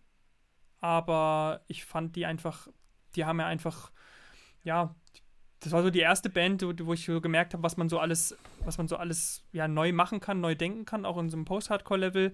[0.80, 2.70] aber ich fand die einfach,
[3.16, 3.92] die haben ja einfach
[4.64, 4.96] ja,
[5.60, 8.36] das war so die erste Band, wo ich so gemerkt habe, was man so alles,
[8.64, 11.46] was man so alles ja neu machen kann, neu denken kann, auch in so einem
[11.46, 12.34] Post-Hardcore-Level.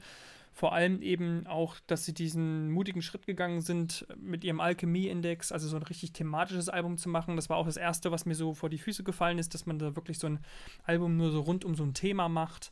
[0.55, 5.67] Vor allem eben auch, dass sie diesen mutigen Schritt gegangen sind, mit ihrem Alchemie-Index, also
[5.67, 7.35] so ein richtig thematisches Album zu machen.
[7.35, 9.79] Das war auch das erste, was mir so vor die Füße gefallen ist, dass man
[9.79, 10.39] da wirklich so ein
[10.85, 12.71] Album nur so rund um so ein Thema macht.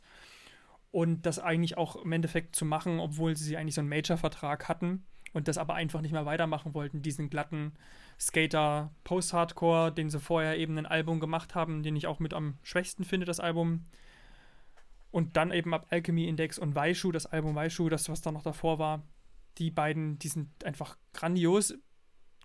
[0.92, 5.04] Und das eigentlich auch im Endeffekt zu machen, obwohl sie eigentlich so einen Major-Vertrag hatten
[5.34, 7.74] und das aber einfach nicht mehr weitermachen wollten, diesen glatten,
[8.18, 12.56] Skater Post-Hardcore, den sie vorher eben ein Album gemacht haben, den ich auch mit am
[12.62, 13.84] schwächsten finde, das Album.
[15.14, 18.42] Und dann eben ab Alchemy Index und Weishu, das Album Weishu, das, was da noch
[18.42, 19.04] davor war.
[19.58, 21.72] Die beiden, die sind einfach grandios.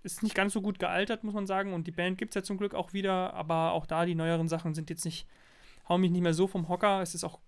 [0.03, 1.73] Ist nicht ganz so gut gealtert, muss man sagen.
[1.73, 3.33] Und die Band gibt es ja zum Glück auch wieder.
[3.33, 5.25] Aber auch da, die neueren Sachen sind jetzt nicht,
[5.87, 7.01] hauen mich nicht mehr so vom Hocker.
[7.01, 7.39] Es ist auch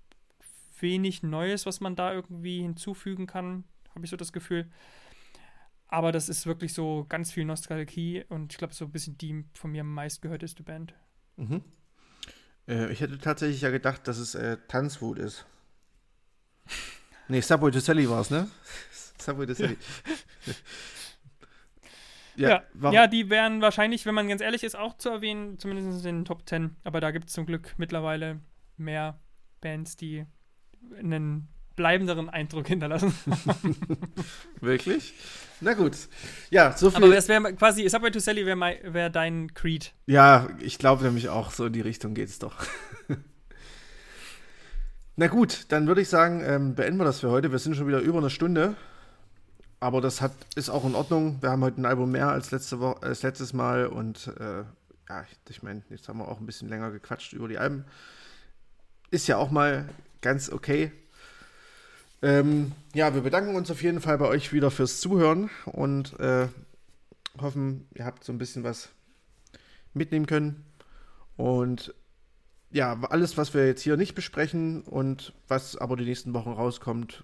[0.79, 4.71] wenig Neues, was man da irgendwie hinzufügen kann, habe ich so das Gefühl.
[5.87, 9.45] Aber das ist wirklich so ganz viel Nostalgie und ich glaube, so ein bisschen die
[9.53, 10.95] von mir meistgehörteste Band.
[11.35, 11.63] Mhm.
[12.67, 15.45] Äh, ich hätte tatsächlich ja gedacht, dass es äh, Tanzwut ist.
[17.27, 18.49] nee, Subway to Sally war es, ne?
[19.19, 19.77] Subway to Sally.
[22.35, 26.05] ja, ja, ja, die wären wahrscheinlich, wenn man ganz ehrlich ist, auch zu erwähnen, zumindest
[26.05, 26.75] in den Top 10.
[26.83, 28.39] Aber da gibt es zum Glück mittlerweile
[28.77, 29.19] mehr
[29.61, 30.25] Bands, die
[30.97, 33.13] einen bleibenderen Eindruck hinterlassen.
[34.61, 35.13] Wirklich?
[35.61, 35.95] Na gut.
[36.49, 37.03] Ja, so viel.
[37.03, 38.59] Aber das wäre quasi, Subway to Sally wäre
[38.93, 39.93] wär dein Creed.
[40.07, 42.65] Ja, ich glaube nämlich auch, so in die Richtung geht es doch.
[45.15, 47.51] Na gut, dann würde ich sagen, ähm, beenden wir das für heute.
[47.51, 48.75] Wir sind schon wieder über eine Stunde.
[49.79, 51.41] Aber das hat, ist auch in Ordnung.
[51.41, 53.87] Wir haben heute ein Album mehr als, letzte Woche, als letztes Mal.
[53.87, 54.63] Und äh,
[55.09, 57.85] ja, ich meine, jetzt haben wir auch ein bisschen länger gequatscht über die Alben.
[59.09, 59.89] Ist ja auch mal
[60.21, 60.91] ganz okay.
[62.21, 66.47] Ähm, ja, wir bedanken uns auf jeden Fall bei euch wieder fürs Zuhören und äh,
[67.39, 68.89] hoffen, ihr habt so ein bisschen was
[69.93, 70.65] mitnehmen können.
[71.35, 71.93] Und
[72.69, 77.23] ja, alles, was wir jetzt hier nicht besprechen und was aber die nächsten Wochen rauskommt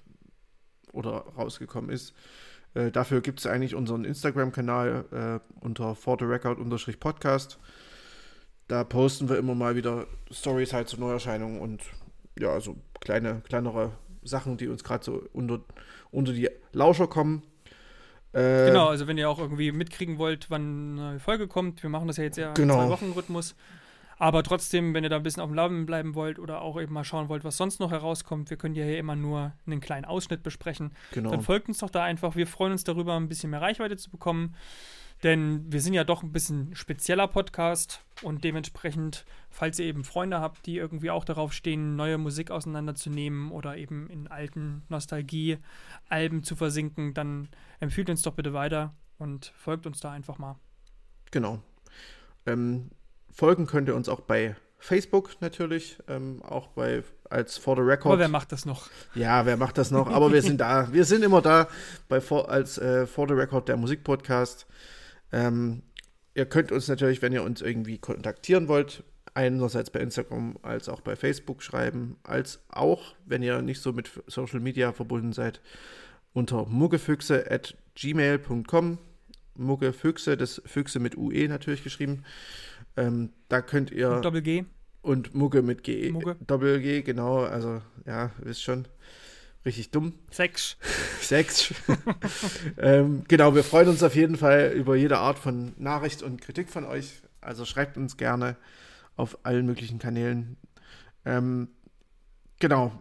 [0.91, 2.13] oder rausgekommen ist,
[2.73, 7.59] äh, dafür gibt es eigentlich unseren Instagram-Kanal äh, unter for the record-podcast.
[8.67, 11.83] Da posten wir immer mal wieder Stories halt zu Neuerscheinungen und
[12.37, 13.93] ja, also kleine, kleinere
[14.27, 15.59] Sachen, die uns gerade so unter,
[16.11, 17.43] unter die Lauscher kommen.
[18.33, 22.07] Äh, genau, also wenn ihr auch irgendwie mitkriegen wollt, wann eine Folge kommt, wir machen
[22.07, 22.75] das ja jetzt ja genau.
[22.75, 23.55] zwei Wochen Rhythmus.
[24.19, 26.91] Aber trotzdem, wenn ihr da ein bisschen auf dem Laden bleiben wollt oder auch eben
[26.91, 30.05] mal schauen wollt, was sonst noch herauskommt, wir können ja hier immer nur einen kleinen
[30.05, 30.91] Ausschnitt besprechen.
[31.11, 31.29] Genau.
[31.29, 32.35] Dann folgt uns doch da einfach.
[32.35, 34.55] Wir freuen uns darüber, ein bisschen mehr Reichweite zu bekommen.
[35.23, 40.39] Denn wir sind ja doch ein bisschen spezieller Podcast und dementsprechend, falls ihr eben Freunde
[40.39, 46.55] habt, die irgendwie auch darauf stehen, neue Musik auseinanderzunehmen oder eben in alten Nostalgie-Alben zu
[46.55, 47.49] versinken, dann
[47.79, 50.55] empfiehlt uns doch bitte weiter und folgt uns da einfach mal.
[51.31, 51.59] Genau.
[52.45, 52.91] Ähm,
[53.31, 58.13] folgen könnt ihr uns auch bei Facebook natürlich, ähm, auch bei als For the Record.
[58.13, 58.89] Aber wer macht das noch?
[59.15, 60.09] Ja, wer macht das noch?
[60.09, 60.93] Aber wir sind da.
[60.93, 61.67] Wir sind immer da
[62.07, 64.67] bei for, als äh, For the Record der Musikpodcast.
[65.31, 65.83] Ähm,
[66.35, 71.01] ihr könnt uns natürlich, wenn ihr uns irgendwie kontaktieren wollt, einerseits bei Instagram als auch
[71.01, 75.61] bei Facebook schreiben, als auch, wenn ihr nicht so mit Social Media verbunden seid,
[76.33, 78.97] unter muggefüchse at gmail.com.
[79.55, 82.23] Muggefüchse, das Füchse mit UE natürlich geschrieben.
[82.95, 84.11] Ähm, da könnt ihr.
[84.11, 84.65] Und Doppel G.
[85.01, 86.11] Und Mugge mit G.
[86.11, 86.35] Mugge.
[86.45, 87.39] Doppel G, genau.
[87.39, 88.87] Also, ja, wisst schon
[89.67, 90.13] richtig dumm.
[90.31, 90.77] Sex.
[91.21, 91.73] Sex.
[92.77, 96.69] ähm, genau, wir freuen uns auf jeden Fall über jede Art von Nachricht und Kritik
[96.69, 97.21] von euch.
[97.41, 98.55] Also schreibt uns gerne
[99.15, 100.57] auf allen möglichen Kanälen.
[101.25, 101.69] Ähm,
[102.59, 102.91] genau.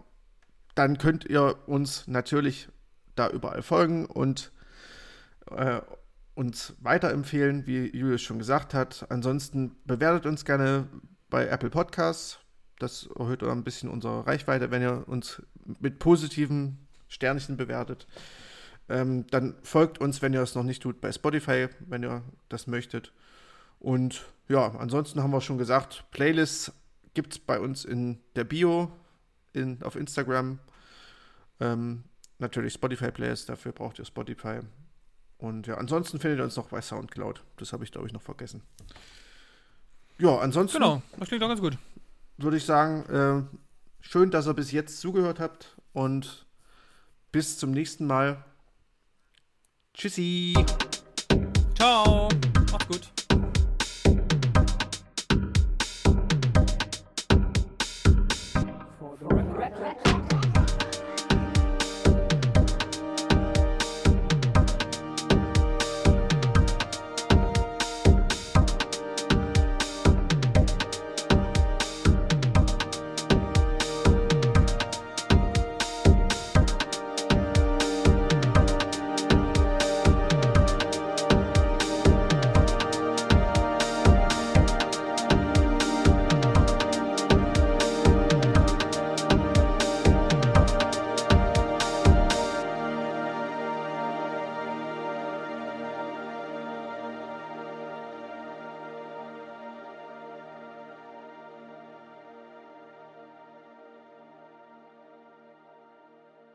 [0.74, 2.68] Dann könnt ihr uns natürlich
[3.14, 4.52] da überall folgen und
[5.50, 5.80] äh,
[6.34, 9.06] uns weiterempfehlen, wie Julius schon gesagt hat.
[9.08, 10.86] Ansonsten bewertet uns gerne
[11.30, 12.40] bei Apple Podcasts.
[12.78, 15.42] Das erhöht ein bisschen unsere Reichweite, wenn ihr uns
[15.80, 16.78] mit positiven
[17.08, 18.06] Sternchen bewertet.
[18.88, 22.66] Ähm, dann folgt uns, wenn ihr es noch nicht tut, bei Spotify, wenn ihr das
[22.66, 23.12] möchtet.
[23.80, 26.72] Und ja, ansonsten haben wir schon gesagt, Playlists
[27.14, 28.92] gibt es bei uns in der Bio
[29.52, 30.58] in, auf Instagram.
[31.60, 32.04] Ähm,
[32.38, 34.60] natürlich Spotify-Playlists, dafür braucht ihr Spotify.
[35.38, 37.42] Und ja, ansonsten findet ihr uns noch bei Soundcloud.
[37.56, 38.62] Das habe ich, glaube ich, noch vergessen.
[40.18, 40.78] Ja, ansonsten.
[40.78, 41.76] Genau, das klingt doch ganz gut.
[42.38, 43.56] Würde ich sagen, äh,
[44.08, 46.46] Schön, dass ihr bis jetzt zugehört habt und
[47.32, 48.44] bis zum nächsten Mal.
[49.94, 50.54] Tschüssi.
[51.74, 52.28] Ciao.
[52.70, 53.25] Macht's gut.